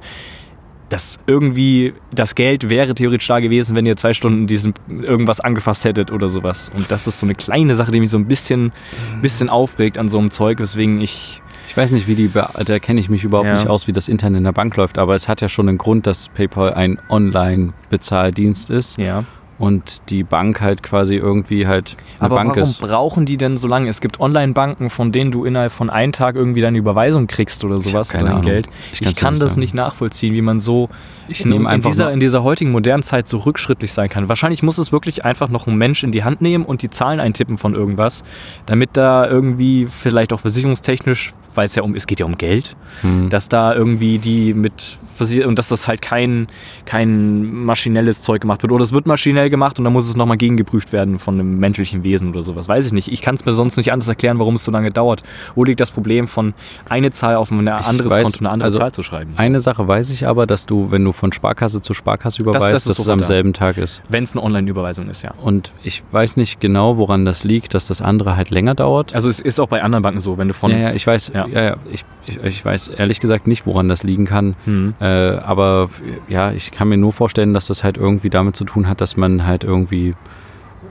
dass 0.89 1.19
irgendwie 1.27 1.95
das 2.15 2.37
Geld 2.37 2.71
wäre 2.71 2.95
theoretisch 2.95 3.27
da 3.27 3.41
gewesen, 3.41 3.75
wenn 3.75 3.87
ihr 3.87 3.97
zwei 3.97 4.13
Stunden 4.13 4.47
diesen 4.47 4.73
irgendwas 4.89 5.41
angefasst 5.41 5.85
hättet 5.85 6.13
oder 6.13 6.29
sowas. 6.29 6.71
Und 6.77 6.91
das 6.93 7.09
ist 7.09 7.19
so 7.19 7.27
eine 7.27 7.35
kleine 7.35 7.75
Sache, 7.75 7.91
die 7.91 7.99
mich 7.99 8.11
so 8.11 8.19
ein 8.19 8.27
bisschen, 8.27 8.73
bisschen 9.21 9.49
aufregt 9.49 9.99
an 9.99 10.09
so 10.09 10.19
einem 10.19 10.31
Zeug, 10.31 10.61
weswegen 10.61 11.01
ich 11.01 11.43
Ich 11.69 11.77
weiß 11.77 11.91
nicht, 11.91 12.07
wie 12.07 12.15
die, 12.15 12.31
da 12.33 12.79
kenne 12.79 13.01
ich 13.01 13.09
mich 13.11 13.25
überhaupt 13.25 13.49
Ja. 13.49 13.55
nicht 13.55 13.67
aus, 13.67 13.89
wie 13.89 13.93
das 13.93 14.07
Internet 14.07 14.39
in 14.39 14.45
der 14.45 14.53
Bank 14.53 14.77
läuft, 14.77 14.99
aber 14.99 15.17
es 15.17 15.27
hat 15.27 15.41
ja 15.41 15.49
schon 15.49 15.69
einen 15.69 15.79
Grund, 15.79 16.07
dass 16.07 16.29
PayPal 16.29 16.73
ein 16.75 17.01
Online-Bezahldienst 17.09 18.71
ist 18.71 18.97
ja. 18.99 19.25
Und 19.59 20.11
die 20.11 20.23
Bank 20.23 20.61
halt 20.61 20.83
quasi 20.83 21.15
irgendwie 21.17 21.67
halt 21.67 21.97
eine 22.19 22.27
Aber 22.27 22.37
Bank 22.37 22.51
warum 22.57 22.63
ist. 22.63 22.81
brauchen 22.81 23.25
die 23.27 23.37
denn 23.37 23.57
so 23.57 23.67
lange? 23.67 23.89
Es 23.89 24.01
gibt 24.01 24.21
Online-Banken, 24.21 24.91
von 24.91 25.13
denen 25.13 25.31
du 25.31 25.45
innerhalb 25.45 25.73
von 25.73 25.89
einem 25.89 26.13
Tag 26.13 26.35
irgendwie 26.37 26.61
deine 26.61 26.77
Überweisung 26.79 27.27
kriegst 27.27 27.65
oder 27.65 27.79
sowas 27.81 28.11
oder 28.11 28.21
dein 28.21 28.29
Ahnung. 28.33 28.43
Geld. 28.43 28.69
Ich 28.93 29.01
Ich, 29.03 29.17
kann 29.17 29.35
nicht 29.35 29.43
das 29.43 29.53
sagen. 29.53 29.61
nicht 29.61 29.75
nachvollziehen, 29.75 30.35
wie 30.35 30.43
man 30.43 30.61
so 30.61 30.89
Ich 31.29 31.45
in, 31.45 31.53
in, 31.53 31.81
dieser, 31.81 32.13
in 32.13 32.21
dieser 32.21 32.43
heutigen 32.43 32.71
modernen 32.71 33.03
Zeit 33.03 33.29
so 33.29 33.39
rückschrittlich 33.39 33.93
sein 33.93 34.09
kann. 34.09 34.29
Wahrscheinlich 34.29 34.63
muss 34.63 34.79
es 34.79 34.93
wirklich 34.93 35.25
einfach 35.25 35.49
noch 35.49 35.67
ein 35.67 35.77
Mensch 35.77 36.05
in 36.05 36.13
die 36.13 36.23
Hand 36.25 36.43
nehmen 36.43 36.65
und 36.65 36.83
die 36.83 36.91
Zahlen 36.91 37.19
eintippen 37.21 37.57
von 37.57 37.75
irgendwas, 37.75 38.25
damit 38.67 38.91
da 38.95 39.27
irgendwie 39.27 39.87
vielleicht 39.89 40.33
auch 40.33 40.41
versicherungstechnisch, 40.41 41.33
weil 41.57 41.67
es 41.67 41.75
ja 41.75 41.83
um, 41.83 41.95
es 41.95 42.07
geht 42.07 42.21
ja 42.21 42.27
um 42.27 42.37
Geld, 42.39 42.77
Hm. 43.03 43.31
dass 43.31 43.49
da 43.49 43.75
irgendwie 43.75 44.19
die 44.19 44.55
mit 44.55 44.99
und 45.45 45.59
dass 45.59 45.69
das 45.69 45.89
halt 45.89 46.03
kein, 46.03 46.49
kein 46.85 47.51
maschinelles 47.65 48.23
Zeug 48.23 48.43
gemacht 48.43 48.63
wird. 48.63 48.73
Oder 48.73 48.85
es 48.85 48.93
wird 48.93 49.07
maschinell 49.07 49.51
gemacht 49.51 49.79
und 49.79 49.85
dann 49.85 49.93
muss 49.93 50.09
es 50.09 50.17
nochmal 50.17 50.37
gegengeprüft 50.37 50.93
werden 50.93 51.19
von 51.19 51.41
einem 51.41 51.59
menschlichen 51.59 52.05
Wesen 52.05 52.29
oder 52.31 52.43
sowas. 52.43 52.69
Weiß 52.69 52.87
ich 52.87 52.93
nicht. 52.93 53.09
Ich 53.09 53.23
kann 53.23 53.35
es 53.35 53.45
mir 53.45 53.53
sonst 53.53 53.77
nicht 53.77 53.93
anders 53.93 54.09
erklären, 54.09 54.39
warum 54.39 54.57
es 54.57 54.65
so 54.65 54.71
lange 54.71 54.91
dauert. 54.91 55.23
Wo 55.55 55.65
liegt 55.65 55.81
das 55.81 55.91
Problem 55.91 56.27
von 56.27 56.55
eine 56.89 57.13
Zahl 57.13 57.37
auf 57.37 57.51
ein 57.51 57.67
anderes 57.67 58.13
weiß, 58.13 58.25
Konto 58.25 58.39
eine 58.41 58.51
andere 58.51 58.67
also 58.67 58.79
Zahl 58.79 58.93
zu 58.93 59.03
schreiben? 59.03 59.33
Eine 59.37 59.61
Sache 59.61 59.87
weiß 59.89 60.11
ich 60.11 60.27
aber, 60.27 60.47
dass 60.47 60.67
du, 60.67 60.91
wenn 60.91 61.05
du 61.05 61.13
von 61.13 61.33
Sparkasse 61.33 61.81
zu 61.81 61.95
Sparkasse 61.95 62.43
überweist, 62.43 62.67
das 62.67 62.87
ist 62.87 62.99
dass 62.99 62.99
es 62.99 63.09
am 63.09 63.23
selben 63.23 63.53
Tag 63.53 63.79
ist. 63.79 64.03
Wenn 64.09 64.25
es 64.25 64.33
eine 64.35 64.43
Online-Überweisung 64.43 65.09
ist, 65.09 65.23
ja. 65.23 65.33
Und 65.43 65.73
ich 65.83 66.03
weiß 66.13 66.37
nicht 66.37 66.61
genau, 66.61 66.97
woran 66.99 67.25
das 67.25 67.45
liegt, 67.45 67.75
dass 67.75 67.87
das 67.87 68.03
andere 68.03 68.37
halt 68.37 68.51
länger 68.51 68.75
dauert. 68.75 69.15
Also 69.15 69.29
es 69.29 69.41
ist 69.41 69.61
auch 69.61 69.69
bei 69.69 69.83
anderen 69.83 70.03
Banken 70.03 70.21
so, 70.21 70.37
wenn 70.39 70.49
du 70.49 70.55
von... 70.55 70.71
ja, 70.71 70.79
ja, 70.79 70.93
ich 70.93 71.07
weiß, 71.07 71.33
ja. 71.35 71.46
Ja. 71.49 71.63
Ja, 71.63 71.77
ich, 71.91 72.05
ich, 72.27 72.43
ich 72.43 72.65
weiß 72.65 72.89
ehrlich 72.89 73.21
gesagt 73.21 73.47
nicht, 73.47 73.67
woran 73.67 73.89
das 73.89 74.03
liegen 74.03 74.25
kann. 74.25 74.57
Hm. 74.65 74.95
Äh, 75.01 75.05
aber 75.07 75.91
ja, 76.29 76.53
ich 76.53 76.71
kann 76.73 76.89
mir 76.89 76.97
nur 76.97 77.13
vorstellen, 77.13 77.55
dass 77.55 77.67
das 77.67 77.85
halt 77.85 77.97
irgendwie 77.97 78.31
damit 78.31 78.57
zu 78.57 78.65
tun 78.65 78.89
hat, 78.89 79.01
dass 79.01 79.17
man 79.17 79.47
halt 79.47 79.65
irgendwie 79.65 80.15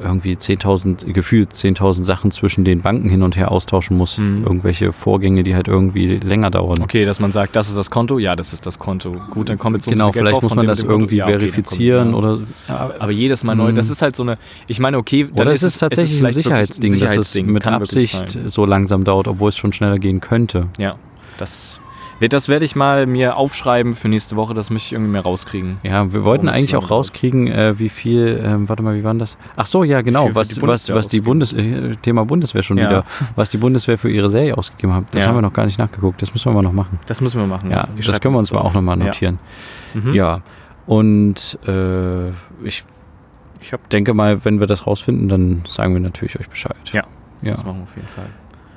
irgendwie 0.01 0.33
10.000, 0.33 1.11
gefühlt 1.13 1.53
10.000 1.53 2.03
Sachen 2.03 2.31
zwischen 2.31 2.63
den 2.63 2.81
Banken 2.81 3.09
hin 3.09 3.21
und 3.23 3.35
her 3.37 3.51
austauschen 3.51 3.97
muss. 3.97 4.17
Mhm. 4.17 4.43
Irgendwelche 4.45 4.93
Vorgänge, 4.93 5.43
die 5.43 5.55
halt 5.55 5.67
irgendwie 5.67 6.17
länger 6.17 6.51
dauern. 6.51 6.81
Okay, 6.81 7.05
dass 7.05 7.19
man 7.19 7.31
sagt, 7.31 7.55
das 7.55 7.69
ist 7.69 7.77
das 7.77 7.89
Konto, 7.89 8.19
ja, 8.19 8.35
das 8.35 8.53
ist 8.53 8.65
das 8.65 8.77
Konto. 8.79 9.15
Gut, 9.31 9.49
dann 9.49 9.57
kommt 9.57 9.77
jetzt 9.77 9.87
Genau, 9.87 10.11
vielleicht 10.11 10.33
drauf 10.33 10.43
muss 10.43 10.55
man 10.55 10.65
dem 10.65 10.69
das 10.69 10.83
irgendwie 10.83 11.17
Ja, 11.17 11.25
okay, 11.25 11.33
verifizieren 11.39 12.11
kommt- 12.13 12.25
ja. 12.25 12.33
oder. 12.33 12.41
Ja, 12.67 12.93
Aber 12.99 13.11
jedes 13.11 13.43
Mal 13.43 13.55
neu, 13.55 13.71
Mhm. 13.71 13.75
das 13.75 13.89
ist 13.89 14.01
halt 14.01 14.15
so 14.15 14.23
eine, 14.23 14.37
ich 14.67 14.79
meine, 14.79 14.97
okay, 14.97 15.27
dann 15.33 15.47
ist 15.47 15.63
es 15.63 15.73
ist 15.75 15.79
tatsächlich 15.79 16.19
ein 16.19 16.23
wirklich 16.23 16.43
Sicherheitsding, 16.45 16.91
dass 16.91 17.01
es 17.01 17.09
Sicherheitsding, 17.33 17.45
mit 17.51 17.65
Absicht 17.67 18.37
so 18.45 18.65
langsam 18.65 19.03
dauert, 19.03 19.27
obwohl 19.27 19.49
es 19.49 19.57
schon 19.57 19.73
schneller 19.73 19.97
gehen 19.99 20.19
könnte. 20.21 20.67
Ja, 20.77 20.95
das, 21.37 21.79
das 22.21 22.47
werde 22.49 22.63
ich 22.65 22.75
mal 22.75 23.05
mir 23.05 23.35
aufschreiben 23.37 23.93
für 23.93 24.07
nächste 24.07 24.35
Woche, 24.35 24.53
das 24.53 24.69
möchte 24.69 24.87
ich 24.87 24.93
irgendwie 24.93 25.11
mehr 25.11 25.21
rauskriegen. 25.21 25.77
Ja, 25.83 26.11
wir 26.13 26.23
wollten 26.23 26.45
Warum 26.47 26.57
eigentlich 26.57 26.75
auch 26.75 26.89
rauskriegen, 26.89 27.47
äh, 27.47 27.77
wie 27.77 27.89
viel, 27.89 28.41
ähm, 28.43 28.69
warte 28.69 28.83
mal, 28.83 28.95
wie 28.95 29.03
war 29.03 29.11
denn 29.13 29.19
das? 29.19 29.35
Ach 29.55 29.65
so, 29.65 29.83
ja, 29.83 30.01
genau, 30.01 30.29
was, 30.33 30.47
die 30.49 30.55
was, 30.55 30.59
Bundeswehr 30.61 30.95
was 30.95 31.07
die. 31.07 31.21
Bundes, 31.21 31.53
äh, 31.53 31.95
Thema 32.01 32.25
Bundeswehr 32.25 32.63
schon 32.63 32.77
Ja. 32.77 32.85
wieder, 32.89 33.03
was 33.35 33.49
die 33.49 33.57
Bundeswehr 33.57 33.97
für 33.97 34.09
ihre 34.09 34.29
Serie 34.29 34.57
ausgegeben 34.57 34.93
hat. 34.93 35.05
Das 35.11 35.23
Ja. 35.23 35.29
haben 35.29 35.35
wir 35.35 35.41
noch 35.41 35.53
gar 35.53 35.65
nicht 35.65 35.77
nachgeguckt, 35.77 36.21
das 36.21 36.33
müssen 36.33 36.49
wir 36.51 36.53
mal 36.55 36.61
noch 36.61 36.71
machen. 36.73 36.99
Das 37.07 37.19
müssen 37.21 37.39
wir 37.39 37.47
machen. 37.47 37.69
Ja, 37.71 37.87
Ich 37.97 38.05
das 38.07 38.19
können 38.21 38.33
wir 38.35 38.39
uns 38.39 38.51
mal 38.51 38.59
auf. 38.59 38.67
auch 38.67 38.73
nochmal 38.73 38.97
Ja. 38.99 39.05
notieren. 39.05 39.39
Mhm. 39.93 40.13
Ja, 40.13 40.41
und 40.85 41.59
äh, 41.67 42.29
ich, 42.63 42.83
ich 43.61 43.73
denke 43.91 44.13
mal, 44.13 44.45
wenn 44.45 44.59
wir 44.59 44.67
das 44.67 44.85
rausfinden, 44.87 45.27
dann 45.27 45.63
sagen 45.69 45.93
wir 45.93 45.99
natürlich 45.99 46.39
euch 46.39 46.47
Bescheid. 46.49 46.75
Ja. 46.93 47.03
ja. 47.41 47.51
Das 47.51 47.65
machen 47.65 47.77
wir 47.79 47.83
auf 47.83 47.95
jeden 47.95 48.07
Fall. 48.07 48.27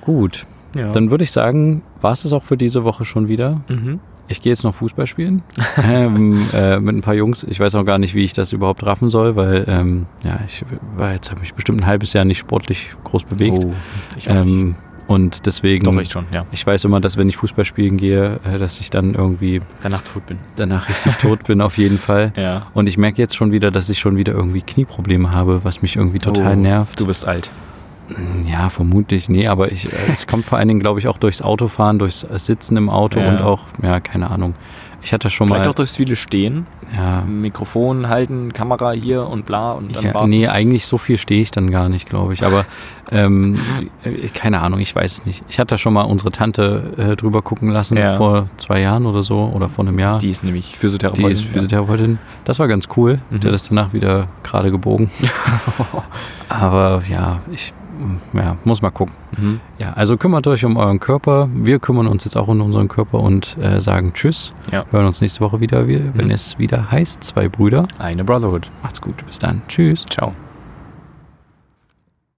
Gut, 0.01 0.47
Ja. 0.77 0.93
dann 0.93 1.11
würde 1.11 1.25
ich 1.25 1.33
sagen, 1.33 1.83
war 2.01 2.13
es 2.13 2.23
das 2.23 2.33
auch 2.33 2.43
für 2.45 2.57
diese 2.57 2.85
Woche 2.85 3.05
schon 3.05 3.29
wieder. 3.29 3.61
mhm. 3.69 4.01
Ich 4.31 4.43
gehe 4.43 4.53
jetzt 4.53 4.63
noch 4.63 4.75
Fußball 4.75 5.07
spielen 5.07 5.43
ähm, 5.83 6.47
äh, 6.53 6.79
mit 6.81 6.95
ein 6.95 7.01
paar 7.01 7.15
Jungs. 7.15 7.45
Ich 7.45 7.59
weiß 7.61 7.75
auch 7.77 7.85
gar 7.87 7.97
nicht, 7.97 8.15
wie 8.15 8.25
ich 8.25 8.35
das 8.35 8.53
überhaupt 8.53 8.85
raffen 8.85 9.09
soll, 9.09 9.37
weil 9.37 9.65
ähm, 9.67 10.05
ja, 10.23 10.39
ich 10.47 10.63
war 10.99 11.13
jetzt 11.13 11.31
habe 11.31 11.41
mich 11.41 11.55
bestimmt 11.55 11.81
ein 11.81 11.87
halbes 11.87 12.13
Jahr 12.13 12.27
nicht 12.27 12.37
sportlich 12.37 12.89
groß 13.05 13.25
bewegt. 13.25 13.65
Oh, 13.65 13.73
ich 14.19 14.29
auch 14.29 14.35
ähm, 14.35 14.75
und 15.07 15.47
deswegen, 15.47 15.85
Doch, 15.85 15.97
ich 15.99 16.11
schon, 16.11 16.27
ja. 16.31 16.45
ich 16.53 16.67
weiß 16.67 16.85
immer, 16.85 17.01
dass 17.01 17.17
wenn 17.17 17.31
ich 17.31 17.39
Fußball 17.39 17.65
spielen 17.65 17.97
gehe, 17.97 18.39
äh, 18.45 18.59
dass 18.59 18.79
ich 18.81 18.91
dann 18.91 19.15
irgendwie 19.15 19.61
Danach 19.81 20.03
tot 20.03 20.27
bin. 20.27 20.37
danach 20.57 20.91
richtig 20.91 21.17
tot 21.19 21.45
bin 21.45 21.63
auf 21.63 21.79
jeden 21.79 21.97
Fall. 21.97 22.35
Ja. 22.37 22.67
Und 22.75 22.87
ich 22.91 22.99
merke 22.99 23.23
jetzt 23.23 23.35
schon 23.35 23.51
wieder, 23.51 23.71
dass 23.71 23.89
ich 23.89 23.99
schon 23.99 24.19
wieder 24.19 24.35
irgendwie 24.35 24.61
Knieprobleme 24.61 25.33
habe, 25.33 25.65
was 25.65 25.81
mich 25.81 25.97
irgendwie 25.97 26.19
total 26.19 26.53
Oh, 26.53 26.61
nervt. 26.61 27.01
Du 27.01 27.07
bist 27.07 27.27
alt. 27.27 27.51
Ja, 28.51 28.69
vermutlich. 28.71 29.29
Nee, 29.29 29.49
aber 29.49 29.71
ich, 29.73 29.93
äh, 29.93 29.97
es 30.11 30.27
kommt 30.27 30.45
vor 30.47 30.59
allen 30.59 30.69
Dingen, 30.69 30.81
glaube 30.81 30.99
ich, 31.01 31.09
auch 31.09 31.19
durchs 31.19 31.43
Autofahren, 31.43 31.99
durchs 31.99 32.21
Sitzen 32.21 32.77
im 32.77 32.89
Auto 32.91 33.21
Ja. 33.21 33.29
und 33.31 33.43
auch, 33.43 33.61
ja, 33.83 34.01
keine 34.01 34.31
Ahnung. 34.31 34.55
Ich 35.01 35.13
hatte 35.13 35.31
schon 35.31 35.47
Vielleicht 35.47 35.65
mal. 35.65 35.71
auch 35.71 35.75
durchs 35.75 35.97
viele 35.97 36.17
Stehen, 36.17 36.67
ja, 36.97 37.21
Mikrofon 37.23 38.09
halten, 38.09 38.53
Kamera 38.53 38.91
hier 38.91 39.29
und 39.29 39.47
bla 39.47 39.71
und 39.73 39.95
dann 39.95 40.05
ja, 40.07 40.13
warten. 40.15 40.29
nee, 40.29 40.49
eigentlich 40.49 40.87
so 40.87 40.99
viel 40.99 41.19
stehe 41.19 41.41
ich 41.41 41.53
dann 41.53 41.71
gar 41.71 41.89
nicht, 41.89 42.09
glaube 42.09 42.33
ich. 42.35 42.43
Aber 42.45 42.65
ähm, 43.13 43.61
äh, 44.03 44.27
keine 44.35 44.61
Ahnung, 44.61 44.81
ich 44.81 44.93
weiß 44.97 45.13
es 45.21 45.25
nicht. 45.25 45.45
Ich 45.49 45.61
hatte 45.61 45.79
schon 45.79 45.93
mal 45.93 46.03
unsere 46.03 46.33
Tante 46.33 46.95
äh, 46.97 47.15
drüber 47.17 47.43
gucken 47.43 47.69
lassen 47.71 47.97
Ja. 47.97 48.17
vor 48.17 48.49
zwei 48.57 48.81
Jahren 48.81 49.07
oder 49.07 49.23
so 49.23 49.53
oder 49.55 49.69
vor 49.69 49.87
einem 49.87 50.01
Jahr. 50.01 50.19
Die 50.19 50.31
ist 50.31 50.43
nämlich 50.43 50.73
Die 50.73 50.79
Physiotherapeutin. 50.79 51.31
ist 51.31 51.43
Physiotherapeutin. 51.43 52.19
Das 52.45 52.59
war 52.59 52.67
ganz 52.67 52.89
cool. 52.97 53.21
Mhm. 53.31 53.39
Der 53.41 53.49
hat 53.51 53.55
das 53.55 53.69
danach 53.69 53.93
wieder 53.93 54.27
gerade 54.43 54.73
gebogen. 54.73 55.11
Aber 56.49 57.03
ja, 57.09 57.39
ich 57.53 57.73
ja, 58.33 58.57
muss 58.65 58.83
mal 58.83 58.91
gucken. 58.91 59.15
Mhm. 59.37 59.61
Ja, 59.79 59.93
also 59.93 60.17
kümmert 60.17 60.47
euch 60.47 60.65
um 60.65 60.77
euren 60.77 61.01
Körper. 61.01 61.49
Wir 61.55 61.79
kümmern 61.79 62.07
uns 62.07 62.25
jetzt 62.25 62.37
auch 62.37 62.49
um 62.49 62.61
unseren 62.61 62.89
Körper 62.89 63.21
und 63.21 63.57
äh, 63.59 63.81
sagen 63.81 64.13
Tschüss. 64.15 64.53
Ja. 64.73 64.85
Hören 64.91 65.07
uns 65.07 65.21
nächste 65.21 65.41
Woche 65.41 65.61
wieder, 65.61 65.87
wenn 65.87 66.27
Mhm. 66.27 66.31
es 66.31 66.59
wieder 66.59 66.91
heißt, 66.91 67.23
zwei 67.25 67.49
Brüder. 67.49 67.85
Eine 67.99 68.25
Brotherhood. 68.25 68.71
Macht's 68.83 69.01
gut. 69.01 69.25
Bis 69.27 69.39
dann. 69.39 69.63
Tschüss. 69.69 70.05
Ciao. 70.11 70.33